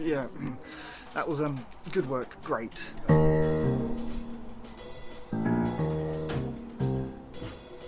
Yeah, 0.00 0.26
that 1.14 1.26
was 1.28 1.40
um, 1.40 1.58
good 1.92 2.08
work. 2.08 2.36
Great. 2.44 2.92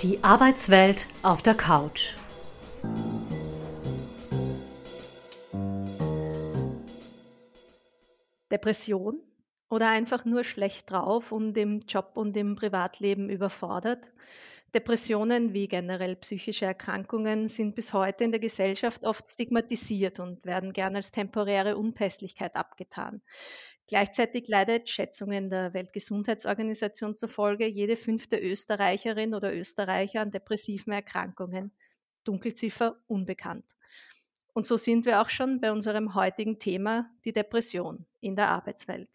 Die 0.03 0.23
Arbeitswelt 0.23 1.09
auf 1.23 1.43
der 1.43 1.55
Couch. 1.55 2.16
Depression 8.50 9.20
oder 9.68 9.90
einfach 9.90 10.25
nur 10.25 10.45
schlecht 10.45 10.90
drauf 10.90 11.32
und 11.32 11.56
im 11.59 11.80
Job 11.80 12.12
und 12.14 12.36
im 12.36 12.56
Privatleben 12.56 13.29
überfordert. 13.29 14.12
Depressionen 14.75 15.55
wie 15.55 15.66
generell 15.66 16.14
psychische 16.16 16.66
Erkrankungen 16.66 17.48
sind 17.48 17.75
bis 17.75 17.95
heute 17.95 18.25
in 18.25 18.32
der 18.32 18.41
Gesellschaft 18.41 19.05
oft 19.05 19.27
stigmatisiert 19.27 20.21
und 20.21 20.45
werden 20.45 20.75
gern 20.75 20.95
als 20.95 21.11
temporäre 21.11 21.79
Unpässlichkeit 21.79 22.55
abgetan. 22.55 23.23
Gleichzeitig 23.87 24.47
leidet 24.47 24.91
Schätzungen 24.91 25.48
der 25.48 25.73
Weltgesundheitsorganisation 25.73 27.15
zufolge 27.15 27.66
jede 27.66 27.97
fünfte 27.97 28.39
Österreicherin 28.39 29.34
oder 29.34 29.56
Österreicher 29.56 30.20
an 30.20 30.30
depressiven 30.30 30.92
Erkrankungen. 30.92 31.73
Dunkelziffer 32.25 33.00
unbekannt. 33.06 33.64
Und 34.53 34.66
so 34.66 34.77
sind 34.77 35.06
wir 35.06 35.23
auch 35.23 35.30
schon 35.30 35.61
bei 35.61 35.73
unserem 35.73 36.14
heutigen 36.14 36.59
Thema, 36.59 37.11
die 37.25 37.33
Depression 37.33 38.05
in 38.20 38.37
der 38.37 38.50
Arbeitswelt. 38.50 39.09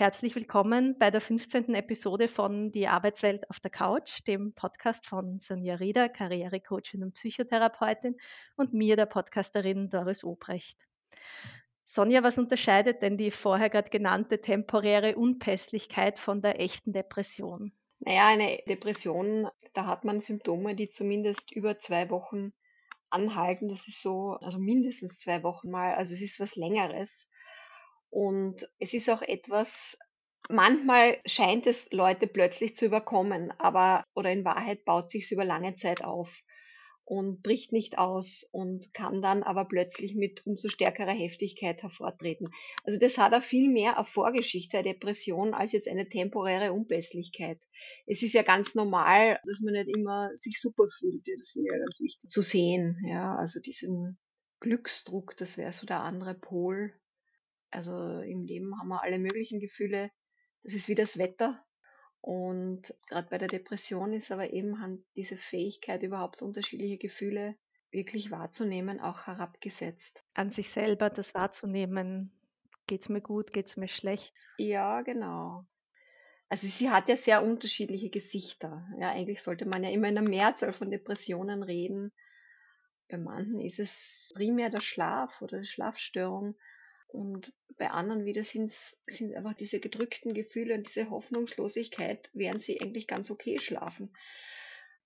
Herzlich 0.00 0.34
willkommen 0.34 0.96
bei 0.98 1.10
der 1.10 1.20
15. 1.20 1.74
Episode 1.74 2.26
von 2.26 2.72
Die 2.72 2.88
Arbeitswelt 2.88 3.50
auf 3.50 3.60
der 3.60 3.70
Couch, 3.70 4.26
dem 4.26 4.54
Podcast 4.54 5.04
von 5.04 5.40
Sonja 5.40 5.74
Rieder, 5.74 6.08
Karrierecoachin 6.08 7.02
und 7.02 7.12
Psychotherapeutin 7.16 8.16
und 8.56 8.72
mir, 8.72 8.96
der 8.96 9.04
Podcasterin 9.04 9.90
Doris 9.90 10.24
Obrecht. 10.24 10.78
Sonja, 11.84 12.22
was 12.22 12.38
unterscheidet 12.38 13.02
denn 13.02 13.18
die 13.18 13.30
vorher 13.30 13.68
gerade 13.68 13.90
genannte 13.90 14.40
temporäre 14.40 15.16
Unpässlichkeit 15.16 16.18
von 16.18 16.40
der 16.40 16.62
echten 16.62 16.94
Depression? 16.94 17.70
Naja, 17.98 18.28
eine 18.28 18.58
Depression, 18.66 19.50
da 19.74 19.84
hat 19.84 20.04
man 20.04 20.22
Symptome, 20.22 20.74
die 20.74 20.88
zumindest 20.88 21.52
über 21.52 21.78
zwei 21.78 22.08
Wochen 22.08 22.54
anhalten. 23.10 23.68
Das 23.68 23.86
ist 23.86 24.00
so, 24.00 24.38
also 24.40 24.58
mindestens 24.58 25.18
zwei 25.18 25.42
Wochen 25.42 25.70
mal. 25.70 25.94
Also 25.94 26.14
es 26.14 26.22
ist 26.22 26.40
was 26.40 26.56
Längeres. 26.56 27.28
Und 28.10 28.68
es 28.78 28.92
ist 28.92 29.08
auch 29.08 29.22
etwas, 29.22 29.96
manchmal 30.48 31.18
scheint 31.26 31.66
es 31.66 31.90
Leute 31.92 32.26
plötzlich 32.26 32.74
zu 32.74 32.86
überkommen, 32.86 33.52
aber 33.58 34.04
oder 34.14 34.32
in 34.32 34.44
Wahrheit 34.44 34.84
baut 34.84 35.10
sich 35.10 35.24
es 35.24 35.30
über 35.30 35.44
lange 35.44 35.76
Zeit 35.76 36.02
auf 36.02 36.42
und 37.10 37.42
bricht 37.42 37.72
nicht 37.72 37.98
aus 37.98 38.46
und 38.52 38.94
kann 38.94 39.20
dann 39.20 39.42
aber 39.42 39.64
plötzlich 39.64 40.14
mit 40.14 40.46
umso 40.46 40.68
stärkerer 40.68 41.12
Heftigkeit 41.12 41.82
hervortreten. 41.82 42.50
Also 42.84 43.00
das 43.00 43.18
hat 43.18 43.34
auch 43.34 43.42
viel 43.42 43.68
mehr 43.68 43.96
eine 43.96 44.06
Vorgeschichte 44.06 44.76
der 44.76 44.94
Depression 44.94 45.52
als 45.52 45.72
jetzt 45.72 45.88
eine 45.88 46.08
temporäre 46.08 46.72
Unpässlichkeit. 46.72 47.58
Es 48.06 48.22
ist 48.22 48.32
ja 48.32 48.42
ganz 48.42 48.76
normal, 48.76 49.40
dass 49.44 49.58
man 49.60 49.74
nicht 49.74 49.96
immer 49.96 50.30
sich 50.36 50.60
super 50.60 50.86
fühlt. 50.88 51.26
Das 51.40 51.50
finde 51.50 51.66
ich 51.66 51.72
ja 51.72 51.78
ganz 51.78 52.00
wichtig 52.00 52.30
zu 52.30 52.42
sehen. 52.42 53.04
Ja, 53.04 53.34
also 53.34 53.58
diesen 53.58 54.16
Glücksdruck, 54.60 55.36
das 55.36 55.56
wäre 55.56 55.72
so 55.72 55.86
der 55.86 56.00
andere 56.00 56.34
Pol. 56.34 56.92
Also 57.70 58.20
im 58.20 58.44
Leben 58.44 58.78
haben 58.78 58.88
wir 58.88 59.02
alle 59.02 59.18
möglichen 59.18 59.60
Gefühle. 59.60 60.10
Das 60.62 60.74
ist 60.74 60.88
wie 60.88 60.94
das 60.94 61.18
Wetter. 61.18 61.64
Und 62.20 62.94
gerade 63.08 63.28
bei 63.30 63.38
der 63.38 63.48
Depression 63.48 64.12
ist 64.12 64.30
aber 64.30 64.52
eben 64.52 65.04
diese 65.16 65.36
Fähigkeit, 65.36 66.02
überhaupt 66.02 66.42
unterschiedliche 66.42 66.98
Gefühle 66.98 67.56
wirklich 67.90 68.30
wahrzunehmen, 68.30 69.00
auch 69.00 69.26
herabgesetzt. 69.26 70.22
An 70.34 70.50
sich 70.50 70.68
selber 70.70 71.10
das 71.10 71.34
wahrzunehmen. 71.34 72.32
Geht 72.86 73.02
es 73.02 73.08
mir 73.08 73.20
gut, 73.20 73.52
geht 73.52 73.66
es 73.66 73.76
mir 73.76 73.88
schlecht? 73.88 74.34
Ja, 74.58 75.02
genau. 75.02 75.64
Also 76.48 76.66
sie 76.66 76.90
hat 76.90 77.08
ja 77.08 77.16
sehr 77.16 77.42
unterschiedliche 77.42 78.10
Gesichter. 78.10 78.86
Ja, 78.98 79.10
eigentlich 79.10 79.42
sollte 79.42 79.66
man 79.66 79.84
ja 79.84 79.90
immer 79.90 80.08
in 80.08 80.16
der 80.16 80.28
Mehrzahl 80.28 80.72
von 80.72 80.90
Depressionen 80.90 81.62
reden. 81.62 82.12
Bei 83.08 83.18
manchen 83.18 83.60
ist 83.60 83.78
es 83.78 84.32
primär 84.34 84.68
der 84.70 84.80
Schlaf 84.80 85.40
oder 85.42 85.60
die 85.60 85.66
Schlafstörung. 85.66 86.56
Und 87.06 87.52
bei 87.80 87.90
anderen 87.90 88.26
wieder 88.26 88.44
sind 88.44 88.72
es 88.72 89.22
einfach 89.22 89.54
diese 89.54 89.80
gedrückten 89.80 90.34
Gefühle 90.34 90.74
und 90.74 90.86
diese 90.86 91.08
Hoffnungslosigkeit, 91.08 92.28
während 92.34 92.62
sie 92.62 92.78
eigentlich 92.78 93.08
ganz 93.08 93.30
okay 93.30 93.58
schlafen. 93.58 94.14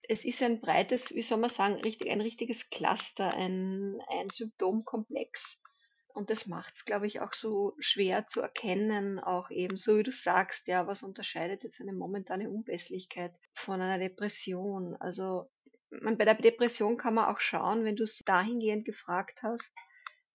Es 0.02 0.24
ist 0.24 0.42
ein 0.42 0.60
breites, 0.60 1.14
wie 1.14 1.22
soll 1.22 1.38
man 1.38 1.50
sagen, 1.50 1.76
richtig, 1.76 2.10
ein 2.10 2.20
richtiges 2.20 2.68
Cluster, 2.70 3.32
ein, 3.32 4.00
ein 4.08 4.28
Symptomkomplex. 4.28 5.60
Und 6.08 6.30
das 6.30 6.46
macht 6.46 6.74
es, 6.74 6.84
glaube 6.84 7.06
ich, 7.06 7.20
auch 7.20 7.32
so 7.32 7.74
schwer 7.78 8.26
zu 8.26 8.40
erkennen, 8.40 9.20
auch 9.20 9.50
eben 9.50 9.76
so 9.76 9.96
wie 9.96 10.02
du 10.02 10.10
sagst, 10.10 10.66
ja, 10.66 10.88
was 10.88 11.04
unterscheidet 11.04 11.62
jetzt 11.62 11.80
eine 11.80 11.92
momentane 11.92 12.50
Unpässlichkeit 12.50 13.32
von 13.54 13.80
einer 13.80 13.98
Depression? 14.00 14.96
Also 14.96 15.48
man, 15.90 16.18
bei 16.18 16.24
der 16.24 16.34
Depression 16.34 16.96
kann 16.96 17.14
man 17.14 17.26
auch 17.26 17.38
schauen, 17.38 17.84
wenn 17.84 17.94
du 17.94 18.02
es 18.02 18.18
dahingehend 18.24 18.84
gefragt 18.84 19.44
hast, 19.44 19.72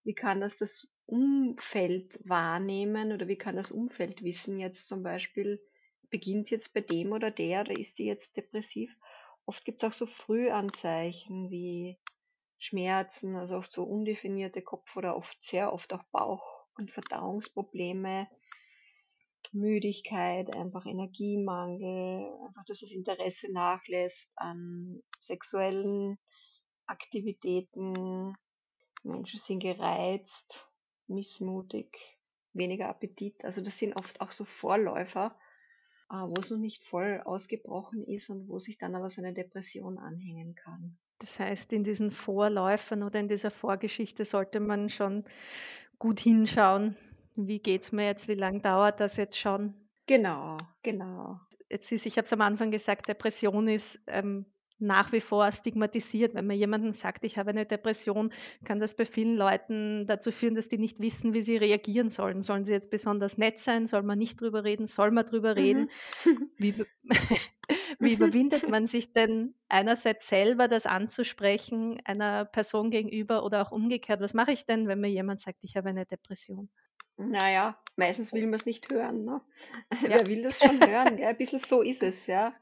wie 0.04 0.14
kann 0.14 0.40
das 0.40 0.56
das 0.56 0.90
Umfeld 1.10 2.20
wahrnehmen 2.24 3.12
oder 3.12 3.26
wie 3.26 3.36
kann 3.36 3.56
das 3.56 3.72
Umfeld 3.72 4.22
wissen? 4.22 4.58
Jetzt 4.58 4.86
zum 4.86 5.02
Beispiel, 5.02 5.60
beginnt 6.08 6.50
jetzt 6.50 6.72
bei 6.72 6.80
dem 6.80 7.12
oder 7.12 7.30
der 7.30 7.62
oder 7.62 7.78
ist 7.78 7.98
die 7.98 8.04
jetzt 8.04 8.36
depressiv? 8.36 8.94
Oft 9.46 9.64
gibt 9.64 9.82
es 9.82 9.88
auch 9.88 9.92
so 9.92 10.06
Frühanzeichen 10.06 11.50
wie 11.50 11.98
Schmerzen, 12.58 13.36
also 13.36 13.56
oft 13.56 13.72
so 13.72 13.82
undefinierte 13.82 14.62
Kopf- 14.62 14.96
oder 14.96 15.16
oft 15.16 15.42
sehr 15.42 15.72
oft 15.72 15.92
auch 15.92 16.04
Bauch- 16.12 16.66
und 16.76 16.90
Verdauungsprobleme, 16.90 18.28
Müdigkeit, 19.52 20.54
einfach 20.54 20.86
Energiemangel, 20.86 22.24
einfach, 22.46 22.64
dass 22.66 22.80
das 22.80 22.90
Interesse 22.92 23.50
nachlässt 23.52 24.30
an 24.36 25.02
sexuellen 25.18 26.18
Aktivitäten, 26.86 28.34
Menschen 29.02 29.38
sind 29.38 29.60
gereizt, 29.60 30.69
missmutig, 31.10 32.18
weniger 32.52 32.88
Appetit. 32.88 33.44
Also 33.44 33.60
das 33.60 33.78
sind 33.78 33.94
oft 33.98 34.20
auch 34.20 34.32
so 34.32 34.44
Vorläufer, 34.44 35.36
äh, 36.10 36.14
wo 36.14 36.34
es 36.38 36.50
noch 36.50 36.58
nicht 36.58 36.84
voll 36.84 37.20
ausgebrochen 37.24 38.04
ist 38.04 38.30
und 38.30 38.48
wo 38.48 38.58
sich 38.58 38.78
dann 38.78 38.94
aber 38.94 39.10
so 39.10 39.20
eine 39.20 39.34
Depression 39.34 39.98
anhängen 39.98 40.54
kann. 40.54 40.96
Das 41.18 41.38
heißt, 41.38 41.72
in 41.74 41.84
diesen 41.84 42.10
Vorläufern 42.10 43.02
oder 43.02 43.20
in 43.20 43.28
dieser 43.28 43.50
Vorgeschichte 43.50 44.24
sollte 44.24 44.58
man 44.58 44.88
schon 44.88 45.24
gut 45.98 46.18
hinschauen. 46.18 46.96
Wie 47.36 47.58
geht 47.58 47.82
es 47.82 47.92
mir 47.92 48.06
jetzt? 48.06 48.26
Wie 48.26 48.34
lange 48.34 48.60
dauert 48.60 49.00
das 49.00 49.16
jetzt 49.18 49.38
schon? 49.38 49.74
Genau, 50.06 50.56
genau. 50.82 51.38
Jetzt 51.68 51.92
ist, 51.92 52.06
ich 52.06 52.16
habe 52.16 52.24
es 52.24 52.32
am 52.32 52.40
Anfang 52.40 52.70
gesagt, 52.70 53.08
Depression 53.08 53.68
ist 53.68 54.00
ähm, 54.06 54.46
nach 54.80 55.12
wie 55.12 55.20
vor 55.20 55.50
stigmatisiert. 55.52 56.34
Wenn 56.34 56.46
man 56.46 56.56
jemandem 56.56 56.92
sagt, 56.92 57.24
ich 57.24 57.38
habe 57.38 57.50
eine 57.50 57.66
Depression, 57.66 58.32
kann 58.64 58.80
das 58.80 58.96
bei 58.96 59.04
vielen 59.04 59.36
Leuten 59.36 60.06
dazu 60.06 60.32
führen, 60.32 60.54
dass 60.54 60.68
die 60.68 60.78
nicht 60.78 61.00
wissen, 61.00 61.34
wie 61.34 61.42
sie 61.42 61.56
reagieren 61.56 62.10
sollen. 62.10 62.42
Sollen 62.42 62.64
sie 62.64 62.72
jetzt 62.72 62.90
besonders 62.90 63.38
nett 63.38 63.58
sein? 63.58 63.86
Soll 63.86 64.02
man 64.02 64.18
nicht 64.18 64.40
drüber 64.40 64.64
reden? 64.64 64.86
Soll 64.86 65.10
man 65.10 65.26
drüber 65.26 65.56
reden? 65.56 65.90
Mhm. 66.24 66.50
Wie, 66.58 66.74
wie 67.98 68.14
überwindet 68.14 68.68
man 68.68 68.86
sich 68.86 69.12
denn 69.12 69.54
einerseits 69.68 70.28
selber, 70.28 70.68
das 70.68 70.86
anzusprechen, 70.86 72.00
einer 72.04 72.44
Person 72.44 72.90
gegenüber 72.90 73.44
oder 73.44 73.62
auch 73.62 73.72
umgekehrt? 73.72 74.20
Was 74.20 74.34
mache 74.34 74.52
ich 74.52 74.66
denn, 74.66 74.88
wenn 74.88 75.00
mir 75.00 75.10
jemand 75.10 75.40
sagt, 75.40 75.64
ich 75.64 75.76
habe 75.76 75.88
eine 75.88 76.04
Depression? 76.06 76.68
Naja, 77.16 77.78
meistens 77.96 78.32
will 78.32 78.46
man 78.46 78.54
es 78.54 78.66
nicht 78.66 78.90
hören. 78.90 79.24
Ne? 79.24 79.40
Ja. 80.02 80.20
Wer 80.20 80.26
will 80.26 80.42
das 80.42 80.58
schon 80.58 80.80
hören? 80.80 81.16
Gell? 81.16 81.26
Ein 81.26 81.36
bisschen 81.36 81.58
so 81.58 81.82
ist 81.82 82.02
es, 82.02 82.26
ja. 82.26 82.54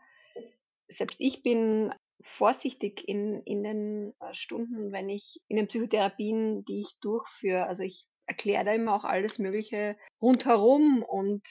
Selbst 0.88 1.20
ich 1.20 1.42
bin 1.42 1.92
vorsichtig 2.22 3.06
in, 3.08 3.42
in 3.44 3.62
den 3.62 4.14
äh, 4.20 4.34
Stunden, 4.34 4.92
wenn 4.92 5.08
ich 5.08 5.40
in 5.48 5.56
den 5.56 5.68
Psychotherapien, 5.68 6.64
die 6.64 6.80
ich 6.80 6.98
durchführe. 7.00 7.66
Also 7.66 7.82
ich 7.82 8.06
erkläre 8.26 8.65
da 8.65 8.74
immer 8.74 8.94
auch 8.94 9.04
alles 9.04 9.38
Mögliche 9.38 9.97
rundherum 10.20 11.03
und 11.03 11.42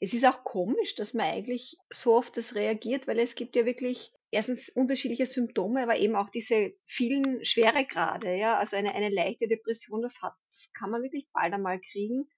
es 0.00 0.14
ist 0.14 0.24
auch 0.24 0.44
komisch, 0.44 0.94
dass 0.94 1.12
man 1.12 1.26
eigentlich 1.26 1.76
so 1.90 2.14
oft 2.14 2.36
das 2.36 2.54
reagiert, 2.54 3.08
weil 3.08 3.18
es 3.18 3.34
gibt 3.34 3.56
ja 3.56 3.66
wirklich 3.66 4.12
erstens 4.30 4.68
unterschiedliche 4.68 5.26
Symptome, 5.26 5.82
aber 5.82 5.96
eben 5.96 6.14
auch 6.14 6.28
diese 6.28 6.72
vielen 6.86 7.44
Schweregrade, 7.44 8.36
ja, 8.36 8.58
also 8.58 8.76
eine, 8.76 8.94
eine 8.94 9.10
leichte 9.10 9.48
Depression, 9.48 10.02
das 10.02 10.22
hat, 10.22 10.34
das 10.48 10.70
kann 10.72 10.90
man 10.90 11.02
wirklich 11.02 11.26
bald 11.32 11.52
einmal 11.52 11.80
kriegen. 11.80 12.28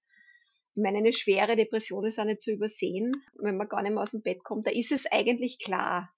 Ich 0.75 0.83
meine, 0.83 0.99
eine 0.99 1.13
schwere 1.13 1.55
Depression 1.55 2.05
ist 2.05 2.19
auch 2.19 2.25
nicht 2.25 2.41
zu 2.41 2.51
übersehen, 2.51 3.11
wenn 3.39 3.57
man 3.57 3.67
gar 3.67 3.81
nicht 3.81 3.93
mehr 3.93 4.03
aus 4.03 4.11
dem 4.11 4.21
Bett 4.21 4.43
kommt, 4.43 4.67
da 4.67 4.71
ist 4.71 4.91
es 4.91 5.05
eigentlich 5.11 5.59
klar, 5.59 6.11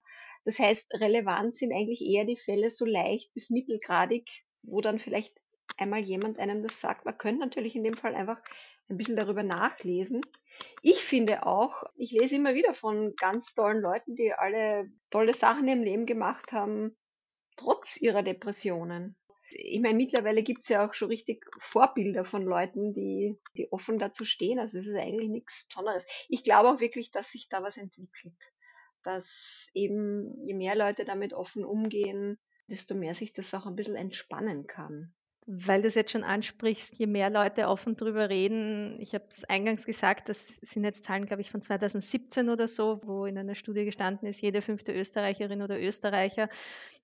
das 0.44 0.58
heißt, 0.58 0.94
relevant 0.94 1.54
sind 1.54 1.72
eigentlich 1.72 2.00
eher 2.00 2.24
die 2.24 2.36
Fälle 2.36 2.70
so 2.70 2.84
leicht 2.84 3.32
bis 3.34 3.50
mittelgradig, 3.50 4.28
wo 4.62 4.80
dann 4.80 4.98
vielleicht 4.98 5.34
einmal 5.76 6.00
jemand 6.00 6.38
einem 6.38 6.62
das 6.62 6.80
sagt. 6.80 7.04
Man 7.04 7.18
könnte 7.18 7.40
natürlich 7.40 7.76
in 7.76 7.84
dem 7.84 7.94
Fall 7.94 8.14
einfach 8.14 8.40
ein 8.88 8.96
bisschen 8.96 9.16
darüber 9.16 9.42
nachlesen. 9.42 10.20
Ich 10.82 11.02
finde 11.02 11.46
auch, 11.46 11.84
ich 11.96 12.10
lese 12.10 12.36
immer 12.36 12.54
wieder 12.54 12.74
von 12.74 13.14
ganz 13.16 13.54
tollen 13.54 13.80
Leuten, 13.80 14.16
die 14.16 14.32
alle 14.32 14.90
tolle 15.10 15.32
Sachen 15.34 15.68
im 15.68 15.82
Leben 15.82 16.06
gemacht 16.06 16.52
haben, 16.52 16.96
trotz 17.56 17.96
ihrer 17.96 18.22
Depressionen. 18.22 19.16
Ich 19.52 19.80
meine, 19.80 19.96
mittlerweile 19.96 20.42
gibt 20.42 20.62
es 20.62 20.68
ja 20.68 20.86
auch 20.86 20.94
schon 20.94 21.08
richtig 21.08 21.44
Vorbilder 21.60 22.24
von 22.24 22.44
Leuten, 22.44 22.92
die, 22.92 23.36
die 23.56 23.70
offen 23.72 23.98
dazu 23.98 24.24
stehen. 24.24 24.58
Also 24.58 24.78
es 24.78 24.86
ist 24.86 24.96
eigentlich 24.96 25.28
nichts 25.28 25.66
Besonderes. 25.68 26.04
Ich 26.28 26.44
glaube 26.44 26.68
auch 26.68 26.80
wirklich, 26.80 27.10
dass 27.10 27.32
sich 27.32 27.48
da 27.48 27.62
was 27.62 27.76
entwickelt. 27.76 28.36
Dass 29.02 29.68
eben 29.74 30.46
je 30.46 30.54
mehr 30.54 30.76
Leute 30.76 31.04
damit 31.04 31.32
offen 31.32 31.64
umgehen, 31.64 32.38
desto 32.68 32.94
mehr 32.94 33.14
sich 33.14 33.32
das 33.32 33.52
auch 33.54 33.66
ein 33.66 33.76
bisschen 33.76 33.96
entspannen 33.96 34.66
kann. 34.66 35.12
Weil 35.46 35.82
du 35.82 35.88
es 35.88 35.94
jetzt 35.94 36.12
schon 36.12 36.22
ansprichst, 36.22 36.98
je 36.98 37.06
mehr 37.06 37.30
Leute 37.30 37.66
offen 37.66 37.96
darüber 37.96 38.28
reden, 38.28 39.00
ich 39.00 39.14
habe 39.14 39.24
es 39.28 39.44
eingangs 39.44 39.84
gesagt, 39.84 40.28
das 40.28 40.46
sind 40.56 40.84
jetzt 40.84 41.02
Zahlen, 41.02 41.26
glaube 41.26 41.40
ich, 41.40 41.50
von 41.50 41.62
2017 41.62 42.50
oder 42.50 42.68
so, 42.68 43.00
wo 43.04 43.24
in 43.24 43.38
einer 43.38 43.54
Studie 43.54 43.84
gestanden 43.84 44.28
ist, 44.28 44.42
jede 44.42 44.62
fünfte 44.62 44.92
Österreicherin 44.92 45.62
oder 45.62 45.80
Österreicher 45.80 46.48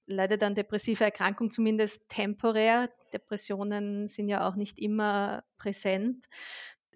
leidet 0.06 0.42
an 0.42 0.54
depressiver 0.54 1.06
Erkrankung, 1.06 1.50
zumindest 1.50 2.08
temporär. 2.08 2.90
Depressionen 3.12 4.08
sind 4.08 4.28
ja 4.28 4.48
auch 4.48 4.54
nicht 4.54 4.78
immer 4.78 5.42
präsent. 5.58 6.26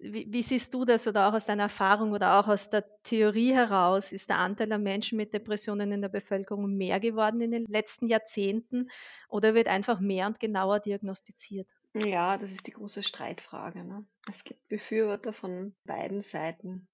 Wie, 0.03 0.25
wie, 0.33 0.41
siehst 0.41 0.73
du 0.73 0.83
das 0.83 1.07
oder 1.07 1.29
auch 1.29 1.33
aus 1.33 1.45
deiner 1.45 1.63
Erfahrung 1.63 2.11
oder 2.11 2.39
auch 2.39 2.47
aus 2.47 2.69
der 2.69 2.83
Theorie 3.03 3.53
heraus? 3.53 4.11
Ist 4.11 4.29
der 4.29 4.39
Anteil 4.39 4.67
der 4.67 4.79
Menschen 4.79 5.15
mit 5.15 5.33
Depressionen 5.33 5.91
in 5.91 6.01
der 6.01 6.09
Bevölkerung 6.09 6.75
mehr 6.75 6.99
geworden 6.99 7.39
in 7.39 7.51
den 7.51 7.65
letzten 7.65 8.07
Jahrzehnten 8.07 8.89
oder 9.29 9.53
wird 9.53 9.67
einfach 9.67 9.99
mehr 9.99 10.25
und 10.25 10.39
genauer 10.39 10.79
diagnostiziert? 10.79 11.69
Ja, 11.93 12.37
das 12.37 12.51
ist 12.51 12.65
die 12.65 12.71
große 12.71 13.03
Streitfrage. 13.03 13.83
Ne? 13.83 14.05
Es 14.31 14.43
gibt 14.43 14.67
Befürworter 14.69 15.33
von 15.33 15.75
beiden 15.85 16.21
Seiten. 16.21 16.87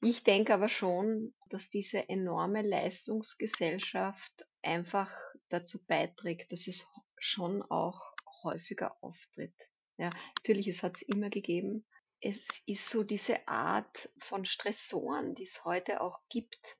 Ich 0.00 0.22
denke 0.22 0.54
aber 0.54 0.68
schon, 0.68 1.34
dass 1.50 1.70
diese 1.70 2.08
enorme 2.08 2.62
Leistungsgesellschaft 2.62 4.46
einfach 4.62 5.10
dazu 5.48 5.84
beiträgt, 5.84 6.52
dass 6.52 6.66
es 6.66 6.86
schon 7.18 7.62
auch 7.62 8.14
häufiger 8.42 8.96
auftritt. 9.02 9.54
Ja, 9.96 10.10
natürlich, 10.38 10.68
es 10.68 10.82
hat 10.82 10.96
es 10.96 11.02
immer 11.02 11.30
gegeben, 11.30 11.84
es 12.24 12.62
ist 12.64 12.88
so 12.88 13.02
diese 13.02 13.46
Art 13.46 14.08
von 14.18 14.46
Stressoren, 14.46 15.34
die 15.34 15.42
es 15.42 15.62
heute 15.66 16.00
auch 16.00 16.20
gibt, 16.30 16.78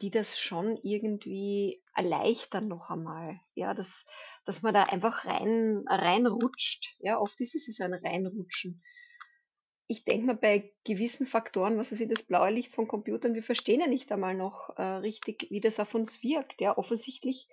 die 0.00 0.10
das 0.10 0.40
schon 0.40 0.76
irgendwie 0.82 1.80
erleichtern 1.94 2.66
noch 2.66 2.90
einmal. 2.90 3.40
Ja, 3.54 3.72
dass, 3.72 4.04
dass 4.44 4.62
man 4.62 4.74
da 4.74 4.82
einfach 4.82 5.26
rein, 5.26 5.84
reinrutscht. 5.86 6.96
Ja, 6.98 7.20
oft 7.20 7.40
ist 7.40 7.54
es 7.54 7.76
so 7.76 7.84
ein 7.84 7.94
Reinrutschen. 7.94 8.82
Ich 9.86 10.04
denke 10.04 10.26
mal, 10.26 10.36
bei 10.36 10.72
gewissen 10.82 11.28
Faktoren, 11.28 11.78
was 11.78 11.92
weiß 11.92 12.00
ich, 12.00 12.08
das 12.08 12.24
blaue 12.24 12.50
Licht 12.50 12.74
von 12.74 12.88
Computern, 12.88 13.34
wir 13.34 13.44
verstehen 13.44 13.80
ja 13.80 13.86
nicht 13.86 14.10
einmal 14.10 14.34
noch 14.34 14.76
äh, 14.76 14.82
richtig, 14.82 15.46
wie 15.50 15.60
das 15.60 15.78
auf 15.78 15.94
uns 15.94 16.24
wirkt. 16.24 16.60
Ja, 16.60 16.76
offensichtlich 16.76 17.46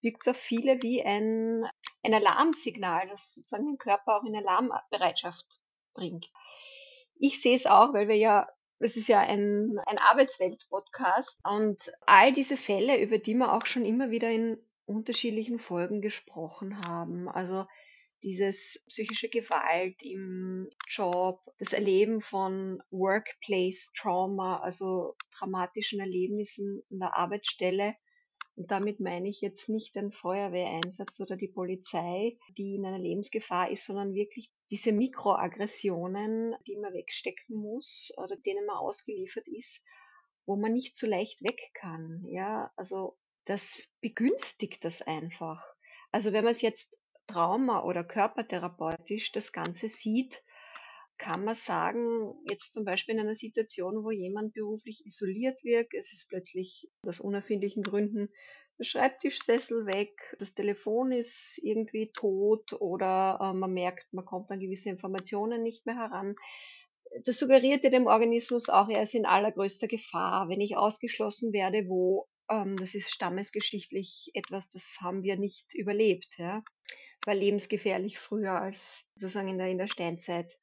wirkt 0.00 0.22
es 0.22 0.28
auf 0.28 0.36
viele 0.36 0.80
wie 0.82 1.02
ein, 1.02 1.64
ein 2.04 2.14
Alarmsignal, 2.14 3.08
das 3.08 3.34
sozusagen 3.34 3.66
den 3.66 3.78
Körper 3.78 4.18
auch 4.18 4.24
in 4.24 4.36
Alarmbereitschaft 4.36 5.60
bringt. 5.94 6.30
Ich 7.18 7.42
sehe 7.42 7.56
es 7.56 7.66
auch, 7.66 7.92
weil 7.92 8.08
wir 8.08 8.16
ja, 8.16 8.48
es 8.78 8.96
ist 8.96 9.08
ja 9.08 9.20
ein, 9.20 9.78
ein 9.86 9.98
Arbeitswelt-Podcast 9.98 11.40
und 11.44 11.78
all 12.06 12.32
diese 12.32 12.56
Fälle, 12.56 13.00
über 13.00 13.18
die 13.18 13.34
wir 13.34 13.52
auch 13.52 13.66
schon 13.66 13.84
immer 13.84 14.10
wieder 14.10 14.30
in 14.30 14.58
unterschiedlichen 14.86 15.58
Folgen 15.58 16.00
gesprochen 16.00 16.80
haben. 16.86 17.28
Also 17.28 17.66
dieses 18.22 18.82
psychische 18.88 19.28
Gewalt 19.28 20.02
im 20.02 20.68
Job, 20.88 21.40
das 21.58 21.72
Erleben 21.72 22.20
von 22.20 22.82
Workplace 22.90 23.90
Trauma, 23.96 24.60
also 24.60 25.14
traumatischen 25.30 26.00
Erlebnissen 26.00 26.82
in 26.90 26.98
der 26.98 27.16
Arbeitsstelle, 27.16 27.94
und 28.58 28.72
damit 28.72 28.98
meine 28.98 29.28
ich 29.28 29.40
jetzt 29.40 29.68
nicht 29.68 29.94
den 29.94 30.10
Feuerwehreinsatz 30.10 31.20
oder 31.20 31.36
die 31.36 31.46
Polizei, 31.46 32.36
die 32.56 32.74
in 32.74 32.84
einer 32.84 32.98
Lebensgefahr 32.98 33.70
ist, 33.70 33.86
sondern 33.86 34.14
wirklich 34.14 34.50
diese 34.68 34.90
Mikroaggressionen, 34.90 36.56
die 36.66 36.76
man 36.76 36.92
wegstecken 36.92 37.54
muss 37.56 38.10
oder 38.16 38.36
denen 38.36 38.66
man 38.66 38.78
ausgeliefert 38.78 39.46
ist, 39.46 39.80
wo 40.44 40.56
man 40.56 40.72
nicht 40.72 40.96
so 40.96 41.06
leicht 41.06 41.40
weg 41.44 41.70
kann. 41.74 42.24
Ja, 42.26 42.72
also 42.74 43.16
das 43.44 43.80
begünstigt 44.00 44.84
das 44.84 45.02
einfach. 45.02 45.64
Also 46.10 46.32
wenn 46.32 46.42
man 46.42 46.50
es 46.50 46.60
jetzt 46.60 46.98
Trauma- 47.28 47.84
oder 47.84 48.02
körpertherapeutisch 48.02 49.30
das 49.30 49.52
Ganze 49.52 49.88
sieht, 49.88 50.42
kann 51.18 51.44
man 51.44 51.54
sagen, 51.54 52.34
jetzt 52.50 52.72
zum 52.72 52.84
Beispiel 52.84 53.16
in 53.16 53.20
einer 53.20 53.34
Situation, 53.34 54.04
wo 54.04 54.10
jemand 54.10 54.54
beruflich 54.54 55.04
isoliert 55.04 55.62
wirkt, 55.64 55.94
es 55.94 56.12
ist 56.12 56.28
plötzlich 56.28 56.88
aus 57.02 57.20
unerfindlichen 57.20 57.82
Gründen 57.82 58.30
der 58.78 58.84
Schreibtischsessel 58.84 59.86
weg, 59.86 60.36
das 60.38 60.54
Telefon 60.54 61.10
ist 61.10 61.58
irgendwie 61.62 62.12
tot 62.12 62.72
oder 62.74 63.38
äh, 63.40 63.52
man 63.52 63.72
merkt, 63.72 64.06
man 64.12 64.24
kommt 64.24 64.50
an 64.50 64.60
gewisse 64.60 64.88
Informationen 64.88 65.62
nicht 65.62 65.84
mehr 65.84 65.96
heran. 65.96 66.36
Das 67.24 67.38
suggeriert 67.38 67.82
ja 67.82 67.90
dem 67.90 68.06
Organismus 68.06 68.68
auch, 68.68 68.88
er 68.88 69.02
ist 69.02 69.14
in 69.14 69.26
allergrößter 69.26 69.88
Gefahr. 69.88 70.48
Wenn 70.48 70.60
ich 70.60 70.76
ausgeschlossen 70.76 71.52
werde, 71.52 71.88
wo, 71.88 72.28
ähm, 72.48 72.76
das 72.76 72.94
ist 72.94 73.10
stammesgeschichtlich 73.10 74.30
etwas, 74.34 74.68
das 74.68 74.98
haben 75.00 75.22
wir 75.22 75.36
nicht 75.36 75.74
überlebt. 75.74 76.38
Ja. 76.38 76.62
War 77.26 77.34
lebensgefährlich 77.34 78.18
früher 78.18 78.52
als 78.52 79.06
sozusagen 79.16 79.48
in 79.48 79.58
der, 79.58 79.68
in 79.68 79.78
der 79.78 79.88
Steinzeit. 79.88 80.56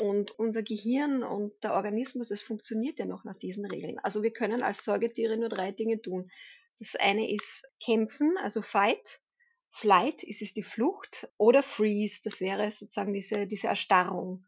Und 0.00 0.38
unser 0.38 0.62
Gehirn 0.62 1.22
und 1.22 1.52
der 1.62 1.74
Organismus, 1.74 2.28
das 2.28 2.42
funktioniert 2.42 2.98
ja 2.98 3.04
noch 3.04 3.24
nach 3.24 3.36
diesen 3.36 3.66
Regeln. 3.66 3.98
Also 3.98 4.22
wir 4.22 4.32
können 4.32 4.62
als 4.62 4.84
Säugetiere 4.84 5.36
nur 5.36 5.50
drei 5.50 5.72
Dinge 5.72 6.00
tun. 6.00 6.30
Das 6.78 6.96
eine 6.96 7.30
ist 7.30 7.64
kämpfen, 7.84 8.36
also 8.38 8.62
fight. 8.62 9.20
Flight 9.70 10.22
ist 10.22 10.42
es 10.42 10.54
die 10.54 10.62
Flucht 10.62 11.28
oder 11.36 11.62
freeze, 11.62 12.22
das 12.24 12.40
wäre 12.40 12.70
sozusagen 12.70 13.12
diese, 13.12 13.46
diese 13.46 13.68
Erstarrung. 13.68 14.44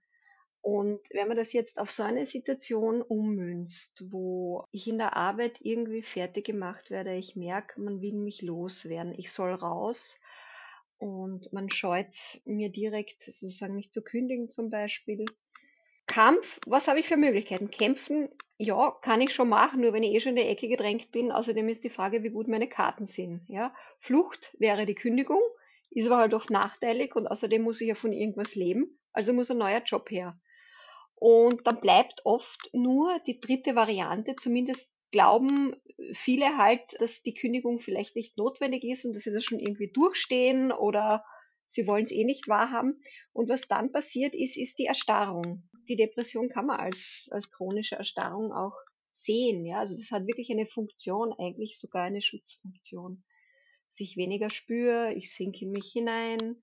Und 0.63 1.01
wenn 1.11 1.29
man 1.29 1.37
das 1.37 1.53
jetzt 1.53 1.79
auf 1.79 1.91
so 1.91 2.03
eine 2.03 2.25
Situation 2.25 3.03
ummünzt, 3.03 4.05
wo 4.11 4.65
ich 4.71 4.89
in 4.89 4.99
der 4.99 5.17
Arbeit 5.17 5.59
irgendwie 5.61 6.03
fertig 6.03 6.47
gemacht 6.47 6.91
werde, 6.91 7.15
ich 7.15 7.37
merke, 7.37 7.81
man 7.81 8.01
will 8.01 8.15
mich 8.15 8.43
loswerden, 8.43 9.15
ich 9.17 9.31
soll 9.31 9.53
raus, 9.53 10.17
und 11.03 11.53
man 11.53 11.69
scheut 11.69 12.41
mir 12.45 12.69
direkt 12.69 13.25
sozusagen 13.25 13.75
mich 13.75 13.91
zu 13.91 14.03
kündigen 14.03 14.51
zum 14.51 14.71
Beispiel. 14.71 15.25
Kampf, 16.13 16.61
was 16.67 16.89
habe 16.89 17.01
ich 17.01 17.09
für 17.09 17.17
Möglichkeiten? 17.17 17.71
Kämpfen, 17.71 18.29
ja, 18.59 18.91
kann 19.01 19.23
ich 19.23 19.33
schon 19.33 19.49
machen, 19.49 19.81
nur 19.81 19.95
wenn 19.95 20.03
ich 20.03 20.13
eh 20.13 20.21
schon 20.21 20.37
in 20.37 20.45
der 20.45 20.51
Ecke 20.51 20.69
gedrängt 20.69 21.11
bin. 21.11 21.33
Außerdem 21.33 21.71
ist 21.71 21.85
die 21.85 21.89
Frage, 21.89 22.23
wie 22.23 22.29
gut 22.29 22.49
meine 22.49 22.69
Karten 22.69 23.07
sind. 23.07 23.41
Ja? 23.49 23.75
Flucht 23.99 24.55
wäre 24.59 24.85
die 24.85 24.95
Kündigung, 24.95 25.41
ist 25.89 26.09
aber 26.09 26.19
halt 26.19 26.35
oft 26.35 26.51
nachteilig 26.51 27.17
und 27.17 27.29
außerdem 27.29 27.63
muss 27.63 27.81
ich 27.81 27.89
ja 27.89 27.95
von 27.95 28.13
irgendwas 28.13 28.55
leben, 28.55 28.99
also 29.15 29.33
muss 29.33 29.51
ein 29.51 29.57
neuer 29.57 29.81
Job 29.87 30.11
her. 30.11 30.39
Und 31.15 31.67
dann 31.67 31.81
bleibt 31.81 32.27
oft 32.27 32.69
nur 32.75 33.19
die 33.27 33.41
dritte 33.41 33.75
Variante, 33.75 34.37
zumindest 34.37 34.93
glauben 35.13 35.75
viele 36.13 36.59
halt, 36.59 37.01
dass 37.01 37.23
die 37.23 37.33
Kündigung 37.33 37.81
vielleicht 37.81 38.17
nicht 38.17 38.37
notwendig 38.37 38.85
ist 38.85 39.07
und 39.07 39.17
dass 39.17 39.23
sie 39.23 39.33
das 39.33 39.45
schon 39.45 39.61
irgendwie 39.61 39.91
durchstehen 39.91 40.73
oder 40.73 41.25
sie 41.69 41.87
wollen 41.87 42.05
es 42.05 42.13
eh 42.13 42.25
nicht 42.25 42.49
wahrhaben. 42.49 43.03
Und 43.33 43.49
was 43.49 43.63
dann 43.63 43.93
passiert 43.93 44.35
ist, 44.35 44.59
ist 44.59 44.79
die 44.79 44.85
Erstarrung. 44.85 45.63
Die 45.89 45.97
Depression 45.97 46.49
kann 46.49 46.67
man 46.67 46.81
als, 46.81 47.29
als 47.31 47.51
chronische 47.51 47.97
Erstarrung 47.97 48.53
auch 48.53 48.77
sehen. 49.11 49.65
Ja? 49.65 49.81
Also 49.81 49.97
das 49.97 50.11
hat 50.11 50.27
wirklich 50.27 50.51
eine 50.51 50.67
Funktion, 50.67 51.33
eigentlich 51.39 51.79
sogar 51.79 52.05
eine 52.05 52.23
Schutzfunktion. 52.23 53.25
Dass 53.91 54.01
ich 54.01 54.17
weniger 54.17 54.51
spüre, 54.51 55.13
ich 55.15 55.35
sinke 55.35 55.65
in 55.65 55.73
mich 55.73 55.91
hinein, 55.93 56.63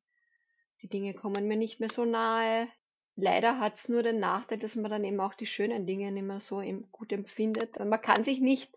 die 0.82 0.90
Dinge 0.90 1.14
kommen 1.14 1.48
mir 1.48 1.58
nicht 1.58 1.80
mehr 1.80 1.90
so 1.90 2.06
nahe, 2.06 2.68
Leider 3.22 3.60
hat 3.60 3.76
es 3.76 3.90
nur 3.90 4.02
den 4.02 4.20
Nachteil, 4.20 4.60
dass 4.60 4.76
man 4.76 4.90
dann 4.90 5.04
eben 5.04 5.20
auch 5.20 5.34
die 5.34 5.46
schönen 5.46 5.86
Dinge 5.86 6.10
nicht 6.12 6.24
mehr 6.24 6.40
so 6.40 6.62
gut 6.92 7.12
empfindet. 7.12 7.78
Man 7.78 8.02
kann 8.02 8.24
sich 8.24 8.40
nicht 8.40 8.74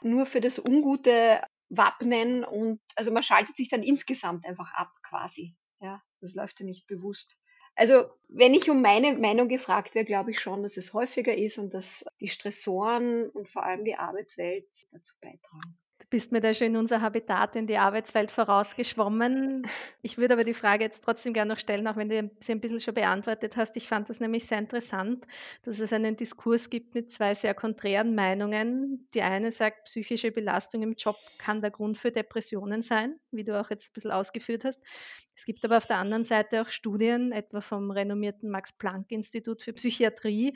nur 0.00 0.24
für 0.24 0.40
das 0.40 0.58
Ungute 0.58 1.42
wappnen 1.68 2.44
und 2.44 2.80
also 2.96 3.10
man 3.10 3.22
schaltet 3.22 3.56
sich 3.56 3.68
dann 3.68 3.82
insgesamt 3.82 4.46
einfach 4.46 4.72
ab 4.72 4.90
quasi. 5.02 5.54
Ja, 5.80 6.02
das 6.22 6.32
läuft 6.32 6.60
ja 6.60 6.66
nicht 6.66 6.86
bewusst. 6.86 7.36
Also, 7.76 8.04
wenn 8.28 8.54
ich 8.54 8.70
um 8.70 8.82
meine 8.82 9.12
Meinung 9.14 9.48
gefragt 9.48 9.94
werde, 9.94 10.06
glaube 10.06 10.30
ich 10.30 10.40
schon, 10.40 10.62
dass 10.62 10.76
es 10.76 10.92
häufiger 10.92 11.36
ist 11.36 11.58
und 11.58 11.74
dass 11.74 12.04
die 12.20 12.28
Stressoren 12.28 13.28
und 13.30 13.48
vor 13.48 13.64
allem 13.64 13.84
die 13.84 13.96
Arbeitswelt 13.96 14.66
dazu 14.92 15.14
beitragen. 15.20 15.76
Du 16.00 16.06
bist 16.10 16.32
mir 16.32 16.40
da 16.40 16.52
schon 16.52 16.68
in 16.68 16.76
unser 16.76 17.00
Habitat, 17.00 17.54
in 17.54 17.68
die 17.68 17.76
Arbeitswelt 17.76 18.32
vorausgeschwommen. 18.32 19.66
Ich 20.02 20.18
würde 20.18 20.34
aber 20.34 20.42
die 20.42 20.52
Frage 20.52 20.82
jetzt 20.82 21.04
trotzdem 21.04 21.32
gerne 21.32 21.52
noch 21.52 21.58
stellen, 21.58 21.86
auch 21.86 21.96
wenn 21.96 22.08
du 22.08 22.30
sie 22.40 22.52
ein 22.52 22.60
bisschen 22.60 22.80
schon 22.80 22.94
beantwortet 22.94 23.56
hast. 23.56 23.76
Ich 23.76 23.86
fand 23.86 24.08
das 24.08 24.18
nämlich 24.18 24.44
sehr 24.46 24.58
interessant, 24.58 25.24
dass 25.62 25.78
es 25.78 25.92
einen 25.92 26.16
Diskurs 26.16 26.68
gibt 26.68 26.96
mit 26.96 27.12
zwei 27.12 27.34
sehr 27.34 27.54
konträren 27.54 28.14
Meinungen. 28.16 29.08
Die 29.14 29.22
eine 29.22 29.52
sagt, 29.52 29.84
psychische 29.84 30.32
Belastung 30.32 30.82
im 30.82 30.94
Job 30.94 31.16
kann 31.38 31.60
der 31.60 31.70
Grund 31.70 31.96
für 31.96 32.10
Depressionen 32.10 32.82
sein, 32.82 33.20
wie 33.30 33.44
du 33.44 33.58
auch 33.58 33.70
jetzt 33.70 33.90
ein 33.90 33.94
bisschen 33.94 34.10
ausgeführt 34.10 34.64
hast. 34.64 34.80
Es 35.36 35.44
gibt 35.44 35.64
aber 35.64 35.76
auf 35.76 35.86
der 35.86 35.98
anderen 35.98 36.24
Seite 36.24 36.62
auch 36.62 36.68
Studien, 36.68 37.30
etwa 37.30 37.60
vom 37.60 37.90
renommierten 37.92 38.50
Max-Planck-Institut 38.50 39.62
für 39.62 39.72
Psychiatrie, 39.72 40.54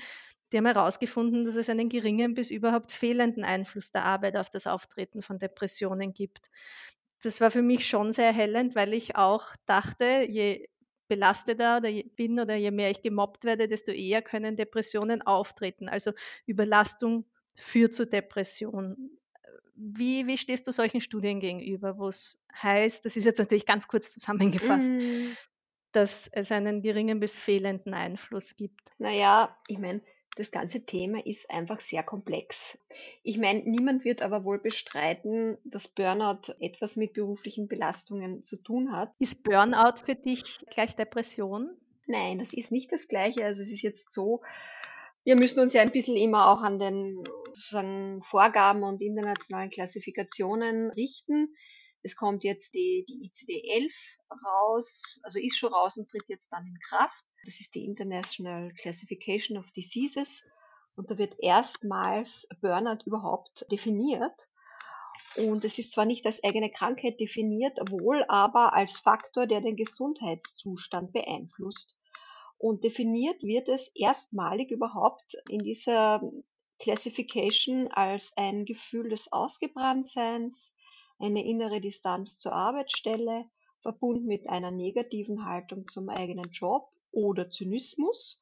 die 0.52 0.56
haben 0.56 0.66
herausgefunden, 0.66 1.44
dass 1.44 1.56
es 1.56 1.68
einen 1.68 1.88
geringen 1.88 2.34
bis 2.34 2.50
überhaupt 2.50 2.92
fehlenden 2.92 3.44
Einfluss 3.44 3.92
der 3.92 4.04
Arbeit 4.04 4.36
auf 4.36 4.48
das 4.48 4.66
Auftreten 4.66 5.22
von 5.22 5.38
Depressionen 5.38 6.14
gibt. 6.14 6.50
Das 7.22 7.40
war 7.40 7.50
für 7.50 7.62
mich 7.62 7.86
schon 7.86 8.12
sehr 8.12 8.26
erhellend, 8.26 8.74
weil 8.74 8.94
ich 8.94 9.16
auch 9.16 9.54
dachte, 9.66 10.24
je 10.28 10.68
belasteter 11.08 11.78
oder 11.78 11.88
je, 11.88 12.04
bin 12.04 12.38
oder 12.38 12.54
je 12.54 12.70
mehr 12.70 12.90
ich 12.90 13.02
gemobbt 13.02 13.44
werde, 13.44 13.66
desto 13.66 13.92
eher 13.92 14.22
können 14.22 14.56
Depressionen 14.56 15.22
auftreten. 15.22 15.88
Also 15.88 16.12
Überlastung 16.46 17.24
führt 17.54 17.94
zu 17.94 18.06
Depression. 18.06 19.18
Wie, 19.74 20.26
wie 20.26 20.38
stehst 20.38 20.66
du 20.66 20.72
solchen 20.72 21.00
Studien 21.00 21.40
gegenüber, 21.40 21.98
wo 21.98 22.08
es 22.08 22.40
heißt, 22.54 23.04
das 23.04 23.16
ist 23.16 23.24
jetzt 23.24 23.38
natürlich 23.38 23.66
ganz 23.66 23.88
kurz 23.88 24.10
zusammengefasst, 24.10 24.90
mm. 24.90 25.36
dass 25.92 26.28
es 26.28 26.52
einen 26.52 26.82
geringen 26.82 27.20
bis 27.20 27.36
fehlenden 27.36 27.94
Einfluss 27.94 28.56
gibt? 28.56 28.92
Naja, 28.98 29.56
ich 29.68 29.78
meine, 29.78 30.02
das 30.38 30.52
ganze 30.52 30.85
Thema 30.87 31.25
ist 31.26 31.50
einfach 31.50 31.80
sehr 31.80 32.04
komplex. 32.04 32.78
Ich 33.25 33.38
meine, 33.38 33.61
niemand 33.64 34.04
wird 34.04 34.23
aber 34.23 34.45
wohl 34.45 34.61
bestreiten, 34.61 35.59
dass 35.64 35.88
Burnout 35.88 36.52
etwas 36.61 36.95
mit 36.95 37.12
beruflichen 37.12 37.66
Belastungen 37.66 38.45
zu 38.45 38.57
tun 38.57 38.92
hat. 38.92 39.12
Ist 39.18 39.42
Burnout 39.42 39.97
für 40.04 40.14
dich 40.14 40.64
gleich 40.71 40.95
Depression? 40.95 41.76
Nein, 42.07 42.38
das 42.38 42.52
ist 42.52 42.71
nicht 42.71 42.92
das 42.92 43.09
Gleiche. 43.09 43.45
Also 43.45 43.62
es 43.62 43.71
ist 43.71 43.83
jetzt 43.83 44.12
so, 44.12 44.40
wir 45.25 45.35
müssen 45.35 45.59
uns 45.59 45.73
ja 45.73 45.83
ein 45.83 45.90
bisschen 45.90 46.16
immer 46.16 46.49
auch 46.49 46.62
an 46.62 46.78
den 46.78 47.25
Vorgaben 48.23 48.85
und 48.85 49.02
internationalen 49.02 49.71
Klassifikationen 49.71 50.90
richten. 50.92 51.52
Es 52.02 52.14
kommt 52.14 52.45
jetzt 52.45 52.75
die, 52.75 53.04
die 53.09 53.28
ICD-11 53.28 53.92
raus, 54.47 55.21
also 55.25 55.40
ist 55.40 55.59
schon 55.59 55.73
raus 55.73 55.97
und 55.97 56.09
tritt 56.09 56.28
jetzt 56.28 56.52
dann 56.52 56.64
in 56.64 56.78
Kraft. 56.78 57.25
Das 57.45 57.61
ist 57.61 57.75
die 57.75 57.85
International 57.85 58.73
Classification 58.75 59.57
of 59.59 59.71
Diseases. 59.73 60.45
Und 60.97 61.11
da 61.11 61.18
wird 61.18 61.38
erstmals 61.38 62.49
Burnout 62.61 63.04
überhaupt 63.07 63.64
definiert. 63.71 64.49
Und 65.37 65.64
es 65.64 65.78
ist 65.78 65.92
zwar 65.92 66.04
nicht 66.04 66.26
als 66.26 66.42
eigene 66.42 66.71
Krankheit 66.71 67.21
definiert, 67.21 67.78
wohl 67.90 68.25
aber 68.28 68.73
als 68.73 68.99
Faktor, 68.99 69.47
der 69.47 69.61
den 69.61 69.76
Gesundheitszustand 69.76 71.12
beeinflusst. 71.12 71.95
Und 72.59 72.83
definiert 72.83 73.42
wird 73.42 73.68
es 73.68 73.88
erstmalig 73.95 74.71
überhaupt 74.71 75.37
in 75.49 75.61
dieser 75.61 76.21
Classification 76.80 77.88
als 77.88 78.33
ein 78.37 78.64
Gefühl 78.64 79.11
des 79.11 79.33
Ausgebranntseins, 79.33 80.75
eine 81.21 81.45
innere 81.45 81.80
Distanz 81.80 82.38
zur 82.38 82.52
Arbeitsstelle, 82.52 83.49
verbunden 83.80 84.26
mit 84.26 84.49
einer 84.49 84.73
negativen 84.73 85.45
Haltung 85.45 85.87
zum 85.87 86.09
eigenen 86.09 86.50
Job 86.50 86.90
oder 87.12 87.50
Zynismus 87.50 88.40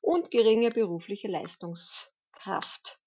und 0.00 0.30
geringe 0.30 0.70
berufliche 0.70 1.28
Leistungskraft. 1.28 3.00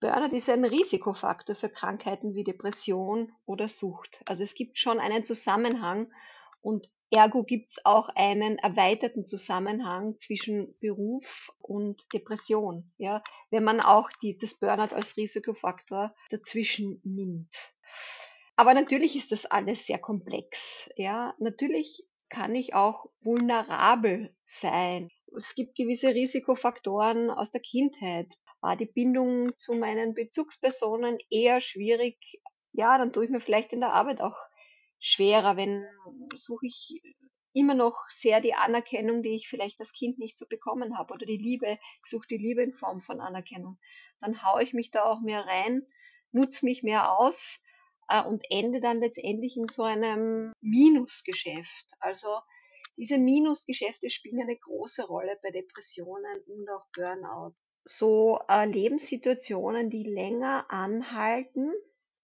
Burnout 0.00 0.36
ist 0.36 0.48
ein 0.48 0.64
Risikofaktor 0.64 1.56
für 1.56 1.68
Krankheiten 1.68 2.34
wie 2.34 2.44
Depression 2.44 3.32
oder 3.46 3.68
Sucht. 3.68 4.20
Also 4.28 4.44
es 4.44 4.54
gibt 4.54 4.78
schon 4.78 5.00
einen 5.00 5.24
Zusammenhang 5.24 6.12
und 6.60 6.88
ergo 7.10 7.42
gibt 7.42 7.72
es 7.72 7.84
auch 7.84 8.08
einen 8.10 8.58
erweiterten 8.58 9.24
Zusammenhang 9.24 10.18
zwischen 10.18 10.78
Beruf 10.78 11.52
und 11.60 12.12
Depression, 12.12 12.92
ja, 12.98 13.22
wenn 13.50 13.64
man 13.64 13.80
auch 13.80 14.10
die, 14.22 14.38
das 14.38 14.54
Burnout 14.54 14.94
als 14.94 15.16
Risikofaktor 15.16 16.14
dazwischen 16.30 17.00
nimmt. 17.04 17.54
Aber 18.56 18.74
natürlich 18.74 19.16
ist 19.16 19.32
das 19.32 19.46
alles 19.46 19.86
sehr 19.86 19.98
komplex. 19.98 20.90
Ja, 20.96 21.34
natürlich 21.38 22.04
kann 22.28 22.54
ich 22.54 22.74
auch 22.74 23.06
vulnerabel 23.20 24.34
sein. 24.46 25.10
Es 25.36 25.54
gibt 25.54 25.76
gewisse 25.76 26.08
Risikofaktoren 26.08 27.30
aus 27.30 27.50
der 27.50 27.60
Kindheit. 27.60 28.34
War 28.60 28.76
die 28.76 28.86
Bindung 28.86 29.56
zu 29.56 29.74
meinen 29.74 30.14
Bezugspersonen 30.14 31.18
eher 31.30 31.60
schwierig? 31.60 32.18
Ja, 32.72 32.98
dann 32.98 33.12
tue 33.12 33.24
ich 33.24 33.30
mir 33.30 33.40
vielleicht 33.40 33.72
in 33.72 33.80
der 33.80 33.92
Arbeit 33.92 34.20
auch 34.20 34.36
schwerer, 34.98 35.56
wenn 35.56 35.86
suche 36.34 36.66
ich 36.66 37.02
immer 37.52 37.74
noch 37.74 38.08
sehr 38.08 38.40
die 38.40 38.54
Anerkennung, 38.54 39.22
die 39.22 39.36
ich 39.36 39.48
vielleicht 39.48 39.80
als 39.80 39.92
Kind 39.92 40.18
nicht 40.18 40.36
so 40.36 40.46
bekommen 40.46 40.98
habe 40.98 41.14
oder 41.14 41.26
die 41.26 41.36
Liebe, 41.36 41.78
ich 42.04 42.10
suche 42.10 42.26
die 42.28 42.36
Liebe 42.36 42.62
in 42.62 42.72
Form 42.72 43.00
von 43.00 43.20
Anerkennung. 43.20 43.78
Dann 44.20 44.42
haue 44.42 44.62
ich 44.62 44.72
mich 44.72 44.90
da 44.90 45.04
auch 45.04 45.20
mehr 45.20 45.46
rein, 45.46 45.86
nutze 46.32 46.64
mich 46.64 46.82
mehr 46.82 47.16
aus 47.16 47.60
äh, 48.08 48.22
und 48.22 48.44
ende 48.50 48.80
dann 48.80 49.00
letztendlich 49.00 49.56
in 49.56 49.68
so 49.68 49.82
einem 49.82 50.52
Minusgeschäft. 50.60 51.92
Also 52.00 52.28
diese 52.96 53.18
Minusgeschäfte 53.18 54.10
spielen 54.10 54.42
eine 54.42 54.56
große 54.56 55.06
Rolle 55.06 55.38
bei 55.42 55.50
Depressionen 55.50 56.40
und 56.46 56.68
auch 56.68 56.86
Burnout. 56.94 57.54
So 57.84 58.40
äh, 58.48 58.66
Lebenssituationen, 58.66 59.88
die 59.88 60.02
länger 60.02 60.66
anhalten 60.68 61.72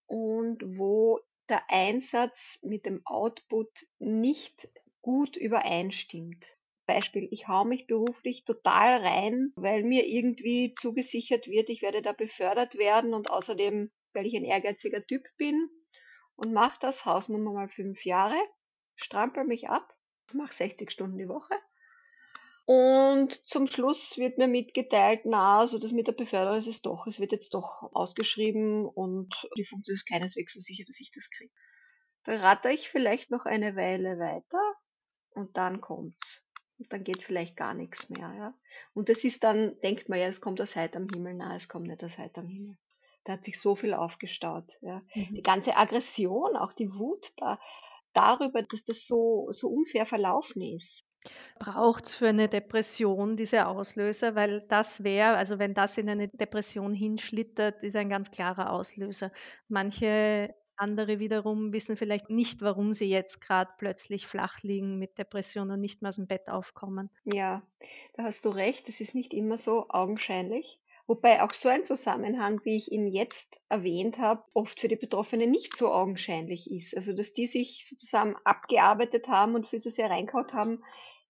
und 0.07 0.61
wo 0.77 1.21
der 1.49 1.63
Einsatz 1.69 2.59
mit 2.61 2.85
dem 2.85 3.01
Output 3.05 3.69
nicht 3.99 4.67
gut 5.01 5.37
übereinstimmt. 5.37 6.45
Beispiel, 6.87 7.27
ich 7.31 7.47
hau 7.47 7.63
mich 7.63 7.87
beruflich 7.87 8.43
total 8.43 9.01
rein, 9.01 9.53
weil 9.55 9.83
mir 9.83 10.05
irgendwie 10.07 10.73
zugesichert 10.73 11.47
wird, 11.47 11.69
ich 11.69 11.81
werde 11.81 12.01
da 12.01 12.11
befördert 12.11 12.75
werden 12.75 13.13
und 13.13 13.29
außerdem 13.29 13.91
weil 14.15 14.25
ich 14.25 14.35
ein 14.35 14.45
ehrgeiziger 14.45 15.05
Typ 15.05 15.23
bin 15.37 15.69
und 16.35 16.53
mache 16.53 16.79
das 16.79 17.05
Hausnummer 17.05 17.51
mal 17.51 17.69
fünf 17.69 18.05
Jahre, 18.05 18.37
strampel 18.95 19.43
mich 19.43 19.69
ab, 19.69 19.93
mache 20.33 20.53
60 20.53 20.89
Stunden 20.89 21.17
die 21.17 21.29
Woche 21.29 21.55
und 22.65 23.47
zum 23.47 23.67
Schluss 23.67 24.17
wird 24.17 24.39
mir 24.39 24.47
mitgeteilt, 24.47 25.21
na, 25.25 25.59
also 25.59 25.77
das 25.77 25.91
mit 25.91 26.07
der 26.07 26.13
Beförderung 26.13 26.57
ist 26.57 26.67
es 26.67 26.81
doch, 26.81 27.05
es 27.05 27.19
wird 27.19 27.31
jetzt 27.31 27.53
doch 27.53 27.83
ausgeschrieben 27.93 28.87
und 28.87 29.47
die 29.55 29.65
Funktion 29.65 29.93
ist 29.93 30.07
keineswegs 30.07 30.53
so 30.53 30.59
sicher, 30.59 30.83
dass 30.87 30.99
ich 30.99 31.11
das 31.11 31.29
kriege. 31.29 31.53
Dann 32.23 32.39
rate 32.39 32.71
ich 32.71 32.89
vielleicht 32.89 33.29
noch 33.29 33.45
eine 33.45 33.75
Weile 33.75 34.17
weiter 34.17 34.59
und 35.29 35.55
dann 35.57 35.79
kommt's. 35.79 36.41
Und 36.79 36.91
dann 36.91 37.03
geht 37.03 37.21
vielleicht 37.21 37.55
gar 37.55 37.75
nichts 37.75 38.09
mehr, 38.09 38.33
ja. 38.35 38.53
Und 38.93 39.09
das 39.09 39.23
ist 39.23 39.43
dann, 39.43 39.79
denkt 39.81 40.09
man 40.09 40.19
ja, 40.19 40.25
es 40.25 40.41
kommt 40.41 40.59
aus 40.59 40.75
heiterem 40.75 41.07
Himmel, 41.13 41.35
na, 41.35 41.55
es 41.55 41.69
kommt 41.69 41.87
nicht 41.87 42.03
aus 42.03 42.17
heiterem 42.17 42.49
Himmel. 42.49 42.77
Da 43.25 43.33
hat 43.33 43.43
sich 43.43 43.59
so 43.59 43.75
viel 43.75 43.93
aufgestaut. 43.93 44.77
Ja. 44.81 45.01
Mhm. 45.13 45.35
Die 45.35 45.41
ganze 45.41 45.75
Aggression, 45.75 46.55
auch 46.55 46.73
die 46.73 46.93
Wut 46.93 47.33
da, 47.37 47.59
darüber, 48.13 48.61
dass 48.63 48.83
das 48.83 49.05
so, 49.05 49.47
so 49.51 49.67
unfair 49.67 50.05
verlaufen 50.05 50.61
ist. 50.61 51.03
Braucht 51.59 52.05
es 52.05 52.15
für 52.15 52.27
eine 52.27 52.47
Depression 52.47 53.35
diese 53.35 53.67
Auslöser? 53.67 54.35
Weil 54.35 54.61
das 54.67 55.03
wäre, 55.03 55.35
also 55.37 55.59
wenn 55.59 55.73
das 55.73 55.97
in 55.97 56.09
eine 56.09 56.27
Depression 56.27 56.93
hinschlittert, 56.93 57.83
ist 57.83 57.95
ein 57.95 58.09
ganz 58.09 58.29
klarer 58.31 58.71
Auslöser. 58.71 59.31
Manche 59.67 60.53
andere 60.77 61.19
wiederum 61.19 61.71
wissen 61.71 61.97
vielleicht 61.97 62.29
nicht, 62.29 62.61
warum 62.61 62.93
sie 62.93 63.09
jetzt 63.09 63.41
gerade 63.41 63.71
plötzlich 63.77 64.27
flach 64.27 64.61
liegen 64.61 64.99
mit 64.99 65.17
Depression 65.17 65.71
und 65.71 65.79
nicht 65.81 66.01
mehr 66.01 66.09
aus 66.09 66.17
dem 66.17 66.27
Bett 66.27 66.49
aufkommen. 66.49 67.09
Ja, 67.23 67.63
da 68.13 68.23
hast 68.23 68.45
du 68.45 68.49
recht. 68.49 68.89
Es 68.89 68.99
ist 68.99 69.15
nicht 69.15 69.33
immer 69.33 69.57
so 69.57 69.87
augenscheinlich. 69.89 70.79
Wobei 71.07 71.43
auch 71.43 71.53
so 71.53 71.69
ein 71.69 71.85
Zusammenhang, 71.85 72.61
wie 72.63 72.77
ich 72.77 72.91
ihn 72.91 73.07
jetzt 73.07 73.55
erwähnt 73.69 74.17
habe, 74.17 74.43
oft 74.53 74.79
für 74.79 74.87
die 74.87 74.95
Betroffenen 74.95 75.51
nicht 75.51 75.77
so 75.77 75.91
augenscheinlich 75.91 76.71
ist. 76.71 76.95
Also, 76.95 77.13
dass 77.13 77.33
die 77.33 77.45
sich 77.45 77.85
sozusagen 77.87 78.35
abgearbeitet 78.43 79.27
haben 79.27 79.53
und 79.53 79.67
für 79.67 79.79
so 79.79 79.91
sehr 79.91 80.09
reinkaut 80.09 80.53
haben, 80.53 80.83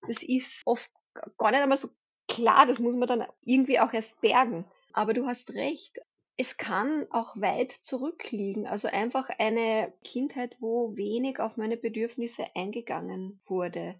das 0.08 0.24
ist 0.24 0.62
oft 0.65 0.89
gar 1.38 1.51
nicht 1.51 1.62
einmal 1.62 1.77
so 1.77 1.89
klar. 2.29 2.65
Das 2.67 2.79
muss 2.79 2.96
man 2.96 3.10
dann 3.10 3.25
irgendwie 3.44 3.79
auch 3.79 3.91
erst 3.91 4.20
bergen. 4.22 4.65
Aber 4.94 5.13
du 5.13 5.25
hast 5.25 5.53
recht. 5.53 6.00
Es 6.38 6.55
kann 6.55 7.05
auch 7.12 7.36
weit 7.36 7.74
zurückliegen. 7.74 8.67
Also 8.67 8.88
einfach 8.88 9.27
eine 9.39 9.94
Kindheit, 10.05 10.55
wo 10.62 10.96
wenig 10.96 11.39
auf 11.39 11.58
meine 11.58 11.75
Bedürfnisse 11.75 12.46
eingegangen 12.55 13.41
wurde. 13.46 14.00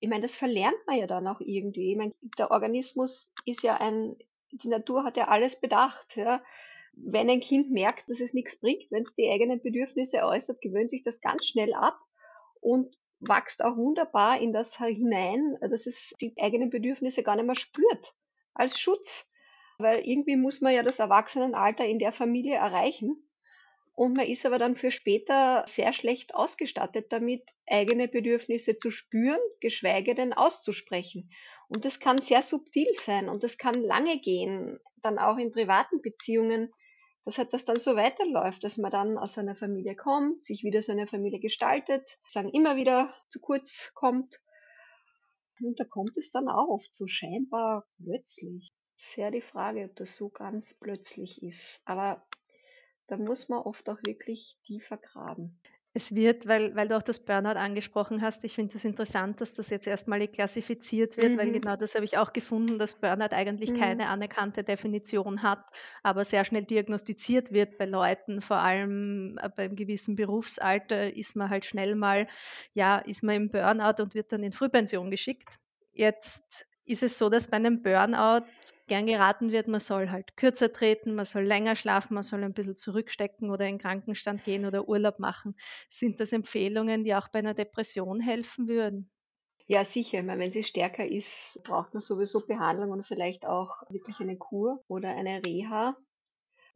Ich 0.00 0.08
meine, 0.08 0.22
das 0.22 0.36
verlernt 0.36 0.78
man 0.86 0.96
ja 0.96 1.06
dann 1.06 1.26
auch 1.26 1.40
irgendwie. 1.40 1.92
Ich 1.92 1.98
meine, 1.98 2.14
der 2.38 2.50
Organismus 2.50 3.32
ist 3.44 3.62
ja 3.62 3.76
ein 3.76 4.16
die 4.52 4.68
Natur 4.68 5.04
hat 5.04 5.16
ja 5.16 5.28
alles 5.28 5.58
bedacht. 5.60 6.16
Ja. 6.16 6.42
Wenn 6.92 7.30
ein 7.30 7.40
Kind 7.40 7.70
merkt, 7.70 8.08
dass 8.08 8.20
es 8.20 8.32
nichts 8.32 8.58
bringt, 8.58 8.90
wenn 8.90 9.02
es 9.02 9.14
die 9.14 9.30
eigenen 9.30 9.62
Bedürfnisse 9.62 10.24
äußert, 10.24 10.60
gewöhnt 10.60 10.90
sich 10.90 11.02
das 11.02 11.20
ganz 11.20 11.46
schnell 11.46 11.72
ab 11.74 11.98
und 12.60 12.96
wächst 13.20 13.62
auch 13.62 13.76
wunderbar 13.76 14.40
in 14.40 14.52
das 14.52 14.78
hinein, 14.78 15.56
dass 15.60 15.86
es 15.86 16.14
die 16.20 16.34
eigenen 16.40 16.70
Bedürfnisse 16.70 17.22
gar 17.22 17.36
nicht 17.36 17.46
mehr 17.46 17.54
spürt 17.54 18.14
als 18.54 18.78
Schutz. 18.78 19.28
Weil 19.78 20.00
irgendwie 20.00 20.36
muss 20.36 20.60
man 20.60 20.74
ja 20.74 20.82
das 20.82 20.98
Erwachsenenalter 20.98 21.84
in 21.84 22.00
der 22.00 22.12
Familie 22.12 22.56
erreichen. 22.56 23.27
Und 23.98 24.16
man 24.16 24.28
ist 24.28 24.46
aber 24.46 24.58
dann 24.58 24.76
für 24.76 24.92
später 24.92 25.64
sehr 25.66 25.92
schlecht 25.92 26.32
ausgestattet 26.32 27.06
damit, 27.10 27.42
eigene 27.66 28.06
Bedürfnisse 28.06 28.76
zu 28.76 28.92
spüren, 28.92 29.40
geschweige 29.58 30.14
denn 30.14 30.32
auszusprechen. 30.32 31.32
Und 31.66 31.84
das 31.84 31.98
kann 31.98 32.18
sehr 32.18 32.42
subtil 32.42 32.86
sein 32.94 33.28
und 33.28 33.42
das 33.42 33.58
kann 33.58 33.74
lange 33.74 34.20
gehen, 34.20 34.78
dann 35.02 35.18
auch 35.18 35.36
in 35.36 35.50
privaten 35.50 36.00
Beziehungen, 36.00 36.72
dass 37.24 37.38
halt 37.38 37.52
das 37.52 37.64
dann 37.64 37.80
so 37.80 37.96
weiterläuft, 37.96 38.62
dass 38.62 38.76
man 38.76 38.92
dann 38.92 39.18
aus 39.18 39.36
einer 39.36 39.56
Familie 39.56 39.96
kommt, 39.96 40.44
sich 40.44 40.62
wieder 40.62 40.80
so 40.80 40.92
eine 40.92 41.08
Familie 41.08 41.40
gestaltet, 41.40 42.20
sagen 42.28 42.50
immer 42.50 42.76
wieder 42.76 43.12
zu 43.28 43.40
kurz 43.40 43.90
kommt. 43.94 44.38
Und 45.60 45.80
da 45.80 45.84
kommt 45.84 46.16
es 46.16 46.30
dann 46.30 46.48
auch 46.48 46.68
oft 46.68 46.94
so 46.94 47.08
scheinbar 47.08 47.84
plötzlich. 48.00 48.70
Sehr 48.94 49.32
die 49.32 49.40
Frage, 49.40 49.86
ob 49.86 49.96
das 49.96 50.16
so 50.16 50.28
ganz 50.28 50.72
plötzlich 50.74 51.42
ist. 51.42 51.80
Aber 51.84 52.27
da 53.08 53.16
muss 53.16 53.48
man 53.48 53.60
oft 53.62 53.88
auch 53.88 54.02
wirklich 54.04 54.58
tiefer 54.64 54.96
graben. 54.98 55.60
Es 55.94 56.14
wird, 56.14 56.46
weil, 56.46 56.76
weil 56.76 56.86
du 56.86 56.96
auch 56.96 57.02
das 57.02 57.24
Burnout 57.24 57.58
angesprochen 57.58 58.22
hast, 58.22 58.44
ich 58.44 58.54
finde 58.54 58.68
es 58.68 58.74
das 58.74 58.84
interessant, 58.84 59.40
dass 59.40 59.54
das 59.54 59.70
jetzt 59.70 59.86
erstmal 59.86 60.28
klassifiziert 60.28 61.16
wird, 61.16 61.36
weil 61.36 61.50
Mhm. 61.50 61.50
genau 61.50 61.76
das 61.76 61.94
habe 61.94 62.04
ich 62.04 62.18
auch 62.18 62.32
gefunden, 62.32 62.78
dass 62.78 63.00
Burnout 63.00 63.32
eigentlich 63.34 63.72
Mhm. 63.72 63.74
keine 63.74 64.08
anerkannte 64.08 64.62
Definition 64.62 65.42
hat, 65.42 65.64
aber 66.02 66.24
sehr 66.24 66.44
schnell 66.44 66.64
diagnostiziert 66.64 67.52
wird 67.52 67.78
bei 67.78 67.86
Leuten, 67.86 68.42
vor 68.42 68.58
allem 68.58 69.38
äh, 69.42 69.48
beim 69.48 69.74
gewissen 69.74 70.14
Berufsalter 70.14 71.12
ist 71.16 71.34
man 71.34 71.48
halt 71.50 71.64
schnell 71.64 71.96
mal, 71.96 72.28
ja, 72.74 72.98
ist 72.98 73.24
man 73.24 73.34
im 73.34 73.50
Burnout 73.50 74.00
und 74.02 74.14
wird 74.14 74.30
dann 74.30 74.44
in 74.44 74.52
Frühpension 74.52 75.10
geschickt. 75.10 75.56
Jetzt 75.92 76.67
ist 76.88 77.02
es 77.02 77.18
so, 77.18 77.28
dass 77.28 77.48
bei 77.48 77.56
einem 77.56 77.82
Burnout 77.82 78.46
gern 78.86 79.06
geraten 79.06 79.52
wird, 79.52 79.68
man 79.68 79.80
soll 79.80 80.10
halt 80.10 80.36
kürzer 80.36 80.72
treten, 80.72 81.14
man 81.14 81.24
soll 81.24 81.44
länger 81.44 81.76
schlafen, 81.76 82.14
man 82.14 82.22
soll 82.22 82.42
ein 82.44 82.54
bisschen 82.54 82.76
zurückstecken 82.76 83.50
oder 83.50 83.66
in 83.66 83.74
den 83.74 83.82
Krankenstand 83.82 84.44
gehen 84.44 84.64
oder 84.66 84.88
Urlaub 84.88 85.18
machen. 85.18 85.56
Sind 85.90 86.20
das 86.20 86.32
Empfehlungen, 86.32 87.04
die 87.04 87.14
auch 87.14 87.28
bei 87.28 87.40
einer 87.40 87.54
Depression 87.54 88.20
helfen 88.20 88.68
würden? 88.68 89.10
Ja, 89.66 89.84
sicher. 89.84 90.18
Ich 90.20 90.24
meine, 90.24 90.40
wenn 90.40 90.50
sie 90.50 90.62
stärker 90.64 91.06
ist, 91.06 91.60
braucht 91.62 91.92
man 91.94 92.00
sowieso 92.00 92.44
Behandlung 92.46 92.90
und 92.90 93.06
vielleicht 93.06 93.46
auch 93.46 93.82
wirklich 93.90 94.18
eine 94.20 94.36
Kur 94.36 94.82
oder 94.88 95.10
eine 95.10 95.44
Reha. 95.44 95.96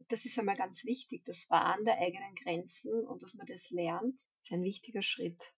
Das 0.09 0.25
ist 0.25 0.39
einmal 0.39 0.55
ganz 0.57 0.85
wichtig. 0.85 1.25
Das 1.25 1.49
Wahren 1.49 1.85
der 1.85 1.99
eigenen 1.99 2.35
Grenzen 2.35 3.05
und 3.07 3.23
dass 3.23 3.33
man 3.35 3.47
das 3.47 3.69
lernt, 3.71 4.19
ist 4.41 4.51
ein 4.51 4.63
wichtiger 4.63 5.01
Schritt. 5.01 5.53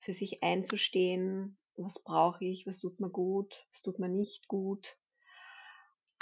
Für 0.00 0.14
sich 0.14 0.42
einzustehen, 0.42 1.58
was 1.76 1.98
brauche 1.98 2.44
ich, 2.44 2.66
was 2.66 2.78
tut 2.78 3.00
mir 3.00 3.10
gut, 3.10 3.66
was 3.72 3.82
tut 3.82 3.98
mir 3.98 4.08
nicht 4.08 4.48
gut. 4.48 4.96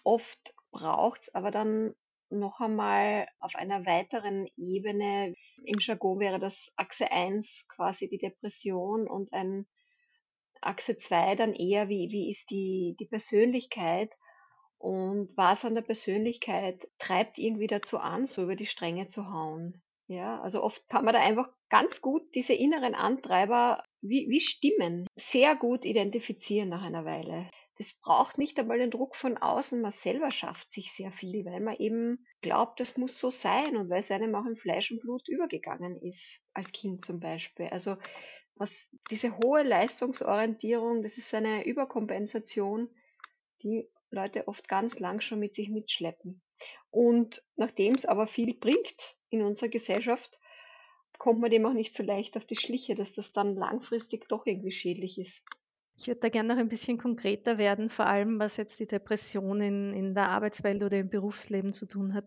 Oft 0.02 0.54
braucht 0.70 1.22
es 1.22 1.34
aber 1.34 1.50
dann 1.50 1.94
noch 2.30 2.60
einmal 2.60 3.28
auf 3.38 3.54
einer 3.54 3.86
weiteren 3.86 4.48
Ebene, 4.56 5.34
im 5.64 5.78
Jargon 5.78 6.18
wäre 6.18 6.38
das 6.38 6.72
Achse 6.76 7.10
1 7.10 7.66
quasi 7.68 8.08
die 8.08 8.18
Depression 8.18 9.06
und 9.06 9.32
ein 9.32 9.66
Achse 10.60 10.96
2 10.96 11.36
dann 11.36 11.54
eher, 11.54 11.88
wie, 11.88 12.10
wie 12.10 12.30
ist 12.30 12.50
die, 12.50 12.96
die 12.98 13.06
Persönlichkeit 13.06 14.16
und 14.78 15.30
was 15.36 15.64
an 15.64 15.74
der 15.74 15.82
Persönlichkeit 15.82 16.88
treibt 16.98 17.38
irgendwie 17.38 17.66
dazu 17.66 17.98
an, 17.98 18.26
so 18.26 18.42
über 18.42 18.56
die 18.56 18.66
Stränge 18.66 19.06
zu 19.06 19.30
hauen. 19.30 19.82
Ja, 20.06 20.40
also 20.42 20.62
oft 20.62 20.86
kann 20.88 21.04
man 21.04 21.14
da 21.14 21.20
einfach 21.20 21.48
ganz 21.70 22.02
gut 22.02 22.34
diese 22.34 22.52
inneren 22.52 22.94
Antreiber 22.94 23.82
wie, 24.06 24.28
wie 24.28 24.40
Stimmen 24.40 25.06
sehr 25.16 25.56
gut 25.56 25.84
identifizieren 25.84 26.68
nach 26.68 26.82
einer 26.82 27.04
Weile. 27.04 27.50
Das 27.78 27.92
braucht 27.92 28.38
nicht 28.38 28.58
einmal 28.58 28.78
den 28.78 28.90
Druck 28.90 29.16
von 29.16 29.36
außen, 29.36 29.80
man 29.80 29.90
selber 29.90 30.30
schafft 30.30 30.70
sich 30.70 30.92
sehr 30.92 31.10
viel, 31.10 31.44
weil 31.44 31.60
man 31.60 31.76
eben 31.76 32.24
glaubt, 32.40 32.78
das 32.78 32.96
muss 32.96 33.18
so 33.18 33.30
sein 33.30 33.76
und 33.76 33.88
weil 33.90 34.00
es 34.00 34.10
einem 34.10 34.34
auch 34.34 34.46
in 34.46 34.56
Fleisch 34.56 34.92
und 34.92 35.00
Blut 35.00 35.26
übergegangen 35.28 36.00
ist, 36.00 36.40
als 36.52 36.70
Kind 36.70 37.04
zum 37.04 37.18
Beispiel. 37.18 37.66
Also 37.66 37.96
was 38.56 38.94
diese 39.10 39.36
hohe 39.38 39.62
Leistungsorientierung, 39.62 41.02
das 41.02 41.16
ist 41.16 41.34
eine 41.34 41.66
Überkompensation, 41.66 42.88
die 43.62 43.88
Leute 44.10 44.46
oft 44.46 44.68
ganz 44.68 45.00
lang 45.00 45.20
schon 45.20 45.40
mit 45.40 45.54
sich 45.54 45.70
mitschleppen. 45.70 46.42
Und 46.90 47.42
nachdem 47.56 47.94
es 47.94 48.04
aber 48.04 48.28
viel 48.28 48.54
bringt 48.54 49.16
in 49.30 49.42
unserer 49.42 49.68
Gesellschaft, 49.68 50.38
kommt 51.18 51.40
man 51.40 51.50
dem 51.50 51.66
auch 51.66 51.72
nicht 51.72 51.94
so 51.94 52.02
leicht 52.02 52.36
auf 52.36 52.44
die 52.44 52.56
Schliche, 52.56 52.94
dass 52.94 53.12
das 53.12 53.32
dann 53.32 53.54
langfristig 53.54 54.28
doch 54.28 54.46
irgendwie 54.46 54.72
schädlich 54.72 55.18
ist. 55.18 55.42
Ich 55.98 56.08
würde 56.08 56.20
da 56.20 56.28
gerne 56.28 56.54
noch 56.54 56.60
ein 56.60 56.68
bisschen 56.68 56.98
konkreter 56.98 57.56
werden, 57.56 57.88
vor 57.88 58.06
allem 58.06 58.38
was 58.38 58.56
jetzt 58.56 58.80
die 58.80 58.86
Depression 58.86 59.60
in, 59.60 59.94
in 59.94 60.14
der 60.14 60.28
Arbeitswelt 60.28 60.82
oder 60.82 60.98
im 60.98 61.08
Berufsleben 61.08 61.72
zu 61.72 61.86
tun 61.86 62.14
hat. 62.14 62.24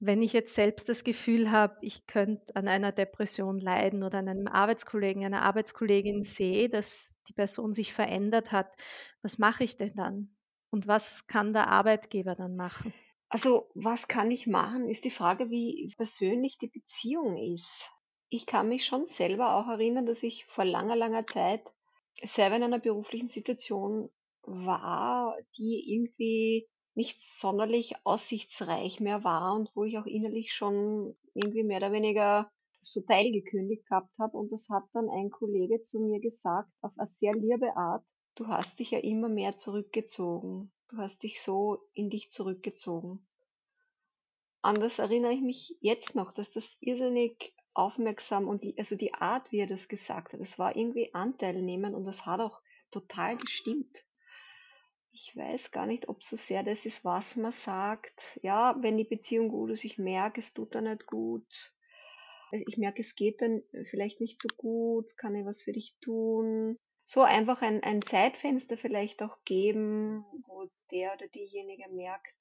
Wenn 0.00 0.22
ich 0.22 0.32
jetzt 0.32 0.54
selbst 0.54 0.88
das 0.88 1.04
Gefühl 1.04 1.50
habe, 1.50 1.76
ich 1.82 2.06
könnte 2.06 2.56
an 2.56 2.68
einer 2.68 2.92
Depression 2.92 3.58
leiden 3.58 4.02
oder 4.02 4.18
an 4.18 4.28
einem 4.28 4.46
Arbeitskollegen, 4.48 5.24
einer 5.24 5.42
Arbeitskollegin 5.42 6.24
sehe, 6.24 6.68
dass 6.68 7.14
die 7.28 7.32
Person 7.32 7.72
sich 7.72 7.92
verändert 7.92 8.52
hat, 8.52 8.70
was 9.22 9.38
mache 9.38 9.64
ich 9.64 9.76
denn 9.76 9.94
dann? 9.94 10.34
Und 10.70 10.86
was 10.86 11.26
kann 11.26 11.52
der 11.52 11.68
Arbeitgeber 11.68 12.34
dann 12.34 12.56
machen? 12.56 12.92
Also, 13.28 13.70
was 13.74 14.08
kann 14.08 14.30
ich 14.30 14.46
machen, 14.46 14.88
ist 14.88 15.04
die 15.04 15.10
Frage, 15.10 15.50
wie 15.50 15.92
persönlich 15.96 16.58
die 16.58 16.68
Beziehung 16.68 17.36
ist. 17.54 17.88
Ich 18.32 18.46
kann 18.46 18.68
mich 18.68 18.84
schon 18.84 19.06
selber 19.06 19.56
auch 19.56 19.66
erinnern, 19.66 20.06
dass 20.06 20.22
ich 20.22 20.46
vor 20.46 20.64
langer, 20.64 20.94
langer 20.94 21.26
Zeit 21.26 21.62
selber 22.22 22.56
in 22.56 22.62
einer 22.62 22.78
beruflichen 22.78 23.28
Situation 23.28 24.08
war, 24.42 25.36
die 25.58 25.92
irgendwie 25.92 26.68
nicht 26.94 27.20
sonderlich 27.20 27.94
aussichtsreich 28.04 29.00
mehr 29.00 29.24
war 29.24 29.54
und 29.56 29.70
wo 29.74 29.82
ich 29.82 29.98
auch 29.98 30.06
innerlich 30.06 30.52
schon 30.52 31.16
irgendwie 31.34 31.64
mehr 31.64 31.78
oder 31.78 31.90
weniger 31.90 32.48
so 32.84 33.00
teilgekündigt 33.00 33.84
gehabt 33.86 34.16
habe. 34.20 34.36
Und 34.36 34.52
das 34.52 34.68
hat 34.70 34.84
dann 34.92 35.08
ein 35.10 35.30
Kollege 35.30 35.82
zu 35.82 35.98
mir 35.98 36.20
gesagt, 36.20 36.70
auf 36.82 36.92
eine 36.98 37.08
sehr 37.08 37.32
liebe 37.32 37.76
Art, 37.76 38.04
du 38.36 38.46
hast 38.46 38.78
dich 38.78 38.92
ja 38.92 39.00
immer 39.00 39.28
mehr 39.28 39.56
zurückgezogen. 39.56 40.72
Du 40.88 40.98
hast 40.98 41.24
dich 41.24 41.42
so 41.42 41.78
in 41.94 42.10
dich 42.10 42.30
zurückgezogen. 42.30 43.26
An 44.62 44.76
das 44.76 45.00
erinnere 45.00 45.32
ich 45.32 45.40
mich 45.40 45.76
jetzt 45.80 46.14
noch, 46.14 46.32
dass 46.32 46.50
das 46.52 46.76
irrsinnig 46.80 47.54
aufmerksam 47.74 48.48
und 48.48 48.62
die, 48.62 48.76
also 48.78 48.96
die 48.96 49.14
Art, 49.14 49.52
wie 49.52 49.60
er 49.60 49.66
das 49.66 49.88
gesagt 49.88 50.32
hat, 50.32 50.40
das 50.40 50.58
war 50.58 50.76
irgendwie 50.76 51.14
Anteil 51.14 51.60
nehmen 51.62 51.94
und 51.94 52.04
das 52.04 52.26
hat 52.26 52.40
auch 52.40 52.60
total 52.90 53.36
gestimmt. 53.36 54.04
Ich 55.12 55.36
weiß 55.36 55.72
gar 55.72 55.86
nicht, 55.86 56.08
ob 56.08 56.22
so 56.22 56.36
sehr 56.36 56.62
das 56.62 56.86
ist, 56.86 57.04
was 57.04 57.36
man 57.36 57.52
sagt. 57.52 58.38
Ja, 58.42 58.76
wenn 58.80 58.96
die 58.96 59.04
Beziehung 59.04 59.48
gut 59.48 59.70
ist, 59.70 59.84
ich 59.84 59.98
merke, 59.98 60.40
es 60.40 60.54
tut 60.54 60.74
dann 60.74 60.84
nicht 60.84 61.06
gut. 61.06 61.72
Ich 62.52 62.76
merke, 62.78 63.00
es 63.00 63.14
geht 63.14 63.42
dann 63.42 63.62
vielleicht 63.90 64.20
nicht 64.20 64.40
so 64.40 64.48
gut, 64.56 65.16
kann 65.16 65.34
ich 65.34 65.44
was 65.46 65.62
für 65.62 65.72
dich 65.72 65.96
tun? 66.00 66.76
So 67.04 67.22
einfach 67.22 67.62
ein, 67.62 67.82
ein 67.82 68.02
Zeitfenster 68.02 68.76
vielleicht 68.76 69.22
auch 69.22 69.38
geben, 69.44 70.24
wo 70.46 70.68
der 70.90 71.14
oder 71.14 71.28
diejenige 71.28 71.88
merkt, 71.90 72.34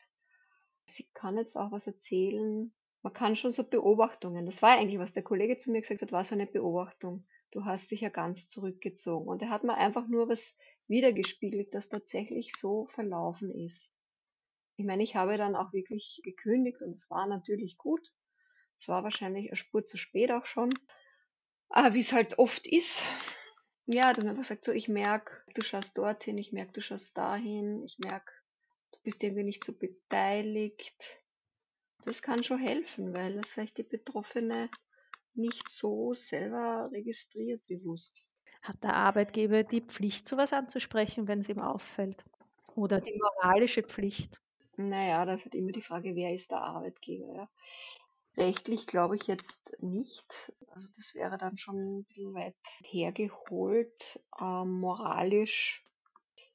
sie 0.85 1.07
kann 1.13 1.37
jetzt 1.37 1.55
auch 1.55 1.71
was 1.71 1.87
erzählen. 1.87 2.71
Man 3.01 3.13
kann 3.13 3.35
schon 3.35 3.51
so 3.51 3.63
Beobachtungen, 3.63 4.45
das 4.45 4.61
war 4.61 4.77
eigentlich, 4.77 4.99
was 4.99 5.13
der 5.13 5.23
Kollege 5.23 5.57
zu 5.57 5.71
mir 5.71 5.81
gesagt 5.81 6.01
hat, 6.01 6.11
war 6.11 6.23
so 6.23 6.35
eine 6.35 6.47
Beobachtung. 6.47 7.25
Du 7.51 7.65
hast 7.65 7.89
dich 7.91 8.01
ja 8.01 8.09
ganz 8.09 8.47
zurückgezogen. 8.47 9.27
Und 9.27 9.41
er 9.41 9.49
hat 9.49 9.63
mir 9.63 9.75
einfach 9.75 10.07
nur 10.07 10.27
was 10.27 10.53
wiedergespiegelt, 10.87 11.73
das 11.73 11.89
tatsächlich 11.89 12.53
so 12.57 12.87
verlaufen 12.87 13.51
ist. 13.51 13.91
Ich 14.75 14.85
meine, 14.85 15.03
ich 15.03 15.15
habe 15.15 15.37
dann 15.37 15.55
auch 15.55 15.73
wirklich 15.73 16.21
gekündigt 16.23 16.81
und 16.81 16.93
es 16.93 17.09
war 17.09 17.27
natürlich 17.27 17.77
gut. 17.77 18.11
Es 18.79 18.87
war 18.87 19.03
wahrscheinlich 19.03 19.47
eine 19.47 19.55
Spur 19.55 19.85
zu 19.85 19.97
spät 19.97 20.31
auch 20.31 20.45
schon. 20.45 20.69
Aber 21.69 21.93
wie 21.93 21.99
es 21.99 22.13
halt 22.13 22.39
oft 22.39 22.65
ist, 22.67 23.05
ja, 23.85 24.13
dann 24.13 24.27
einfach 24.27 24.43
gesagt, 24.43 24.65
so, 24.65 24.71
ich 24.71 24.87
merke, 24.87 25.43
du 25.53 25.63
schaust 25.63 25.97
dorthin, 25.97 26.37
ich 26.37 26.51
merke, 26.51 26.73
du 26.73 26.81
schaust 26.81 27.17
dahin, 27.17 27.83
ich 27.83 27.97
merke, 27.99 28.31
du 28.91 28.99
bist 29.03 29.23
irgendwie 29.23 29.43
nicht 29.43 29.63
so 29.63 29.73
beteiligt. 29.73 31.03
Das 32.05 32.21
kann 32.21 32.43
schon 32.43 32.59
helfen, 32.59 33.13
weil 33.13 33.35
das 33.35 33.51
vielleicht 33.51 33.77
die 33.77 33.83
Betroffene 33.83 34.69
nicht 35.33 35.71
so 35.71 36.13
selber 36.13 36.89
registriert 36.91 37.65
bewusst. 37.67 38.25
Hat 38.61 38.83
der 38.83 38.95
Arbeitgeber 38.95 39.63
die 39.63 39.81
Pflicht, 39.81 40.27
sowas 40.27 40.53
anzusprechen, 40.53 41.27
wenn 41.27 41.39
es 41.39 41.49
ihm 41.49 41.59
auffällt? 41.59 42.25
Oder 42.75 42.99
die 42.99 43.17
moralische 43.17 43.83
Pflicht? 43.83 44.41
Naja, 44.77 45.25
das 45.25 45.45
ist 45.45 45.55
immer 45.55 45.71
die 45.71 45.81
Frage, 45.81 46.15
wer 46.15 46.33
ist 46.33 46.51
der 46.51 46.61
Arbeitgeber? 46.61 47.33
Ja? 47.35 47.49
Rechtlich 48.37 48.85
glaube 48.87 49.15
ich 49.15 49.27
jetzt 49.27 49.75
nicht. 49.79 50.53
Also 50.71 50.87
das 50.95 51.13
wäre 51.13 51.37
dann 51.37 51.57
schon 51.57 51.99
ein 51.99 52.03
bisschen 52.05 52.33
weit 52.33 52.55
hergeholt. 52.83 54.19
Ähm, 54.39 54.79
moralisch 54.79 55.83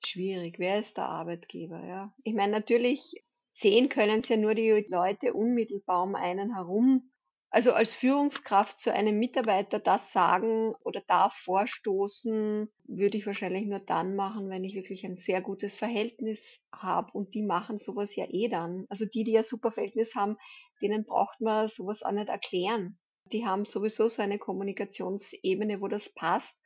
schwierig. 0.05 0.59
Wer 0.59 0.79
ist 0.79 0.97
der 0.97 1.07
Arbeitgeber? 1.07 1.85
Ja? 1.85 2.15
Ich 2.23 2.35
meine, 2.35 2.53
natürlich 2.53 3.24
sehen 3.55 3.89
können 3.89 4.19
es 4.19 4.29
ja 4.29 4.37
nur 4.37 4.55
die 4.55 4.87
Leute 4.89 5.33
unmittelbar 5.33 6.03
um 6.03 6.15
einen 6.15 6.55
herum. 6.55 7.11
Also 7.51 7.73
als 7.73 7.95
Führungskraft 7.95 8.81
zu 8.81 8.93
einem 8.93 9.17
Mitarbeiter 9.21 9.79
das 9.79 10.11
sagen 10.11 10.75
oder 10.81 11.03
da 11.07 11.31
vorstoßen, 11.31 12.69
würde 12.89 13.17
ich 13.17 13.27
wahrscheinlich 13.27 13.67
nur 13.67 13.79
dann 13.79 14.17
machen, 14.17 14.51
wenn 14.51 14.65
ich 14.65 14.75
wirklich 14.75 15.07
ein 15.07 15.15
sehr 15.15 15.41
gutes 15.41 15.77
Verhältnis 15.77 16.61
habe. 16.75 17.13
Und 17.13 17.33
die 17.35 17.43
machen 17.43 17.79
sowas 17.79 18.17
ja 18.17 18.27
eh 18.29 18.49
dann. 18.49 18.87
Also 18.89 19.05
die, 19.05 19.23
die 19.23 19.31
ja 19.31 19.45
super 19.45 19.71
Verhältnis 19.71 20.17
haben, 20.17 20.37
denen 20.83 21.05
braucht 21.05 21.41
man 21.41 21.69
sowas 21.69 22.03
auch 22.03 22.11
nicht 22.11 22.29
erklären. 22.29 22.99
Die 23.33 23.47
haben 23.47 23.67
sowieso 23.67 24.09
so 24.09 24.21
eine 24.21 24.39
Kommunikationsebene, 24.39 25.81
wo 25.81 25.87
das 25.87 26.13
passt 26.13 26.61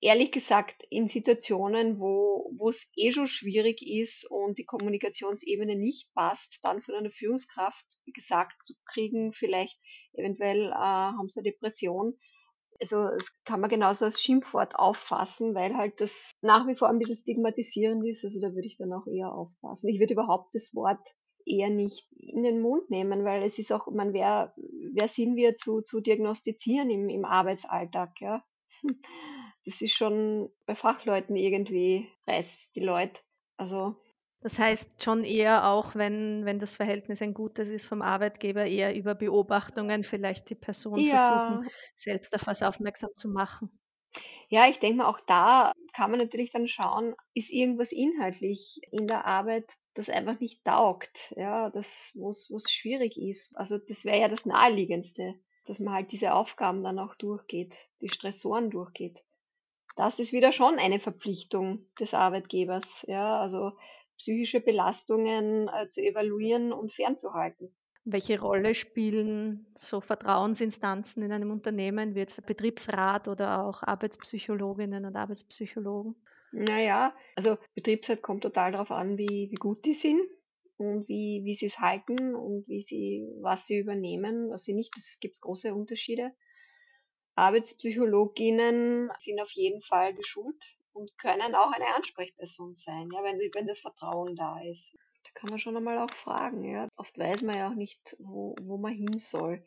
ehrlich 0.00 0.32
gesagt, 0.32 0.82
in 0.90 1.08
Situationen, 1.08 1.98
wo, 1.98 2.68
es 2.68 2.88
eh 2.96 3.12
schon 3.12 3.26
schwierig 3.26 3.82
ist 3.82 4.30
und 4.30 4.58
die 4.58 4.64
Kommunikationsebene 4.64 5.76
nicht 5.76 6.12
passt, 6.14 6.58
dann 6.62 6.82
von 6.82 6.94
einer 6.94 7.10
Führungskraft 7.10 7.84
gesagt 8.06 8.62
zu 8.62 8.74
kriegen, 8.86 9.32
vielleicht 9.32 9.78
eventuell 10.12 10.70
äh, 10.70 10.74
haben 10.74 11.28
sie 11.28 11.40
eine 11.40 11.50
Depression. 11.50 12.18
Also 12.80 13.08
das 13.08 13.32
kann 13.44 13.60
man 13.60 13.70
genauso 13.70 14.04
als 14.04 14.20
Schimpfwort 14.20 14.76
auffassen, 14.76 15.54
weil 15.54 15.76
halt 15.76 16.00
das 16.00 16.36
nach 16.42 16.66
wie 16.68 16.76
vor 16.76 16.88
ein 16.88 16.98
bisschen 16.98 17.16
stigmatisierend 17.16 18.06
ist. 18.06 18.24
Also 18.24 18.40
da 18.40 18.54
würde 18.54 18.68
ich 18.68 18.76
dann 18.76 18.92
auch 18.92 19.06
eher 19.06 19.32
aufpassen. 19.32 19.88
Ich 19.88 19.98
würde 19.98 20.14
überhaupt 20.14 20.54
das 20.54 20.72
Wort 20.74 21.00
eher 21.44 21.70
nicht 21.70 22.06
in 22.12 22.42
den 22.42 22.60
Mund 22.60 22.88
nehmen, 22.90 23.24
weil 23.24 23.42
es 23.42 23.58
ist 23.58 23.72
auch, 23.72 23.88
man, 23.90 24.12
wer, 24.12 24.54
wer 24.92 25.08
sind 25.08 25.34
wir 25.34 25.56
zu, 25.56 25.80
zu 25.80 26.00
diagnostizieren 26.00 26.90
im, 26.90 27.08
im 27.08 27.24
Arbeitsalltag, 27.24 28.20
ja? 28.20 28.44
Das 29.64 29.80
ist 29.82 29.94
schon 29.94 30.50
bei 30.66 30.74
Fachleuten 30.74 31.36
irgendwie, 31.36 32.10
weiß 32.26 32.72
die 32.74 32.80
Leute. 32.80 33.20
Also 33.56 33.96
das 34.40 34.58
heißt 34.58 35.02
schon 35.02 35.22
eher 35.24 35.68
auch, 35.68 35.94
wenn, 35.94 36.44
wenn 36.44 36.58
das 36.58 36.76
Verhältnis 36.76 37.22
ein 37.22 37.34
gutes 37.34 37.68
ist 37.70 37.86
vom 37.86 38.02
Arbeitgeber, 38.02 38.66
eher 38.66 38.94
über 38.96 39.14
Beobachtungen 39.14 40.02
vielleicht 40.04 40.50
die 40.50 40.54
Person 40.56 41.04
ja, 41.04 41.06
versuchen, 41.06 41.60
selbst 41.94 42.34
auf 42.34 42.46
was 42.48 42.62
aufmerksam 42.64 43.10
zu 43.16 43.28
machen. 43.28 43.78
Ja, 44.48 44.68
ich 44.68 44.78
denke 44.78 44.98
mal, 44.98 45.06
auch 45.08 45.20
da 45.20 45.72
kann 45.94 46.10
man 46.10 46.20
natürlich 46.20 46.50
dann 46.50 46.68
schauen, 46.68 47.14
ist 47.34 47.50
irgendwas 47.50 47.92
inhaltlich 47.92 48.78
in 48.90 49.06
der 49.06 49.24
Arbeit, 49.24 49.70
das 49.94 50.08
einfach 50.10 50.38
nicht 50.40 50.64
taugt, 50.64 51.32
ja, 51.36 51.70
das, 51.70 52.10
wo 52.14 52.30
es 52.30 52.70
schwierig 52.70 53.16
ist. 53.18 53.50
Also 53.56 53.78
das 53.78 54.04
wäre 54.04 54.20
ja 54.20 54.28
das 54.28 54.46
Naheliegendste, 54.46 55.34
dass 55.66 55.78
man 55.78 55.94
halt 55.94 56.12
diese 56.12 56.34
Aufgaben 56.34 56.82
dann 56.82 56.98
auch 56.98 57.14
durchgeht, 57.16 57.74
die 58.00 58.08
Stressoren 58.08 58.70
durchgeht. 58.70 59.24
Das 59.98 60.20
ist 60.20 60.32
wieder 60.32 60.52
schon 60.52 60.78
eine 60.78 61.00
Verpflichtung 61.00 61.84
des 61.98 62.14
Arbeitgebers, 62.14 63.04
ja, 63.08 63.40
also 63.40 63.72
psychische 64.16 64.60
Belastungen 64.60 65.68
äh, 65.68 65.88
zu 65.88 66.00
evaluieren 66.00 66.72
und 66.72 66.92
fernzuhalten. 66.92 67.74
Welche 68.04 68.40
Rolle 68.40 68.76
spielen 68.76 69.66
so 69.74 70.00
Vertrauensinstanzen 70.00 71.24
in 71.24 71.32
einem 71.32 71.50
Unternehmen 71.50 72.14
wie 72.14 72.20
jetzt 72.20 72.38
der 72.38 72.44
Betriebsrat 72.44 73.26
oder 73.26 73.66
auch 73.66 73.82
Arbeitspsychologinnen 73.82 75.04
und 75.04 75.16
Arbeitspsychologen? 75.16 76.14
Naja, 76.52 77.12
also 77.34 77.58
Betriebsrat 77.74 78.22
kommt 78.22 78.44
total 78.44 78.70
darauf 78.70 78.92
an, 78.92 79.18
wie, 79.18 79.48
wie 79.50 79.58
gut 79.58 79.84
die 79.84 79.94
sind 79.94 80.22
und 80.76 81.08
wie, 81.08 81.42
wie 81.42 81.56
sie 81.56 81.66
es 81.66 81.80
halten 81.80 82.36
und 82.36 82.68
wie 82.68 82.82
sie, 82.82 83.26
was 83.40 83.66
sie 83.66 83.78
übernehmen, 83.78 84.48
was 84.48 84.62
sie 84.62 84.74
nicht. 84.74 84.96
Es 84.96 85.18
gibt 85.18 85.40
große 85.40 85.74
Unterschiede. 85.74 86.30
Arbeitspsychologinnen 87.38 89.10
sind 89.18 89.40
auf 89.40 89.52
jeden 89.52 89.82
Fall 89.82 90.14
geschult 90.14 90.62
und 90.92 91.16
können 91.18 91.54
auch 91.54 91.72
eine 91.72 91.94
Ansprechperson 91.94 92.74
sein, 92.74 93.08
ja, 93.12 93.22
wenn, 93.22 93.38
wenn 93.54 93.66
das 93.66 93.80
Vertrauen 93.80 94.36
da 94.36 94.60
ist 94.62 94.94
kann 95.38 95.50
man 95.50 95.60
schon 95.60 95.76
einmal 95.76 95.98
auch 95.98 96.12
fragen. 96.12 96.64
Ja. 96.64 96.88
Oft 96.96 97.16
weiß 97.16 97.42
man 97.42 97.56
ja 97.56 97.70
auch 97.70 97.74
nicht, 97.74 98.16
wo, 98.18 98.56
wo 98.62 98.76
man 98.76 98.92
hin 98.92 99.18
soll. 99.18 99.62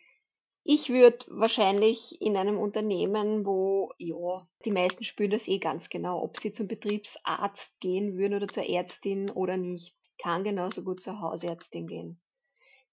Ich 0.64 0.90
würde 0.90 1.26
wahrscheinlich 1.30 2.22
in 2.22 2.38
einem 2.38 2.60
Unternehmen, 2.60 3.46
wo, 3.46 3.94
ja, 3.98 4.48
die 4.66 4.72
meisten 4.72 5.04
spüren 5.04 5.32
das 5.32 5.48
eh 5.48 5.58
ganz 5.58 5.90
genau, 5.90 6.22
ob 6.22 6.38
sie 6.38 6.52
zum 6.52 6.68
Betriebsarzt 6.68 7.80
gehen 7.80 8.18
würden 8.18 8.36
oder 8.36 8.48
zur 8.48 8.70
Ärztin 8.70 9.32
oder 9.32 9.58
nicht, 9.58 9.96
kann 10.22 10.44
genauso 10.44 10.84
gut 10.84 11.02
zur 11.02 11.20
Hausärztin 11.20 11.88
gehen. 11.88 12.22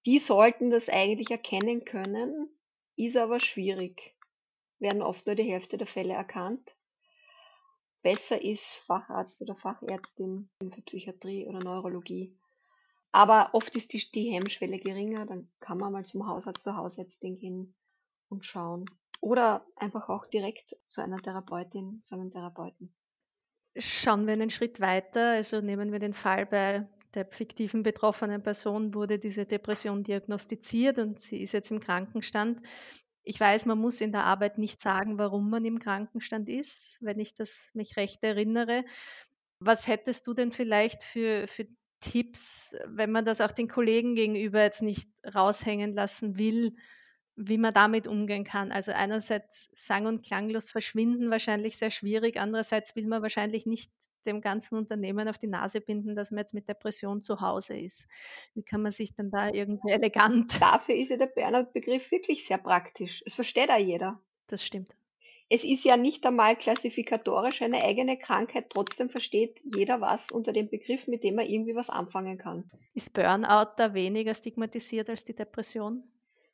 Die 0.06 0.18
sollten 0.18 0.70
das 0.70 0.88
eigentlich 0.88 1.30
erkennen 1.30 1.84
können, 1.84 2.48
ist 2.96 3.16
aber 3.16 3.38
schwierig. 3.38 4.14
Werden 4.78 5.02
oft 5.02 5.26
nur 5.26 5.34
die 5.34 5.50
Hälfte 5.50 5.76
der 5.78 5.86
Fälle 5.86 6.14
erkannt. 6.14 6.74
Besser 8.02 8.40
ist 8.40 8.64
Facharzt 8.86 9.42
oder 9.42 9.56
Fachärztin 9.56 10.48
für 10.60 10.82
Psychiatrie 10.82 11.46
oder 11.46 11.58
Neurologie. 11.58 12.36
Aber 13.10 13.50
oft 13.52 13.74
ist 13.74 13.92
die, 13.92 14.10
die 14.12 14.30
Hemmschwelle 14.30 14.78
geringer, 14.78 15.26
dann 15.26 15.50
kann 15.60 15.78
man 15.78 15.92
mal 15.92 16.04
zum 16.04 16.26
Hausarzt, 16.26 16.62
zur 16.62 16.76
Hausärztin 16.76 17.38
gehen 17.38 17.74
und 18.28 18.44
schauen. 18.44 18.84
Oder 19.20 19.66
einfach 19.74 20.08
auch 20.08 20.26
direkt 20.26 20.76
zu 20.86 21.00
einer 21.00 21.18
Therapeutin, 21.18 22.00
zu 22.02 22.14
einem 22.14 22.30
Therapeuten. 22.30 22.94
Schauen 23.76 24.26
wir 24.26 24.34
einen 24.34 24.50
Schritt 24.50 24.80
weiter. 24.80 25.30
Also 25.30 25.60
nehmen 25.60 25.90
wir 25.90 25.98
den 25.98 26.12
Fall 26.12 26.46
bei 26.46 26.86
der 27.14 27.26
fiktiven 27.26 27.82
betroffenen 27.82 28.42
Person 28.42 28.94
wurde 28.94 29.18
diese 29.18 29.46
Depression 29.46 30.02
diagnostiziert 30.02 30.98
und 30.98 31.20
sie 31.20 31.40
ist 31.40 31.52
jetzt 31.52 31.70
im 31.70 31.80
Krankenstand. 31.80 32.60
Ich 33.28 33.38
weiß, 33.38 33.66
man 33.66 33.78
muss 33.78 34.00
in 34.00 34.10
der 34.10 34.24
Arbeit 34.24 34.56
nicht 34.56 34.80
sagen, 34.80 35.18
warum 35.18 35.50
man 35.50 35.62
im 35.66 35.78
Krankenstand 35.78 36.48
ist, 36.48 36.96
wenn 37.02 37.20
ich 37.20 37.34
das 37.34 37.70
mich 37.74 37.98
recht 37.98 38.24
erinnere. 38.24 38.86
Was 39.60 39.86
hättest 39.86 40.26
du 40.26 40.32
denn 40.32 40.50
vielleicht 40.50 41.02
für, 41.02 41.46
für 41.46 41.66
Tipps, 42.00 42.74
wenn 42.86 43.12
man 43.12 43.26
das 43.26 43.42
auch 43.42 43.50
den 43.50 43.68
Kollegen 43.68 44.14
gegenüber 44.14 44.62
jetzt 44.62 44.80
nicht 44.80 45.10
raushängen 45.34 45.92
lassen 45.92 46.38
will, 46.38 46.74
wie 47.36 47.58
man 47.58 47.74
damit 47.74 48.06
umgehen 48.06 48.44
kann. 48.44 48.72
Also 48.72 48.92
einerseits 48.92 49.68
sang- 49.74 50.06
und 50.06 50.24
klanglos 50.24 50.70
verschwinden 50.70 51.30
wahrscheinlich 51.30 51.76
sehr 51.76 51.90
schwierig, 51.90 52.40
andererseits 52.40 52.96
will 52.96 53.06
man 53.06 53.20
wahrscheinlich 53.20 53.66
nicht 53.66 53.92
dem 54.28 54.40
ganzen 54.40 54.76
Unternehmen 54.76 55.26
auf 55.28 55.38
die 55.38 55.48
Nase 55.48 55.80
binden, 55.80 56.14
dass 56.14 56.30
man 56.30 56.38
jetzt 56.38 56.54
mit 56.54 56.68
Depression 56.68 57.20
zu 57.20 57.40
Hause 57.40 57.76
ist. 57.76 58.08
Wie 58.54 58.62
kann 58.62 58.82
man 58.82 58.92
sich 58.92 59.14
denn 59.14 59.30
da 59.30 59.48
irgendwie 59.50 59.90
elegant... 59.90 60.60
Dafür 60.62 60.94
ist 60.94 61.10
ja 61.10 61.16
der 61.16 61.26
Burnout-Begriff 61.26 62.10
wirklich 62.12 62.46
sehr 62.46 62.58
praktisch. 62.58 63.22
Es 63.26 63.34
versteht 63.34 63.70
auch 63.70 63.78
jeder. 63.78 64.20
Das 64.46 64.64
stimmt 64.64 64.94
es 65.50 65.64
ist 65.64 65.84
ja 65.84 65.96
nicht 65.96 66.26
einmal 66.26 66.56
klassifikatorisch 66.56 67.62
eine 67.62 67.82
eigene 67.82 68.18
Krankheit, 68.18 68.68
trotzdem 68.68 69.08
versteht 69.08 69.60
jeder 69.64 70.00
was 70.00 70.30
unter 70.30 70.52
dem 70.52 70.68
Begriff, 70.68 71.06
mit 71.08 71.24
dem 71.24 71.38
er 71.38 71.48
irgendwie 71.48 71.74
was 71.74 71.88
anfangen 71.88 72.36
kann. 72.36 72.70
Ist 72.94 73.14
Burnout 73.14 73.72
da 73.76 73.94
weniger 73.94 74.34
stigmatisiert 74.34 75.08
als 75.08 75.24
die 75.24 75.34
Depression? 75.34 76.04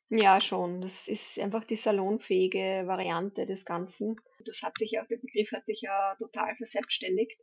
Ja, 0.09 0.39
schon. 0.39 0.81
Das 0.81 1.07
ist 1.07 1.39
einfach 1.39 1.65
die 1.65 1.75
salonfähige 1.75 2.83
Variante 2.85 3.45
des 3.45 3.65
Ganzen. 3.65 4.15
Das 4.45 4.61
hat 4.61 4.77
sich 4.77 4.91
ja, 4.91 5.03
der 5.03 5.17
Begriff 5.17 5.51
hat 5.51 5.65
sich 5.65 5.81
ja 5.81 6.15
total 6.19 6.55
verselbstständigt. 6.55 7.41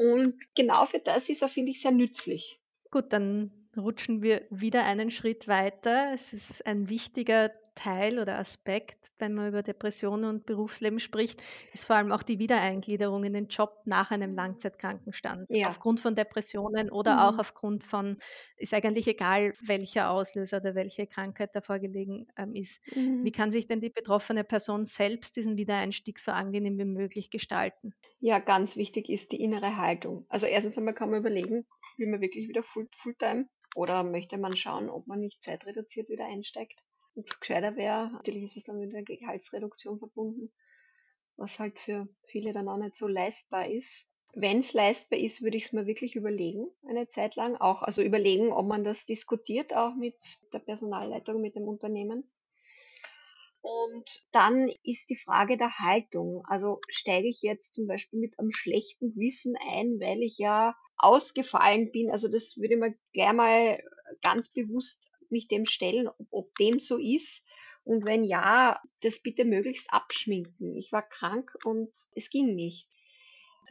Und 0.00 0.34
genau 0.54 0.86
für 0.86 0.98
das 0.98 1.28
ist 1.28 1.42
er, 1.42 1.50
finde 1.50 1.72
ich, 1.72 1.82
sehr 1.82 1.90
nützlich. 1.90 2.58
Gut, 2.90 3.12
dann 3.12 3.59
rutschen 3.76 4.22
wir 4.22 4.46
wieder 4.50 4.84
einen 4.84 5.10
Schritt 5.10 5.48
weiter. 5.48 6.10
Es 6.12 6.32
ist 6.32 6.66
ein 6.66 6.88
wichtiger 6.88 7.50
Teil 7.74 8.18
oder 8.18 8.38
Aspekt, 8.38 9.10
wenn 9.18 9.32
man 9.32 9.48
über 9.48 9.62
Depressionen 9.62 10.28
und 10.28 10.46
Berufsleben 10.46 10.98
spricht, 10.98 11.42
ist 11.72 11.86
vor 11.86 11.96
allem 11.96 12.12
auch 12.12 12.22
die 12.22 12.38
Wiedereingliederung 12.38 13.24
in 13.24 13.32
den 13.32 13.46
Job 13.46 13.82
nach 13.84 14.10
einem 14.10 14.34
Langzeitkrankenstand. 14.34 15.46
Ja. 15.50 15.68
Aufgrund 15.68 16.00
von 16.00 16.14
Depressionen 16.14 16.90
oder 16.90 17.14
mhm. 17.14 17.20
auch 17.20 17.38
aufgrund 17.38 17.84
von, 17.84 18.18
ist 18.56 18.74
eigentlich 18.74 19.06
egal, 19.06 19.54
welcher 19.62 20.10
Auslöser 20.10 20.58
oder 20.58 20.74
welche 20.74 21.06
Krankheit 21.06 21.54
davor 21.54 21.78
gelegen 21.78 22.26
ähm, 22.36 22.54
ist. 22.54 22.80
Mhm. 22.94 23.24
Wie 23.24 23.32
kann 23.32 23.52
sich 23.52 23.66
denn 23.66 23.80
die 23.80 23.90
betroffene 23.90 24.44
Person 24.44 24.84
selbst 24.84 25.36
diesen 25.36 25.56
Wiedereinstieg 25.56 26.18
so 26.18 26.32
angenehm 26.32 26.78
wie 26.78 26.84
möglich 26.84 27.30
gestalten? 27.30 27.94
Ja, 28.18 28.40
ganz 28.40 28.76
wichtig 28.76 29.08
ist 29.08 29.32
die 29.32 29.40
innere 29.40 29.76
Haltung. 29.76 30.26
Also 30.28 30.46
erstens 30.46 30.76
einmal 30.76 30.94
kann 30.94 31.10
man 31.10 31.20
überlegen, 31.20 31.66
will 31.96 32.08
man 32.08 32.20
wirklich 32.20 32.48
wieder 32.48 32.62
Full, 32.62 32.88
Fulltime 33.02 33.46
oder 33.74 34.02
möchte 34.02 34.38
man 34.38 34.56
schauen, 34.56 34.90
ob 34.90 35.06
man 35.06 35.20
nicht 35.20 35.42
zeitreduziert 35.42 36.08
wieder 36.08 36.26
einsteigt? 36.26 36.82
Ob 37.14 37.26
es 37.26 37.40
gescheiter 37.40 37.76
wäre. 37.76 38.10
Natürlich 38.12 38.44
ist 38.44 38.56
es 38.56 38.64
dann 38.64 38.78
mit 38.78 38.94
einer 38.94 39.04
Gehaltsreduktion 39.04 39.98
verbunden, 39.98 40.52
was 41.36 41.58
halt 41.58 41.78
für 41.78 42.08
viele 42.26 42.52
dann 42.52 42.68
auch 42.68 42.76
nicht 42.76 42.96
so 42.96 43.06
leistbar 43.06 43.68
ist. 43.68 44.06
Wenn 44.32 44.60
es 44.60 44.72
leistbar 44.72 45.18
ist, 45.18 45.42
würde 45.42 45.56
ich 45.56 45.66
es 45.66 45.72
mir 45.72 45.86
wirklich 45.86 46.14
überlegen, 46.14 46.68
eine 46.88 47.08
Zeit 47.08 47.34
lang 47.34 47.56
auch. 47.56 47.82
Also 47.82 48.00
überlegen, 48.00 48.52
ob 48.52 48.66
man 48.66 48.84
das 48.84 49.04
diskutiert, 49.04 49.74
auch 49.74 49.94
mit 49.96 50.16
der 50.52 50.60
Personalleitung, 50.60 51.40
mit 51.40 51.56
dem 51.56 51.64
Unternehmen. 51.64 52.30
Und 53.62 54.22
dann 54.32 54.72
ist 54.84 55.10
die 55.10 55.16
Frage 55.16 55.58
der 55.58 55.78
Haltung. 55.78 56.42
Also 56.46 56.80
steige 56.88 57.28
ich 57.28 57.42
jetzt 57.42 57.74
zum 57.74 57.86
Beispiel 57.86 58.20
mit 58.20 58.38
einem 58.38 58.52
schlechten 58.52 59.14
Gewissen 59.14 59.54
ein, 59.56 60.00
weil 60.00 60.22
ich 60.22 60.38
ja 60.38 60.74
ausgefallen 61.02 61.90
bin. 61.92 62.10
Also 62.10 62.28
das 62.28 62.56
würde 62.56 62.74
ich 62.74 62.80
mir 62.80 62.94
gleich 63.12 63.32
mal 63.32 63.82
ganz 64.22 64.48
bewusst 64.48 65.10
mich 65.30 65.48
dem 65.48 65.66
stellen, 65.66 66.08
ob, 66.08 66.26
ob 66.30 66.54
dem 66.56 66.80
so 66.80 66.98
ist. 66.98 67.44
Und 67.84 68.04
wenn 68.04 68.24
ja, 68.24 68.80
das 69.00 69.20
bitte 69.20 69.44
möglichst 69.44 69.92
abschminken. 69.92 70.76
Ich 70.76 70.92
war 70.92 71.02
krank 71.02 71.52
und 71.64 71.90
es 72.14 72.30
ging 72.30 72.54
nicht. 72.54 72.88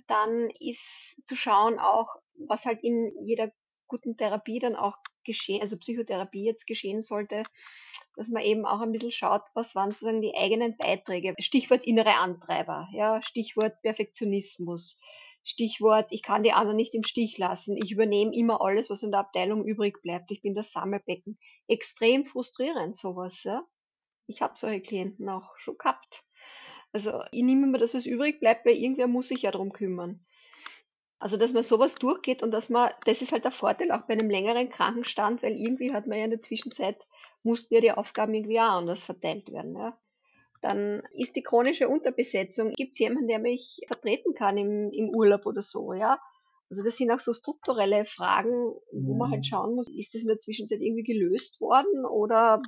Dann 0.07 0.49
ist 0.59 1.15
zu 1.25 1.35
schauen 1.35 1.77
auch, 1.77 2.15
was 2.47 2.65
halt 2.65 2.83
in 2.83 3.13
jeder 3.25 3.51
guten 3.87 4.17
Therapie 4.17 4.59
dann 4.59 4.75
auch 4.75 4.97
geschehen, 5.23 5.61
also 5.61 5.77
Psychotherapie 5.77 6.43
jetzt 6.43 6.65
geschehen 6.65 7.01
sollte, 7.01 7.43
dass 8.15 8.29
man 8.29 8.43
eben 8.43 8.65
auch 8.65 8.81
ein 8.81 8.91
bisschen 8.91 9.11
schaut, 9.11 9.43
was 9.53 9.75
waren 9.75 9.91
sozusagen 9.91 10.21
die 10.21 10.35
eigenen 10.35 10.77
Beiträge. 10.77 11.35
Stichwort 11.39 11.83
innere 11.85 12.15
Antreiber, 12.15 12.87
ja, 12.93 13.21
Stichwort 13.21 13.81
Perfektionismus, 13.81 14.97
Stichwort, 15.43 16.07
ich 16.11 16.21
kann 16.21 16.43
die 16.43 16.51
anderen 16.51 16.77
nicht 16.77 16.93
im 16.93 17.03
Stich 17.03 17.37
lassen. 17.37 17.77
Ich 17.77 17.91
übernehme 17.91 18.35
immer 18.35 18.61
alles, 18.61 18.89
was 18.89 19.03
in 19.03 19.11
der 19.11 19.21
Abteilung 19.21 19.65
übrig 19.65 20.01
bleibt. 20.01 20.31
Ich 20.31 20.41
bin 20.41 20.55
das 20.55 20.71
Sammelbecken. 20.71 21.39
Extrem 21.67 22.25
frustrierend 22.25 22.95
sowas. 22.95 23.43
Ja? 23.43 23.65
Ich 24.27 24.41
habe 24.41 24.53
solche 24.57 24.81
Klienten 24.81 25.27
auch 25.29 25.57
schon 25.57 25.77
gehabt. 25.77 26.23
Also 26.91 27.23
ich 27.31 27.43
nehme 27.43 27.67
immer 27.67 27.77
das, 27.77 27.93
was 27.93 28.05
übrig 28.05 28.39
bleibt, 28.39 28.65
weil 28.65 28.75
irgendwer 28.75 29.07
muss 29.07 29.27
sich 29.27 29.43
ja 29.43 29.51
darum 29.51 29.71
kümmern. 29.71 30.25
Also, 31.21 31.35
dass 31.35 31.51
man 31.51 31.63
sowas 31.63 31.95
durchgeht 31.95 32.43
und 32.43 32.51
dass 32.51 32.69
man, 32.69 32.91
das 33.05 33.21
ist 33.21 33.33
halt 33.33 33.43
der 33.43 33.51
Vorteil 33.51 33.91
auch 33.91 34.03
bei 34.03 34.13
einem 34.13 34.29
längeren 34.29 34.69
Krankenstand, 34.69 35.43
weil 35.43 35.57
irgendwie 35.57 35.93
hat 35.93 36.07
man 36.07 36.17
ja 36.17 36.23
in 36.23 36.31
der 36.31 36.41
Zwischenzeit, 36.41 37.05
mussten 37.43 37.73
ja 37.73 37.81
die 37.81 37.91
Aufgaben 37.91 38.33
irgendwie 38.33 38.59
auch 38.59 38.77
anders 38.77 39.03
verteilt 39.03 39.51
werden. 39.51 39.75
Ja. 39.75 39.99
Dann 40.61 41.01
ist 41.13 41.35
die 41.35 41.43
chronische 41.43 41.87
Unterbesetzung. 41.87 42.73
Gibt 42.73 42.93
es 42.93 42.99
jemanden, 42.99 43.27
der 43.27 43.39
mich 43.39 43.79
vertreten 43.87 44.33
kann 44.33 44.57
im, 44.57 44.91
im 44.91 45.09
Urlaub 45.09 45.45
oder 45.45 45.61
so, 45.61 45.93
ja? 45.93 46.19
Also 46.69 46.83
das 46.83 46.97
sind 46.97 47.09
auch 47.09 47.19
so 47.19 47.33
strukturelle 47.33 48.05
Fragen, 48.05 48.75
wo 48.91 49.15
man 49.15 49.31
halt 49.31 49.45
schauen 49.45 49.73
muss, 49.73 49.87
ist 49.89 50.13
das 50.13 50.21
in 50.21 50.27
der 50.27 50.37
Zwischenzeit 50.37 50.81
irgendwie 50.81 51.03
gelöst 51.03 51.59
worden 51.59 52.05
oder 52.05 52.61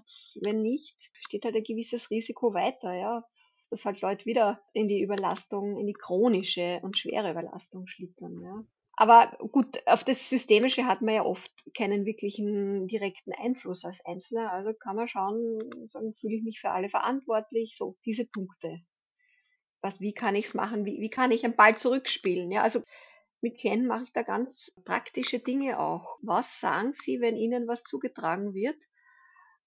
wenn 0.43 0.63
nicht, 0.63 1.11
steht 1.19 1.45
halt 1.45 1.55
ein 1.55 1.63
gewisses 1.63 2.09
Risiko 2.09 2.55
weiter, 2.55 2.93
ja, 2.93 3.23
dass 3.69 3.85
halt 3.85 4.01
Leute 4.01 4.25
wieder 4.25 4.59
in 4.73 4.87
die 4.87 5.03
Überlastung, 5.03 5.77
in 5.77 5.85
die 5.85 5.93
chronische 5.93 6.79
und 6.81 6.97
schwere 6.97 7.29
Überlastung 7.29 7.85
schlittern, 7.85 8.41
ja. 8.41 8.65
Aber 9.01 9.35
gut, 9.51 9.81
auf 9.87 10.03
das 10.03 10.29
Systemische 10.29 10.85
hat 10.85 11.01
man 11.01 11.15
ja 11.15 11.25
oft 11.25 11.51
keinen 11.75 12.05
wirklichen 12.05 12.85
direkten 12.85 13.33
Einfluss 13.33 13.83
als 13.83 14.05
Einzelner. 14.05 14.51
Also 14.51 14.75
kann 14.75 14.95
man 14.95 15.07
schauen, 15.07 15.57
sagen, 15.89 16.13
fühle 16.13 16.35
ich 16.35 16.43
mich 16.43 16.59
für 16.59 16.69
alle 16.69 16.87
verantwortlich, 16.87 17.75
so 17.75 17.97
diese 18.05 18.27
Punkte. 18.27 18.83
Was, 19.81 20.01
wie 20.01 20.13
kann 20.13 20.35
ich 20.35 20.45
es 20.45 20.53
machen? 20.53 20.85
Wie, 20.85 21.01
wie 21.01 21.09
kann 21.09 21.31
ich 21.31 21.43
einen 21.43 21.55
Ball 21.55 21.75
zurückspielen? 21.79 22.51
Ja, 22.51 22.61
also 22.61 22.83
mit 23.41 23.57
Ken 23.57 23.87
mache 23.87 24.03
ich 24.03 24.13
da 24.13 24.21
ganz 24.21 24.71
praktische 24.85 25.39
Dinge 25.39 25.79
auch. 25.79 26.19
Was 26.21 26.59
sagen 26.59 26.93
Sie, 26.93 27.21
wenn 27.21 27.35
Ihnen 27.35 27.67
was 27.67 27.81
zugetragen 27.81 28.53
wird, 28.53 28.77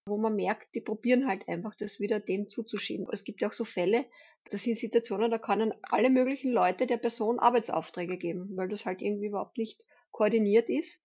wo 0.06 0.18
man 0.18 0.36
merkt, 0.36 0.74
die 0.74 0.80
probieren 0.80 1.26
halt 1.26 1.48
einfach, 1.48 1.74
das 1.74 2.00
wieder 2.00 2.20
dem 2.20 2.48
zuzuschieben. 2.48 3.06
Es 3.10 3.24
gibt 3.24 3.40
ja 3.40 3.48
auch 3.48 3.52
so 3.52 3.64
Fälle, 3.64 4.04
das 4.50 4.62
sind 4.62 4.76
Situationen, 4.76 5.30
da 5.30 5.38
können 5.38 5.72
alle 5.82 6.10
möglichen 6.10 6.52
Leute 6.52 6.86
der 6.86 6.98
Person 6.98 7.38
Arbeitsaufträge 7.38 8.18
geben, 8.18 8.56
weil 8.56 8.68
das 8.68 8.84
halt 8.84 9.00
irgendwie 9.00 9.26
überhaupt 9.26 9.56
nicht 9.56 9.82
koordiniert 10.10 10.68
ist. 10.68 11.00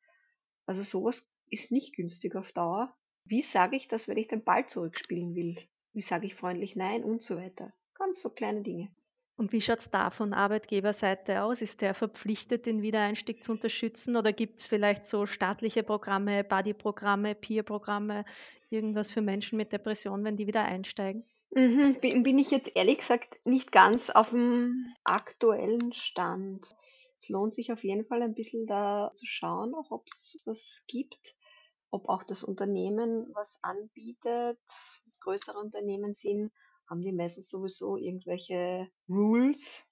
Also 0.66 0.84
sowas 0.84 1.26
ist 1.50 1.72
nicht 1.72 1.96
günstig 1.96 2.36
auf 2.36 2.52
Dauer. 2.52 2.96
Wie 3.24 3.42
sage 3.42 3.78
ich 3.78 3.88
das, 3.88 4.08
wenn 4.08 4.18
ich 4.18 4.28
den 4.28 4.44
Ball 4.44 4.68
zurückspielen 4.68 5.36
will? 5.36 5.58
Wie 5.94 6.02
sage 6.02 6.26
ich 6.26 6.36
freundlich 6.36 6.76
Nein 6.76 7.04
und 7.04 7.22
so 7.22 7.38
weiter? 7.38 7.74
Ganz 7.96 8.22
so 8.22 8.30
kleine 8.30 8.62
Dinge. 8.62 8.92
Und 9.40 9.54
wie 9.54 9.62
schaut 9.62 9.80
es 9.80 9.90
da 9.90 10.10
von 10.10 10.34
Arbeitgeberseite 10.34 11.44
aus? 11.44 11.62
Ist 11.62 11.80
der 11.80 11.94
verpflichtet, 11.94 12.66
den 12.66 12.82
Wiedereinstieg 12.82 13.42
zu 13.42 13.54
unterstützen 13.54 14.18
oder 14.18 14.34
gibt 14.34 14.60
es 14.60 14.68
vielleicht 14.68 15.06
so 15.06 15.26
staatliche 15.26 15.82
Programme, 15.82 16.44
Buddy-Programme, 16.44 17.36
Peer-Programme, 17.36 18.26
irgendwas 18.70 19.12
für 19.12 19.22
Menschen 19.22 19.56
mit 19.56 19.72
Depression, 19.72 20.26
wenn 20.26 20.36
die 20.36 20.46
wieder 20.46 20.66
einsteigen? 20.66 21.24
Mhm, 21.52 22.02
bin, 22.02 22.38
ich 22.38 22.52
jetzt 22.52 22.76
ehrlich 22.76 22.98
gesagt 22.98 23.38
nicht 23.46 23.72
ganz 23.72 24.10
auf 24.10 24.32
dem 24.32 24.94
aktuellen 25.06 25.94
Stand. 25.94 26.76
Es 27.22 27.30
lohnt 27.30 27.56
sich 27.56 27.72
auf 27.72 27.82
jeden 27.82 28.06
Fall 28.08 28.22
ein 28.22 28.36
bisschen 28.36 28.68
da 28.68 29.14
zu 29.16 29.26
schauen, 29.26 29.74
ob 29.74 30.06
es 30.08 30.38
was 30.44 30.84
gibt, 30.88 31.34
ob 31.92 32.10
auch 32.10 32.24
das 32.24 32.44
Unternehmen 32.44 33.32
was 33.34 33.58
anbietet, 33.62 34.60
größere 35.22 35.58
Unternehmen 35.58 36.14
sind 36.14 36.52
haben 36.90 37.02
die 37.02 37.12
meistens 37.12 37.50
sowieso 37.50 37.98
irgendwelche 37.98 38.88
Rules? 39.08 39.84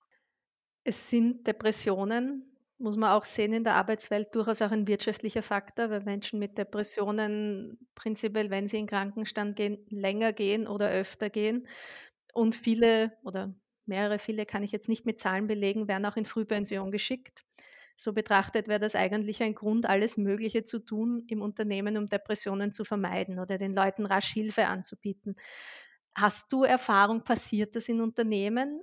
Es 0.83 1.09
sind 1.09 1.45
Depressionen, 1.45 2.57
muss 2.79 2.97
man 2.97 3.11
auch 3.11 3.25
sehen, 3.25 3.53
in 3.53 3.63
der 3.63 3.75
Arbeitswelt 3.75 4.33
durchaus 4.33 4.61
auch 4.61 4.71
ein 4.71 4.87
wirtschaftlicher 4.87 5.43
Faktor, 5.43 5.89
weil 5.89 6.03
Menschen 6.03 6.39
mit 6.39 6.57
Depressionen 6.57 7.77
prinzipiell, 7.95 8.49
wenn 8.49 8.67
sie 8.67 8.77
in 8.79 8.87
Krankenstand 8.87 9.55
gehen, 9.55 9.85
länger 9.89 10.33
gehen 10.33 10.67
oder 10.67 10.89
öfter 10.89 11.29
gehen. 11.29 11.67
Und 12.33 12.55
viele 12.55 13.13
oder 13.23 13.53
mehrere, 13.85 14.19
viele 14.19 14.45
kann 14.45 14.63
ich 14.63 14.71
jetzt 14.71 14.89
nicht 14.89 15.05
mit 15.05 15.19
Zahlen 15.19 15.47
belegen, 15.47 15.87
werden 15.87 16.05
auch 16.05 16.17
in 16.17 16.25
Frühpension 16.25 16.91
geschickt. 16.91 17.45
So 17.95 18.13
betrachtet 18.13 18.67
wäre 18.67 18.79
das 18.79 18.93
eigentlich 18.93 19.41
ein 19.41 19.55
Grund, 19.55 19.87
alles 19.87 20.17
Mögliche 20.17 20.63
zu 20.63 20.77
tun 20.77 21.23
im 21.27 21.41
Unternehmen, 21.41 21.97
um 21.97 22.07
Depressionen 22.07 22.71
zu 22.71 22.83
vermeiden 22.83 23.39
oder 23.39 23.57
den 23.57 23.73
Leuten 23.73 24.05
rasch 24.05 24.31
Hilfe 24.31 24.67
anzubieten. 24.67 25.35
Hast 26.17 26.51
du 26.51 26.63
Erfahrung, 26.63 27.23
passiert 27.23 27.75
das 27.75 27.87
in 27.89 28.01
Unternehmen? 28.01 28.81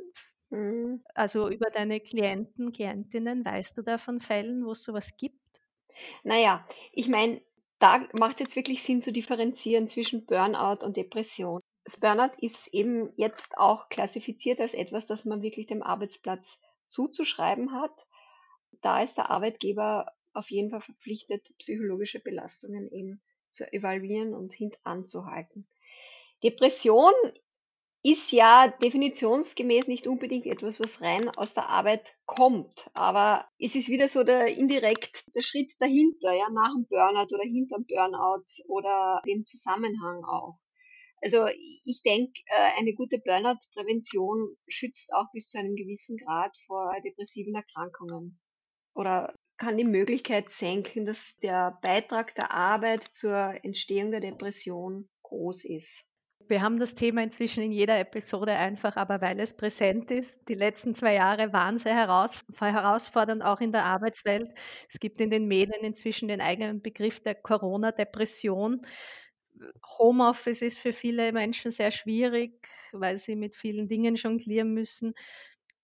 Mhm. 0.51 1.03
Also 1.15 1.49
über 1.51 1.69
deine 1.71 2.01
Klienten, 2.01 2.73
Klientinnen, 2.73 3.45
weißt 3.45 3.77
du 3.77 3.83
da 3.83 3.99
von 3.99 4.21
Fällen, 4.21 4.65
wo 4.65 4.71
es 4.71 4.85
sowas 4.85 5.17
gibt? 5.17 5.41
Naja, 6.23 6.67
ich 6.93 7.09
meine, 7.09 7.41
da 7.79 8.07
macht 8.13 8.37
es 8.37 8.41
jetzt 8.41 8.57
wirklich 8.57 8.83
Sinn 8.83 9.01
zu 9.03 9.13
differenzieren 9.13 9.89
zwischen 9.89 10.27
Burnout 10.27 10.85
und 10.85 10.97
Depression. 10.97 11.61
Das 11.85 11.97
Burnout 11.99 12.33
ist 12.39 12.69
eben 12.73 13.13
jetzt 13.17 13.59
auch 13.59 13.89
klassifiziert 13.89 14.61
als 14.61 14.75
etwas, 14.75 15.07
das 15.07 15.25
man 15.25 15.43
wirklich 15.43 15.67
dem 15.67 15.83
Arbeitsplatz 15.83 16.59
zuzuschreiben 16.87 17.73
hat. 17.73 18.07
Da 18.81 19.03
ist 19.03 19.19
der 19.19 19.31
Arbeitgeber 19.31 20.13
auf 20.33 20.51
jeden 20.51 20.71
Fall 20.71 20.81
verpflichtet, 20.81 21.49
psychologische 21.59 22.21
Belastungen 22.21 22.91
eben 22.91 23.23
zu 23.51 23.71
evaluieren 23.73 24.35
und 24.35 24.53
hintanzuhalten. 24.53 25.67
Depression 26.45 27.13
ist 28.05 28.33
ja 28.33 28.69
definitionsgemäß 28.69 29.89
nicht 29.89 30.07
unbedingt 30.07 30.47
etwas, 30.47 30.79
was 30.79 31.01
rein 31.01 31.31
aus 31.31 31.55
der 31.55 31.69
Arbeit 31.71 32.15
kommt. 32.27 32.91
Aber 32.93 33.49
es 33.59 33.75
ist 33.75 33.89
wieder 33.89 34.09
so 34.09 34.25
der 34.25 34.49
indirekt 34.49 35.25
der 35.35 35.41
Schritt 35.41 35.73
dahinter, 35.79 36.33
ja, 36.33 36.51
nach 36.51 36.75
dem 36.75 36.87
Burnout 36.87 37.35
oder 37.35 37.45
hinterm 37.45 37.87
Burnout 37.87 38.45
oder 38.69 39.23
dem 39.27 39.47
Zusammenhang 39.47 40.23
auch. 40.25 40.59
Also 41.23 41.47
ich 41.85 42.03
denke, 42.05 42.43
äh, 42.47 42.79
eine 42.79 42.93
gute 42.93 43.19
Burnout-Prävention 43.19 44.55
schützt 44.69 45.15
auch 45.15 45.33
bis 45.33 45.49
zu 45.49 45.59
einem 45.59 45.75
gewissen 45.75 46.19
Grad 46.19 46.55
vor 46.67 46.93
depressiven 47.03 47.55
Erkrankungen 47.55 48.39
oder 48.95 49.35
kann 49.57 49.77
die 49.77 49.85
Möglichkeit 49.85 50.51
senken, 50.51 51.07
dass 51.07 51.37
der 51.43 51.79
Beitrag 51.83 52.35
der 52.35 52.53
Arbeit 52.53 53.05
zur 53.05 53.55
Entstehung 53.63 54.11
der 54.11 54.21
Depression 54.21 55.09
groß 55.23 55.65
ist. 55.65 56.05
Wir 56.47 56.61
haben 56.61 56.79
das 56.79 56.95
Thema 56.95 57.23
inzwischen 57.23 57.63
in 57.63 57.73
jeder 57.73 57.99
Episode 57.99 58.53
einfach, 58.53 58.97
aber 58.97 59.21
weil 59.21 59.41
es 59.41 59.57
präsent 59.57 60.11
ist. 60.11 60.39
Die 60.49 60.55
letzten 60.55 60.95
zwei 60.95 61.15
Jahre 61.15 61.53
waren 61.53 61.79
sehr 61.79 61.97
herausfordernd, 61.97 63.43
auch 63.43 63.61
in 63.61 63.73
der 63.73 63.85
Arbeitswelt. 63.85 64.51
Es 64.89 65.01
gibt 65.01 65.21
in 65.21 65.31
den 65.31 65.47
Medien 65.47 65.83
inzwischen 65.83 66.29
den 66.29 66.41
eigenen 66.41 66.83
Begriff 66.83 67.21
der 67.21 67.35
Corona-Depression. 67.35 68.81
Homeoffice 69.99 70.63
ist 70.63 70.79
für 70.81 70.93
viele 70.93 71.33
Menschen 71.33 71.71
sehr 71.71 71.91
schwierig, 71.91 72.69
weil 72.93 73.17
sie 73.19 73.37
mit 73.37 73.55
vielen 73.55 73.89
Dingen 73.89 74.17
jonglieren 74.17 74.75
müssen. 74.75 75.15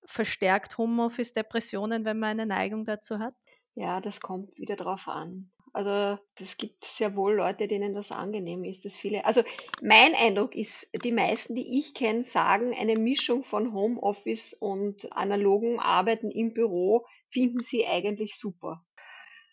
Verstärkt 0.05 0.77
Homeoffice 0.77 1.33
Depressionen, 1.33 2.05
wenn 2.05 2.19
man 2.19 2.41
eine 2.41 2.47
Neigung 2.47 2.85
dazu 2.85 3.19
hat? 3.19 3.35
Ja, 3.75 4.01
das 4.01 4.21
kommt 4.21 4.57
wieder 4.59 4.77
drauf 4.77 5.07
an. 5.07 5.51
Also 5.73 6.19
es 6.41 6.57
gibt 6.57 6.85
sehr 6.85 7.15
wohl 7.17 7.35
Leute, 7.35 7.69
denen 7.69 7.95
das 7.95 8.11
angenehm 8.11 8.65
ist, 8.65 8.85
dass 8.85 8.97
viele. 8.97 9.25
Also 9.25 9.43
mein 9.81 10.15
Eindruck 10.15 10.55
ist, 10.57 10.89
die 11.05 11.13
meisten, 11.13 11.55
die 11.55 11.79
ich 11.79 11.95
kenne, 11.95 12.25
sagen, 12.25 12.75
eine 12.75 12.97
Mischung 12.97 13.45
von 13.45 13.73
Homeoffice 13.73 14.53
und 14.55 15.13
analogen 15.13 15.79
Arbeiten 15.79 16.31
im 16.31 16.53
Büro 16.55 17.07
finden 17.29 17.61
sie 17.61 17.87
eigentlich 17.87 18.37
super. 18.37 18.85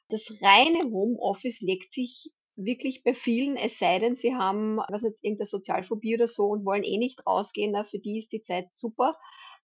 Das 0.09 0.31
reine 0.41 0.83
Homeoffice 0.91 1.61
legt 1.61 1.93
sich 1.93 2.31
wirklich 2.55 3.03
bei 3.03 3.13
vielen, 3.13 3.55
es 3.57 3.79
sei 3.79 3.99
denn, 3.99 4.15
sie 4.15 4.35
haben, 4.35 4.77
was 4.89 5.03
nicht, 5.03 5.17
irgendeine 5.21 5.47
Sozialphobie 5.47 6.15
oder 6.15 6.27
so 6.27 6.45
und 6.45 6.65
wollen 6.65 6.83
eh 6.83 6.97
nicht 6.97 7.25
rausgehen, 7.27 7.73
für 7.85 7.99
die 7.99 8.19
ist 8.19 8.31
die 8.33 8.41
Zeit 8.41 8.67
super. 8.73 9.17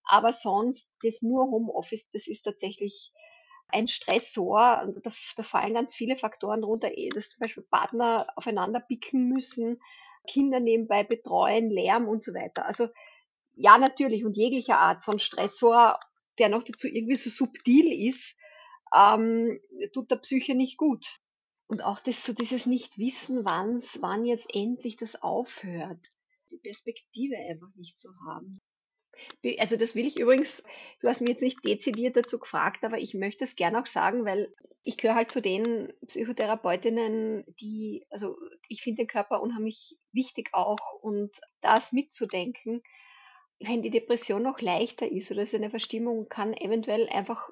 Aber 0.06 0.34
sonst, 0.34 0.90
das 1.04 1.22
nur 1.22 1.46
Homeoffice, 1.52 2.10
das 2.12 2.28
ist 2.28 2.44
tatsächlich 2.44 3.12
ein 3.74 3.88
Stressor. 3.88 4.92
Da, 5.04 5.12
da 5.36 5.44
fallen 5.44 5.74
ganz 5.74 5.96
viele 5.96 6.16
Faktoren 6.16 6.62
drunter, 6.62 6.98
eh, 6.98 7.10
dass 7.10 7.30
zum 7.30 7.40
Beispiel 7.40 7.64
Partner 7.64 8.28
aufeinander 8.36 8.80
picken 8.80 9.28
müssen, 9.30 9.82
Kinder 10.28 10.60
nebenbei 10.60 11.04
betreuen, 11.04 11.70
Lärm 11.70 12.08
und 12.08 12.24
so 12.24 12.34
weiter. 12.34 12.66
Also 12.66 12.88
ja, 13.56 13.78
natürlich 13.78 14.26
und 14.26 14.38
jeglicher 14.38 14.78
Art 14.78 15.04
von 15.04 15.20
Stressor, 15.20 16.00
der 16.40 16.50
noch 16.50 16.64
dazu 16.64 16.88
irgendwie 16.88 17.16
so 17.16 17.30
subtil 17.30 18.08
ist, 18.08 18.36
ähm, 18.94 19.60
tut 19.94 20.12
der 20.12 20.18
Psyche 20.18 20.56
nicht 20.56 20.78
gut. 20.78 21.20
Und 21.68 21.84
auch 21.84 22.00
das, 22.00 22.24
so 22.24 22.34
dieses 22.34 22.66
Nicht-Wissen, 22.66 23.46
wann 23.46 24.26
jetzt 24.26 24.54
endlich 24.54 24.98
das 24.98 25.22
aufhört. 25.22 26.00
Die 26.52 26.58
Perspektive 26.58 27.36
einfach 27.50 27.74
nicht 27.76 27.98
zu 27.98 28.10
haben. 28.28 28.62
Also 29.60 29.78
das 29.78 29.96
will 29.96 30.08
ich 30.08 30.20
übrigens, 30.20 30.64
du 31.00 31.08
hast 31.08 31.22
mich 31.22 31.30
jetzt 31.30 31.42
nicht 31.42 31.64
dezidiert 31.64 32.16
dazu 32.16 32.40
gefragt, 32.40 32.84
aber 32.84 32.98
ich 32.98 33.14
möchte 33.14 33.44
es 33.44 33.56
gerne 33.56 33.82
auch 33.82 33.86
sagen, 33.86 34.26
weil 34.26 34.54
ich 34.84 34.98
gehöre 34.98 35.16
halt 35.16 35.32
zu 35.32 35.42
den 35.42 35.94
Psychotherapeutinnen, 36.08 37.46
die, 37.60 38.06
also 38.10 38.38
ich 38.68 38.82
finde 38.82 39.04
den 39.04 39.08
Körper 39.08 39.42
unheimlich 39.42 39.98
wichtig 40.12 40.50
auch 40.54 40.94
und 41.02 41.40
das 41.62 41.92
mitzudenken, 41.92 42.82
wenn 43.60 43.82
die 43.82 43.92
Depression 43.92 44.44
noch 44.44 44.60
leichter 44.60 45.10
ist 45.10 45.32
oder 45.32 45.44
es 45.44 45.54
eine 45.54 45.70
Verstimmung, 45.70 46.28
kann 46.28 46.54
eventuell 46.54 47.08
einfach 47.08 47.50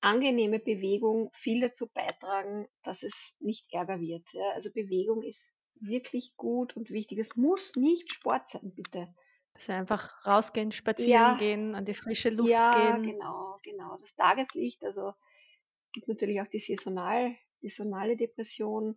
angenehme 0.00 0.58
Bewegung 0.58 1.30
viel 1.34 1.60
dazu 1.60 1.88
beitragen, 1.88 2.68
dass 2.82 3.02
es 3.02 3.34
nicht 3.40 3.66
ärger 3.72 4.00
wird. 4.00 4.26
Ja. 4.32 4.50
Also 4.54 4.70
Bewegung 4.72 5.22
ist 5.22 5.52
wirklich 5.80 6.36
gut 6.36 6.76
und 6.76 6.90
wichtig. 6.90 7.18
Es 7.18 7.36
muss 7.36 7.72
nicht 7.76 8.12
Sport 8.12 8.50
sein, 8.50 8.72
bitte. 8.74 9.14
Also 9.58 9.72
einfach 9.72 10.24
rausgehen, 10.24 10.70
spazieren 10.70 11.10
ja, 11.10 11.36
gehen, 11.36 11.74
an 11.74 11.84
die 11.84 11.94
frische 11.94 12.30
Luft 12.30 12.48
ja, 12.48 12.70
gehen. 12.70 13.04
Ja, 13.04 13.12
genau, 13.12 13.58
genau. 13.64 13.96
Das 14.00 14.14
Tageslicht, 14.14 14.84
also 14.84 15.14
gibt 15.92 16.06
natürlich 16.06 16.40
auch 16.40 16.46
die 16.46 16.60
saisonal, 16.60 17.34
saisonale 17.60 18.16
Depression, 18.16 18.96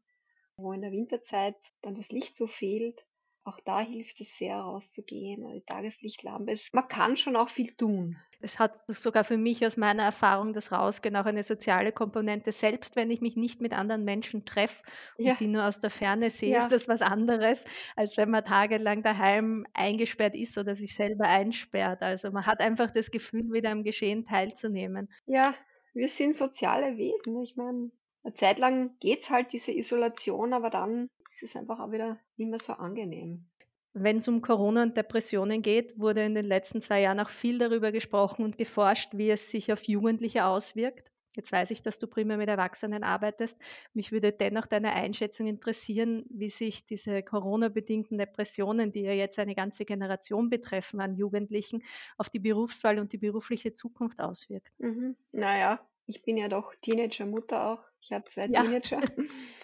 wo 0.57 0.71
in 0.71 0.81
der 0.81 0.91
Winterzeit 0.91 1.55
dann 1.81 1.95
das 1.95 2.09
Licht 2.09 2.37
so 2.37 2.45
fehlt. 2.45 3.03
Auch 3.43 3.59
da 3.61 3.79
hilft 3.79 4.21
es 4.21 4.37
sehr, 4.37 4.57
rauszugehen, 4.57 5.51
die 5.51 5.63
Tageslichtlampe. 5.65 6.55
Man 6.73 6.87
kann 6.87 7.17
schon 7.17 7.35
auch 7.35 7.49
viel 7.49 7.73
tun. 7.75 8.17
Es 8.41 8.59
hat 8.59 8.73
sogar 8.87 9.23
für 9.23 9.37
mich 9.37 9.65
aus 9.65 9.77
meiner 9.77 10.03
Erfahrung 10.03 10.53
das 10.53 10.71
Rausgehen 10.71 11.15
auch 11.15 11.25
eine 11.25 11.43
soziale 11.43 11.91
Komponente. 11.91 12.51
Selbst 12.51 12.95
wenn 12.95 13.11
ich 13.11 13.21
mich 13.21 13.35
nicht 13.35 13.61
mit 13.61 13.73
anderen 13.73 14.03
Menschen 14.03 14.45
treffe 14.45 14.83
und 15.17 15.25
Ja, 15.25 15.35
die 15.35 15.47
nur 15.47 15.65
aus 15.65 15.79
der 15.79 15.89
Ferne 15.89 16.29
sehe, 16.29 16.51
ja, 16.51 16.57
ist 16.57 16.71
das 16.71 16.87
was 16.87 17.01
anderes, 17.01 17.65
als 17.95 18.17
wenn 18.17 18.29
man 18.29 18.43
tagelang 18.45 19.03
daheim 19.03 19.65
eingesperrt 19.73 20.35
ist 20.35 20.57
oder 20.57 20.75
sich 20.75 20.95
selber 20.95 21.25
einsperrt. 21.25 22.01
Also 22.01 22.31
man 22.31 22.45
hat 22.45 22.61
einfach 22.61 22.91
das 22.91 23.11
Gefühl, 23.11 23.51
wieder 23.51 23.71
am 23.71 23.83
Geschehen 23.83 24.25
teilzunehmen. 24.25 25.09
ja. 25.25 25.53
Wir 25.93 26.07
sind 26.07 26.35
soziale 26.35 26.95
Wesen. 26.95 27.41
Ich 27.41 27.57
meine, 27.57 27.91
eine 28.23 28.33
Zeit 28.33 28.59
lang 28.59 28.97
geht's 29.01 29.29
halt 29.29 29.51
diese 29.51 29.73
Isolation, 29.73 30.53
aber 30.53 30.69
dann 30.69 31.09
ist 31.29 31.43
es 31.43 31.55
einfach 31.57 31.81
auch 31.81 31.91
wieder 31.91 32.17
nicht 32.37 32.49
mehr 32.49 32.59
so 32.59 32.73
angenehm. 32.73 33.50
Wenn 33.93 34.17
es 34.17 34.27
um 34.27 34.41
Corona 34.41 34.83
und 34.83 34.95
Depressionen 34.95 35.61
geht, 35.61 35.99
wurde 35.99 36.23
in 36.23 36.33
den 36.33 36.45
letzten 36.45 36.81
zwei 36.81 37.01
Jahren 37.01 37.19
auch 37.19 37.29
viel 37.29 37.57
darüber 37.57 37.91
gesprochen 37.91 38.45
und 38.45 38.57
geforscht, 38.57 39.09
wie 39.13 39.29
es 39.29 39.51
sich 39.51 39.73
auf 39.73 39.83
Jugendliche 39.83 40.45
auswirkt. 40.45 41.11
Jetzt 41.35 41.51
weiß 41.51 41.71
ich, 41.71 41.81
dass 41.81 41.97
du 41.97 42.07
primär 42.07 42.37
mit 42.37 42.49
Erwachsenen 42.49 43.03
arbeitest. 43.03 43.57
Mich 43.93 44.11
würde 44.11 44.31
dennoch 44.33 44.65
deine 44.65 44.93
Einschätzung 44.93 45.47
interessieren, 45.47 46.25
wie 46.29 46.49
sich 46.49 46.85
diese 46.85 47.23
Corona-bedingten 47.23 48.17
Depressionen, 48.17 48.91
die 48.91 49.01
ja 49.01 49.13
jetzt 49.13 49.39
eine 49.39 49.55
ganze 49.55 49.85
Generation 49.85 50.49
betreffen 50.49 50.99
an 50.99 51.15
Jugendlichen, 51.15 51.83
auf 52.17 52.29
die 52.29 52.39
Berufswahl 52.39 52.99
und 52.99 53.13
die 53.13 53.17
berufliche 53.17 53.73
Zukunft 53.73 54.19
auswirkt. 54.19 54.71
Mhm. 54.79 55.15
Naja, 55.31 55.79
ich 56.05 56.21
bin 56.23 56.37
ja 56.37 56.49
doch 56.49 56.73
Teenager-Mutter 56.81 57.65
auch. 57.65 57.83
Ich 58.01 58.11
habe 58.11 58.25
zwei 58.29 58.47
Ja, 58.47 58.63
Teenager. 58.63 58.99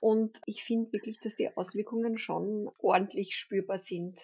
Und 0.00 0.40
ich 0.46 0.62
finde 0.64 0.92
wirklich, 0.92 1.18
dass 1.20 1.34
die 1.34 1.56
Auswirkungen 1.56 2.18
schon 2.18 2.70
ordentlich 2.78 3.36
spürbar 3.36 3.78
sind. 3.78 4.20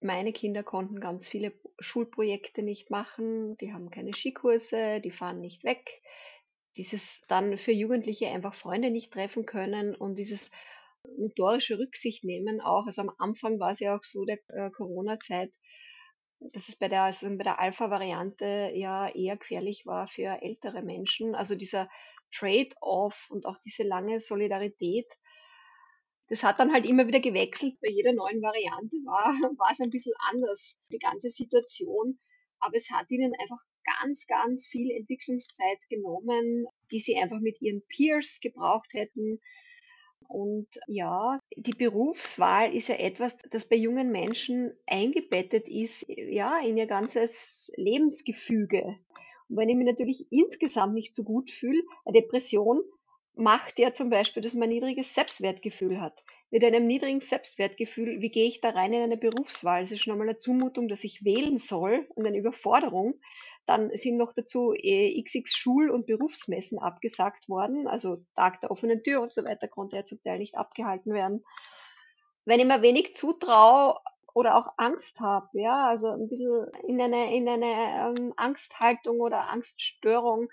Meine 0.00 0.32
Kinder 0.32 0.64
konnten 0.64 0.98
ganz 0.98 1.28
viele 1.28 1.52
Schulprojekte 1.78 2.62
nicht 2.62 2.90
machen, 2.90 3.56
die 3.58 3.72
haben 3.72 3.90
keine 3.90 4.12
Skikurse, 4.12 5.00
die 5.00 5.12
fahren 5.12 5.40
nicht 5.40 5.62
weg. 5.62 6.02
Dieses 6.76 7.20
dann 7.28 7.58
für 7.58 7.72
Jugendliche 7.72 8.28
einfach 8.28 8.54
Freunde 8.54 8.90
nicht 8.90 9.12
treffen 9.12 9.46
können 9.46 9.94
und 9.94 10.16
dieses 10.16 10.50
notorische 11.18 11.78
Rücksicht 11.78 12.24
nehmen 12.24 12.60
auch. 12.60 12.86
Also 12.86 13.02
am 13.02 13.12
Anfang 13.18 13.60
war 13.60 13.72
es 13.72 13.80
ja 13.80 13.96
auch 13.96 14.04
so 14.04 14.24
der 14.24 14.38
äh, 14.48 14.70
Corona-Zeit, 14.70 15.52
dass 16.52 16.68
es 16.68 16.76
bei 16.76 16.88
der, 16.88 17.02
also 17.04 17.28
der 17.28 17.58
Alpha-Variante 17.58 18.72
ja 18.74 19.08
eher 19.08 19.36
gefährlich 19.36 19.86
war 19.86 20.08
für 20.08 20.42
ältere 20.42 20.82
Menschen. 20.82 21.34
Also 21.34 21.54
dieser 21.54 21.88
Trade-off 22.34 23.28
und 23.30 23.46
auch 23.46 23.58
diese 23.64 23.82
lange 23.82 24.20
Solidarität, 24.20 25.06
das 26.28 26.42
hat 26.42 26.60
dann 26.60 26.72
halt 26.72 26.86
immer 26.86 27.06
wieder 27.06 27.20
gewechselt. 27.20 27.74
Bei 27.80 27.90
jeder 27.90 28.12
neuen 28.12 28.40
Variante 28.40 28.96
war, 29.04 29.32
war 29.58 29.70
es 29.70 29.80
ein 29.80 29.90
bisschen 29.90 30.14
anders, 30.30 30.78
die 30.90 30.98
ganze 30.98 31.30
Situation. 31.30 32.18
Aber 32.58 32.76
es 32.76 32.90
hat 32.90 33.10
ihnen 33.10 33.34
einfach 33.40 33.60
ganz, 33.84 34.26
ganz 34.26 34.66
viel 34.66 34.90
Entwicklungszeit 34.92 35.78
genommen, 35.88 36.66
die 36.90 37.00
sie 37.00 37.16
einfach 37.16 37.40
mit 37.40 37.60
ihren 37.60 37.82
Peers 37.88 38.38
gebraucht 38.40 38.94
hätten. 38.94 39.40
Und 40.32 40.66
ja, 40.86 41.38
die 41.56 41.74
Berufswahl 41.74 42.74
ist 42.74 42.88
ja 42.88 42.94
etwas, 42.94 43.36
das 43.50 43.66
bei 43.66 43.76
jungen 43.76 44.10
Menschen 44.10 44.72
eingebettet 44.86 45.68
ist, 45.68 46.06
ja, 46.08 46.58
in 46.60 46.78
ihr 46.78 46.86
ganzes 46.86 47.70
Lebensgefüge. 47.76 48.96
Und 49.50 49.56
wenn 49.58 49.68
ich 49.68 49.76
mich 49.76 49.86
natürlich 49.86 50.26
insgesamt 50.30 50.94
nicht 50.94 51.14
so 51.14 51.22
gut 51.22 51.50
fühle, 51.50 51.82
eine 52.06 52.18
Depression 52.22 52.82
macht 53.34 53.78
ja 53.78 53.92
zum 53.92 54.08
Beispiel, 54.08 54.42
dass 54.42 54.54
man 54.54 54.64
ein 54.64 54.70
niedriges 54.70 55.14
Selbstwertgefühl 55.14 56.00
hat. 56.00 56.22
Mit 56.50 56.64
einem 56.64 56.86
niedrigen 56.86 57.20
Selbstwertgefühl, 57.20 58.20
wie 58.20 58.30
gehe 58.30 58.46
ich 58.46 58.60
da 58.62 58.70
rein 58.70 58.92
in 58.92 59.02
eine 59.02 59.16
Berufswahl? 59.18 59.82
Es 59.82 59.92
ist 59.92 60.02
schon 60.02 60.12
einmal 60.12 60.28
eine 60.28 60.36
Zumutung, 60.38 60.88
dass 60.88 61.04
ich 61.04 61.24
wählen 61.24 61.58
soll 61.58 62.06
und 62.14 62.26
eine 62.26 62.38
Überforderung. 62.38 63.20
Dann 63.66 63.90
sind 63.94 64.16
noch 64.16 64.32
dazu 64.32 64.74
äh, 64.74 65.22
xx 65.22 65.54
Schul- 65.56 65.90
und 65.90 66.06
Berufsmessen 66.06 66.78
abgesagt 66.78 67.48
worden. 67.48 67.86
Also 67.86 68.24
Tag 68.34 68.60
der 68.60 68.70
offenen 68.70 69.02
Tür 69.02 69.22
und 69.22 69.32
so 69.32 69.44
weiter 69.44 69.68
konnte 69.68 69.96
ja 69.96 70.04
zum 70.04 70.20
Teil 70.22 70.38
nicht 70.38 70.56
abgehalten 70.56 71.12
werden. 71.12 71.44
Wenn 72.44 72.60
ich 72.60 72.66
mir 72.66 72.82
wenig 72.82 73.14
zutraue 73.14 74.00
oder 74.34 74.56
auch 74.56 74.72
Angst 74.78 75.20
habe, 75.20 75.48
ja, 75.52 75.88
also 75.88 76.08
ein 76.08 76.28
bisschen 76.28 76.66
in 76.86 77.00
eine, 77.00 77.34
in 77.34 77.48
eine 77.48 78.14
ähm, 78.18 78.32
Angsthaltung 78.36 79.20
oder 79.20 79.48
Angststörung 79.48 80.48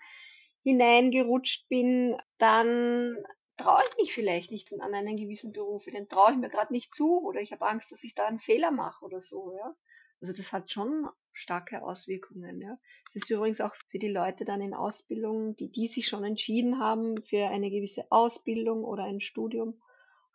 hineingerutscht 0.64 1.68
bin, 1.70 2.18
dann 2.38 3.18
traue 3.58 3.84
ich 3.90 3.98
mich 3.98 4.14
vielleicht 4.14 4.52
nicht 4.52 4.72
an 4.80 4.94
einen 4.94 5.18
gewissen 5.18 5.52
Beruf, 5.52 5.86
den 5.86 6.08
traue 6.08 6.32
ich 6.32 6.38
mir 6.38 6.50
gerade 6.50 6.74
nicht 6.74 6.94
zu 6.94 7.22
oder 7.22 7.42
ich 7.42 7.52
habe 7.52 7.68
Angst, 7.68 7.92
dass 7.92 8.04
ich 8.04 8.16
da 8.16 8.26
einen 8.26 8.40
Fehler 8.40 8.72
mache 8.72 9.04
oder 9.04 9.20
so, 9.20 9.56
ja. 9.58 9.76
Also 10.22 10.34
das 10.34 10.52
hat 10.52 10.72
schon 10.72 11.08
starke 11.40 11.82
Auswirkungen, 11.82 12.62
ja. 12.62 12.78
Es 13.08 13.16
ist 13.16 13.30
übrigens 13.30 13.62
auch 13.62 13.74
für 13.90 14.00
die 14.00 14.10
Leute 14.10 14.46
dann 14.46 14.62
in 14.62 14.74
Ausbildung, 14.74 15.56
die, 15.56 15.72
die 15.72 15.88
sich 15.88 16.08
schon 16.08 16.24
entschieden 16.24 16.80
haben 16.80 17.18
für 17.24 17.48
eine 17.48 17.70
gewisse 17.70 18.06
Ausbildung 18.12 18.84
oder 18.84 19.04
ein 19.04 19.22
Studium, 19.22 19.82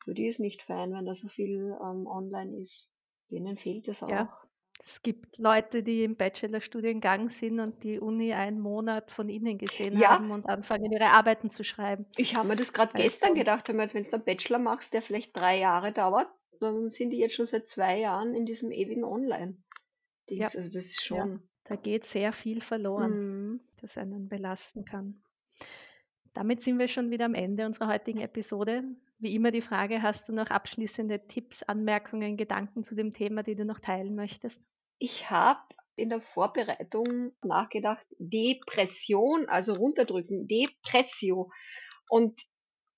für 0.05 0.15
die 0.15 0.27
ist 0.27 0.41
nicht 0.41 0.63
fein, 0.63 0.93
wenn 0.93 1.07
da 1.07 1.15
so 1.15 1.29
viel 1.29 1.77
ähm, 1.81 2.07
online 2.07 2.61
ist. 2.61 2.91
Denen 3.31 3.57
fehlt 3.57 3.89
es 3.89 4.01
ja. 4.01 4.25
auch. 4.25 4.45
Es 4.81 5.03
gibt 5.03 5.39
Leute, 5.39 5.83
die 5.83 6.05
im 6.05 6.17
Bachelorstudiengang 6.17 7.29
sind 7.29 7.61
und 7.61 7.85
die 7.85 8.01
Uni 8.01 8.33
einen 8.33 8.61
Monat 8.61 9.11
von 9.11 9.29
innen 9.29 9.57
gesehen 9.57 9.99
Ja, 9.99 10.11
haben 10.11 10.31
und 10.31 10.47
anfangen, 10.47 10.93
ihre 10.93 11.07
Arbeiten 11.07 11.49
zu 11.49 11.65
schreiben. 11.65 12.07
Ich 12.17 12.35
habe 12.35 12.49
mir 12.49 12.57
das 12.57 12.73
gerade 12.73 12.93
gestern 12.95 13.31
Also, 13.31 13.39
gedacht, 13.39 13.69
wenn 13.69 13.79
du 13.79 13.97
einen 13.97 14.25
Bachelor 14.25 14.59
machst, 14.59 14.93
der 14.93 15.01
vielleicht 15.01 15.37
drei 15.37 15.59
Jahre 15.59 15.93
dauert, 15.93 16.29
dann 16.61 16.91
sind 16.91 17.11
die 17.11 17.19
jetzt 17.19 17.35
schon 17.35 17.47
seit 17.47 17.69
zwei 17.69 17.99
Jahren 17.99 18.35
in 18.35 18.47
diesem 18.47 18.73
ewigen 18.73 19.05
ja. 20.29 20.47
Also 20.47 20.71
das 20.71 20.87
ist 20.87 21.09
ja, 21.09 21.17
schon. 21.17 21.43
da 21.65 21.77
geht 21.77 22.05
sehr 22.05 22.33
viel 22.33 22.61
verloren, 22.61 23.13
Mhm. 23.13 23.61
das 23.81 23.99
einen 23.99 24.29
belasten 24.29 24.85
kann. 24.85 25.23
Damit 26.33 26.63
sind 26.63 26.79
wir 26.79 26.89
schon 26.89 27.11
wieder 27.11 27.27
am 27.27 27.35
Ende 27.35 27.65
unserer 27.67 27.89
heutigen 27.89 28.21
Episode. 28.21 28.83
Wie 29.19 29.35
immer 29.35 29.53
die 29.53 29.61
Frage, 29.63 30.03
hast 30.03 30.29
du 30.29 30.33
noch 30.33 30.51
abschließende 30.51 31.27
Tipps, 31.29 31.63
Anmerkungen, 31.63 32.37
Gedanken 32.37 32.83
zu 32.83 32.95
dem 32.97 33.13
Thema, 33.13 33.43
die 33.45 33.55
du 33.55 33.65
noch 33.65 33.79
teilen 33.79 34.17
möchtest? 34.17 34.61
Ich 34.99 35.31
habe 35.31 35.61
in 35.97 36.09
der 36.09 36.21
Vorbereitung 36.21 37.33
nachgedacht, 37.43 38.05
Depression, 38.19 39.49
also 39.49 39.75
runterdrücken, 39.75 40.49
Depressio. 40.49 41.53
Und 42.09 42.41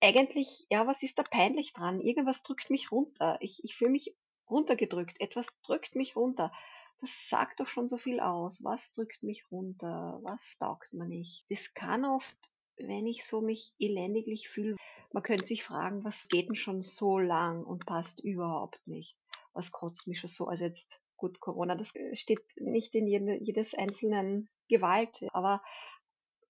eigentlich, 0.01 0.67
ja, 0.71 0.87
was 0.87 1.03
ist 1.03 1.19
da 1.19 1.23
peinlich 1.23 1.75
dran? 1.75 2.01
Irgendwas 2.01 2.43
drückt 2.43 2.71
mich 2.71 2.91
runter. 2.91 3.37
Ich, 3.41 3.63
ich 3.65 3.77
fühle 3.77 3.91
mich 3.91 4.17
runtergedrückt. 4.49 5.21
Etwas 5.21 5.47
drückt 5.63 5.95
mich 5.95 6.17
runter. 6.17 6.53
Das 6.99 7.29
sagt 7.29 7.61
doch 7.61 7.69
schon 7.69 7.87
so 7.87 7.99
viel 7.99 8.21
aus. 8.21 8.63
Was 8.65 8.93
drückt 8.93 9.23
mich 9.23 9.51
runter? 9.51 10.19
Was 10.23 10.57
taugt 10.59 10.93
mir 10.93 11.07
nicht? 11.07 11.45
Das 11.51 11.75
kann 11.75 12.05
oft, 12.05 12.37
wenn 12.79 13.07
ich 13.07 13.25
so 13.25 13.41
mich 13.41 13.75
elendiglich 13.79 14.49
fühle, 14.49 14.77
man 15.13 15.23
könnte 15.23 15.47
sich 15.47 15.63
fragen, 15.63 16.05
was 16.05 16.29
geht 16.29 16.49
denn 16.49 16.55
schon 16.55 16.83
so 16.83 17.19
lang 17.19 17.65
und 17.65 17.87
passt 17.87 18.23
überhaupt 18.23 18.87
nicht? 18.87 19.17
Was 19.53 19.73
kotzt 19.73 20.07
mich 20.07 20.21
schon 20.21 20.29
so? 20.29 20.47
Also 20.47 20.65
jetzt, 20.65 21.01
gut, 21.17 21.41
Corona, 21.41 21.75
das 21.75 21.93
steht 22.13 22.41
nicht 22.57 22.95
in 22.95 23.07
jede, 23.07 23.43
jedes 23.43 23.75
einzelnen 23.75 24.49
Gewalt, 24.69 25.23
aber 25.33 25.63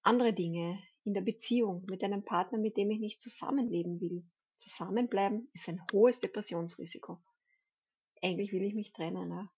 andere 0.02 0.32
Dinge 0.32 0.82
in 1.04 1.14
der 1.14 1.20
Beziehung 1.20 1.85
mit 1.88 2.02
einem 2.02 2.24
Partner, 2.24 2.59
mit 2.59 2.76
dem 2.76 2.90
ich 2.90 2.98
nicht 2.98 3.20
zusammenleben 3.20 4.00
will. 4.00 4.24
Zusammenbleiben 4.59 5.48
ist 5.52 5.68
ein 5.68 5.82
hohes 5.92 6.18
Depressionsrisiko. 6.18 7.18
Eigentlich 8.22 8.52
will 8.52 8.62
ich 8.62 8.74
mich 8.74 8.92
trennen. 8.92 9.30
Ja. 9.30 9.50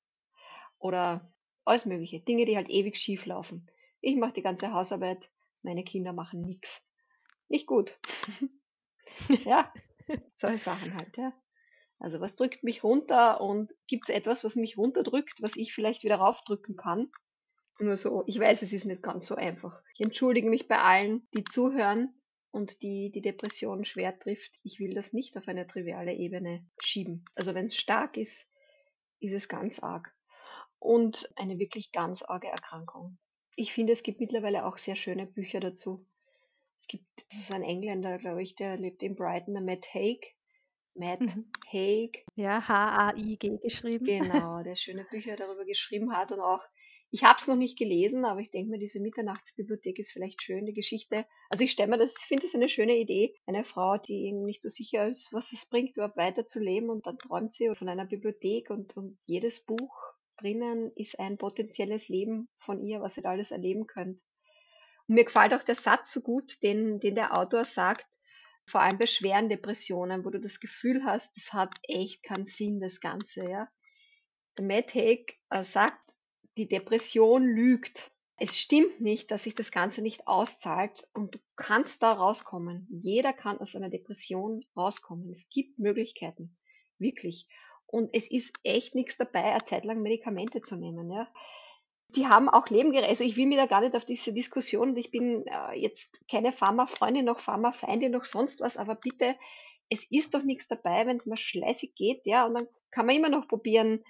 Oder 0.78 1.32
alles 1.64 1.86
Mögliche. 1.86 2.20
Dinge, 2.20 2.46
die 2.46 2.56
halt 2.56 2.70
ewig 2.70 2.96
schief 2.96 3.26
laufen. 3.26 3.70
Ich 4.00 4.16
mache 4.16 4.32
die 4.32 4.42
ganze 4.42 4.72
Hausarbeit, 4.72 5.30
meine 5.62 5.84
Kinder 5.84 6.12
machen 6.12 6.40
nichts. 6.40 6.82
Nicht 7.48 7.66
gut. 7.66 7.98
ja, 9.44 9.72
solche 10.34 10.58
Sachen 10.58 10.94
halt, 10.94 11.16
ja. 11.16 11.32
Also 11.98 12.20
was 12.20 12.36
drückt 12.36 12.62
mich 12.62 12.84
runter 12.84 13.40
und 13.40 13.74
gibt 13.88 14.08
es 14.08 14.14
etwas, 14.14 14.44
was 14.44 14.54
mich 14.54 14.78
runterdrückt, 14.78 15.42
was 15.42 15.56
ich 15.56 15.74
vielleicht 15.74 16.04
wieder 16.04 16.16
raufdrücken 16.16 16.76
kann? 16.76 17.10
Nur 17.80 17.96
so, 17.96 18.24
ich 18.26 18.38
weiß, 18.38 18.62
es 18.62 18.72
ist 18.72 18.84
nicht 18.84 19.02
ganz 19.02 19.26
so 19.26 19.34
einfach. 19.34 19.80
Ich 19.94 20.04
entschuldige 20.04 20.48
mich 20.48 20.68
bei 20.68 20.78
allen, 20.78 21.26
die 21.34 21.44
zuhören 21.44 22.14
und 22.50 22.82
die 22.82 23.10
die 23.10 23.20
Depression 23.20 23.84
schwer 23.84 24.18
trifft. 24.18 24.58
Ich 24.62 24.78
will 24.78 24.94
das 24.94 25.12
nicht 25.12 25.36
auf 25.36 25.48
eine 25.48 25.66
triviale 25.66 26.14
Ebene 26.14 26.66
schieben. 26.82 27.24
Also 27.34 27.54
wenn 27.54 27.66
es 27.66 27.76
stark 27.76 28.16
ist, 28.16 28.46
ist 29.20 29.32
es 29.32 29.48
ganz 29.48 29.80
arg. 29.80 30.12
Und 30.78 31.28
eine 31.36 31.58
wirklich 31.58 31.92
ganz 31.92 32.22
arge 32.22 32.48
Erkrankung. 32.48 33.18
Ich 33.56 33.72
finde, 33.72 33.92
es 33.92 34.02
gibt 34.02 34.20
mittlerweile 34.20 34.64
auch 34.64 34.78
sehr 34.78 34.96
schöne 34.96 35.26
Bücher 35.26 35.60
dazu. 35.60 36.06
Es 36.80 36.86
gibt 36.86 37.04
das 37.30 37.40
ist 37.40 37.52
ein 37.52 37.62
Engländer, 37.64 38.18
glaube 38.18 38.42
ich, 38.42 38.54
der 38.54 38.76
lebt 38.76 39.02
in 39.02 39.16
Brighton, 39.16 39.54
der 39.54 39.62
Matt 39.62 39.92
Haig. 39.92 40.34
Matt 40.94 41.20
Mhm. 41.20 41.50
Haig, 41.72 42.24
Ja, 42.34 42.66
H-A-I-G 42.66 43.58
geschrieben. 43.58 44.04
genau, 44.52 44.62
der 44.62 44.74
schöne 44.74 45.04
Bücher 45.04 45.36
darüber 45.36 45.64
geschrieben 45.64 46.12
hat 46.16 46.32
und 46.32 46.40
auch 46.40 46.64
Ich 47.10 47.24
habe 47.24 47.38
es 47.40 47.46
noch 47.46 47.56
nicht 47.56 47.78
gelesen, 47.78 48.24
aber 48.24 48.40
ich 48.40 48.50
denke 48.50 48.70
mir, 48.70 48.78
diese 48.78 49.00
Mitternachtsbibliothek 49.00 49.98
ist 49.98 50.10
vielleicht 50.12 50.42
schön, 50.42 50.66
die 50.66 50.74
Geschichte. 50.74 51.24
Also 51.50 51.64
ich 51.64 51.72
stelle 51.72 51.88
mir 51.90 51.98
das, 51.98 52.14
ich 52.18 52.26
finde 52.26 52.46
es 52.46 52.54
eine 52.54 52.68
schöne 52.68 52.96
Idee. 52.98 53.34
Eine 53.46 53.64
Frau, 53.64 53.96
die 53.96 54.26
eben 54.26 54.44
nicht 54.44 54.60
so 54.62 54.68
sicher 54.68 55.08
ist, 55.08 55.32
was 55.32 55.52
es 55.52 55.66
bringt, 55.66 55.96
überhaupt 55.96 56.16
weiterzuleben 56.18 56.90
und 56.90 57.06
dann 57.06 57.16
träumt 57.18 57.54
sie 57.54 57.74
von 57.74 57.88
einer 57.88 58.04
Bibliothek 58.06 58.70
und, 58.70 58.96
und 58.96 59.18
jedes 59.24 59.64
Buch 59.64 59.94
drinnen 60.38 60.92
ist 60.96 61.18
ein 61.18 61.38
potenzielles 61.38 62.08
Leben 62.08 62.48
von 62.58 62.80
ihr, 62.80 63.00
was 63.00 63.16
ihr 63.16 63.22
da 63.22 63.30
alles 63.30 63.50
erleben 63.50 63.86
könnt. 63.86 64.20
Und 65.06 65.14
mir 65.14 65.24
gefällt 65.24 65.54
auch 65.54 65.62
der 65.62 65.74
Satz 65.74 66.12
so 66.12 66.20
gut, 66.20 66.62
den, 66.62 67.00
den 67.00 67.14
der 67.14 67.38
Autor 67.38 67.64
sagt, 67.64 68.06
vor 68.66 68.82
allem 68.82 68.98
bei 68.98 69.06
schweren 69.06 69.48
Depressionen, 69.48 70.24
wo 70.24 70.30
du 70.30 70.40
das 70.40 70.60
Gefühl 70.60 71.02
hast, 71.04 71.34
das 71.36 71.52
hat 71.52 71.74
echt 71.82 72.22
keinen 72.22 72.46
Sinn, 72.46 72.80
das 72.80 73.00
Ganze, 73.00 73.48
ja. 73.48 73.68
Der 74.58 74.64
Matt 74.64 74.94
Haig 74.94 75.38
äh, 75.50 75.62
sagt, 75.62 76.00
die 76.56 76.68
Depression 76.68 77.44
lügt. 77.44 78.10
Es 78.36 78.58
stimmt 78.58 79.00
nicht, 79.00 79.30
dass 79.30 79.44
sich 79.44 79.54
das 79.54 79.72
Ganze 79.72 80.02
nicht 80.02 80.26
auszahlt 80.26 81.08
und 81.12 81.34
du 81.34 81.38
kannst 81.56 82.02
da 82.02 82.12
rauskommen. 82.12 82.86
Jeder 82.90 83.32
kann 83.32 83.58
aus 83.58 83.74
einer 83.74 83.90
Depression 83.90 84.64
rauskommen. 84.76 85.30
Es 85.30 85.48
gibt 85.48 85.78
Möglichkeiten. 85.78 86.56
Wirklich. 86.98 87.48
Und 87.90 88.10
es 88.12 88.30
ist 88.30 88.52
echt 88.64 88.94
nichts 88.94 89.16
dabei, 89.16 89.44
eine 89.44 89.62
Zeit 89.62 89.84
lang 89.84 90.02
Medikamente 90.02 90.60
zu 90.60 90.76
nehmen, 90.76 91.10
ja. 91.10 91.26
Die 92.14 92.26
haben 92.26 92.48
auch 92.48 92.68
Leben 92.68 92.92
gerettet. 92.92 93.10
Also 93.10 93.24
ich 93.24 93.36
will 93.36 93.46
mir 93.46 93.58
da 93.58 93.66
gar 93.66 93.80
nicht 93.80 93.94
auf 93.94 94.04
diese 94.04 94.32
Diskussion, 94.32 94.96
ich 94.96 95.10
bin 95.10 95.46
äh, 95.46 95.78
jetzt 95.78 96.20
keine 96.30 96.52
Pharmafreundin 96.52 97.24
noch 97.24 97.40
Pharmafeindin 97.40 98.12
noch 98.12 98.24
sonst 98.24 98.60
was, 98.60 98.76
aber 98.76 98.94
bitte, 98.94 99.36
es 99.90 100.06
ist 100.10 100.34
doch 100.34 100.42
nichts 100.42 100.68
dabei, 100.68 101.06
wenn 101.06 101.16
es 101.16 101.26
mal 101.26 101.36
schleißig 101.36 101.94
geht, 101.94 102.20
ja, 102.24 102.46
und 102.46 102.54
dann 102.54 102.68
kann 102.90 103.06
man 103.06 103.16
immer 103.16 103.28
noch 103.30 103.48
probieren, 103.48 104.04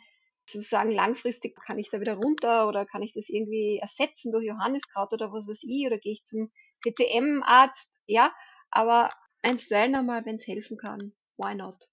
sozusagen 0.49 0.91
langfristig 0.91 1.57
kann 1.67 1.79
ich 1.79 1.91
da 1.91 2.01
wieder 2.01 2.15
runter 2.15 2.69
oder 2.69 2.87
kann 2.87 3.03
ich 3.03 3.13
das 3.13 3.29
irgendwie 3.29 3.79
ersetzen 3.81 4.33
durch 4.33 4.45
Johanniskraut 4.45 5.13
oder 5.13 5.33
was 5.33 5.47
weiß 5.47 5.63
ich 5.63 5.87
oder 5.87 5.99
gehe 5.99 6.13
ich 6.13 6.25
zum 6.25 6.51
TCM-Arzt, 6.83 7.99
ja, 8.07 8.33
aber 8.71 9.11
einstweilen 9.43 9.95
einmal, 9.95 10.25
wenn 10.25 10.37
es 10.37 10.47
helfen 10.47 10.77
kann, 10.79 11.13
why 11.37 11.55
not? 11.55 11.89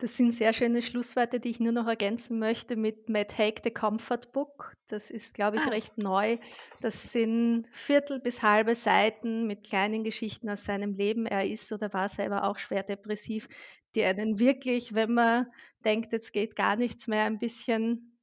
Das 0.00 0.16
sind 0.16 0.32
sehr 0.32 0.52
schöne 0.52 0.82
Schlussworte, 0.82 1.38
die 1.38 1.50
ich 1.50 1.60
nur 1.60 1.72
noch 1.72 1.86
ergänzen 1.86 2.40
möchte 2.40 2.74
mit 2.74 3.08
Matt 3.08 3.38
Haig, 3.38 3.60
The 3.62 3.70
Comfort 3.70 4.32
Book. 4.32 4.74
Das 4.88 5.10
ist, 5.10 5.34
glaube 5.34 5.56
ich, 5.56 5.62
ah. 5.62 5.68
recht 5.68 5.98
neu. 5.98 6.38
Das 6.80 7.12
sind 7.12 7.66
Viertel 7.70 8.18
bis 8.18 8.42
halbe 8.42 8.74
Seiten 8.74 9.46
mit 9.46 9.62
kleinen 9.62 10.02
Geschichten 10.02 10.50
aus 10.50 10.64
seinem 10.64 10.94
Leben. 10.94 11.26
Er 11.26 11.46
ist 11.46 11.72
oder 11.72 11.92
war 11.92 12.08
selber 12.08 12.44
auch 12.44 12.58
schwer 12.58 12.82
depressiv, 12.82 13.48
die 13.94 14.02
einen 14.02 14.40
wirklich, 14.40 14.94
wenn 14.94 15.14
man 15.14 15.46
denkt, 15.84 16.12
jetzt 16.12 16.32
geht 16.32 16.56
gar 16.56 16.74
nichts 16.74 17.06
mehr, 17.06 17.24
ein 17.24 17.38
bisschen 17.38 18.18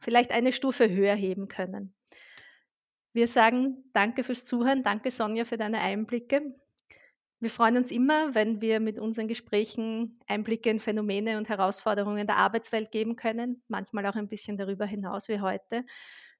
vielleicht 0.00 0.32
eine 0.32 0.50
Stufe 0.50 0.90
höher 0.90 1.14
heben 1.14 1.46
können. 1.46 1.94
Wir 3.12 3.28
sagen 3.28 3.84
danke 3.92 4.24
fürs 4.24 4.44
Zuhören. 4.44 4.82
Danke, 4.82 5.10
Sonja, 5.10 5.44
für 5.44 5.56
deine 5.56 5.80
Einblicke. 5.80 6.52
Wir 7.42 7.50
freuen 7.50 7.76
uns 7.76 7.90
immer, 7.90 8.34
wenn 8.36 8.62
wir 8.62 8.78
mit 8.78 9.00
unseren 9.00 9.26
Gesprächen 9.26 10.20
Einblicke 10.28 10.70
in 10.70 10.78
Phänomene 10.78 11.38
und 11.38 11.48
Herausforderungen 11.48 12.28
der 12.28 12.36
Arbeitswelt 12.36 12.92
geben 12.92 13.16
können, 13.16 13.64
manchmal 13.66 14.06
auch 14.06 14.14
ein 14.14 14.28
bisschen 14.28 14.56
darüber 14.56 14.86
hinaus 14.86 15.28
wie 15.28 15.40
heute. 15.40 15.84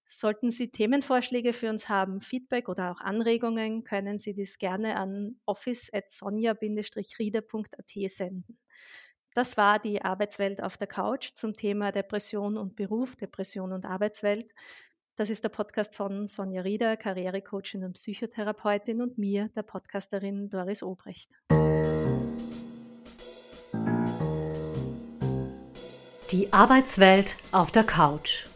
Sollten 0.05 0.53
Sie 0.53 0.71
Themenvorschläge 0.71 1.55
für 1.55 1.71
uns 1.71 1.89
haben, 1.89 2.21
Feedback 2.21 2.69
oder 2.69 2.93
auch 2.93 3.01
Anregungen, 3.01 3.83
können 3.83 4.21
Sie 4.21 4.33
dies 4.33 4.59
gerne 4.59 4.97
an 4.97 5.41
office.sonja-rieder.at 5.45 7.91
senden. 8.09 8.59
Das 9.35 9.57
war 9.57 9.81
die 9.81 10.03
Arbeitswelt 10.03 10.63
auf 10.63 10.77
der 10.77 10.87
Couch 10.87 11.31
zum 11.35 11.55
Thema 11.55 11.91
Depression 11.91 12.57
und 12.57 12.77
Beruf, 12.77 13.17
Depression 13.17 13.73
und 13.73 13.87
Arbeitswelt. 13.87 14.53
Das 15.15 15.29
ist 15.29 15.45
der 15.45 15.51
Podcast 15.51 15.95
von 15.95 16.27
Sonja 16.27 16.63
Rieder, 16.63 16.97
Karrierecoachin 16.97 17.85
und 17.85 17.93
Psychotherapeutin 17.95 19.03
und 19.03 19.19
mir, 19.19 19.51
der 19.55 19.63
Podcasterin 19.63 20.49
Doris 20.49 20.83
Obrecht. 20.83 21.29
Die 26.31 26.51
Arbeitswelt 26.51 27.37
auf 27.53 27.71
der 27.71 27.85
Couch. 27.85 28.47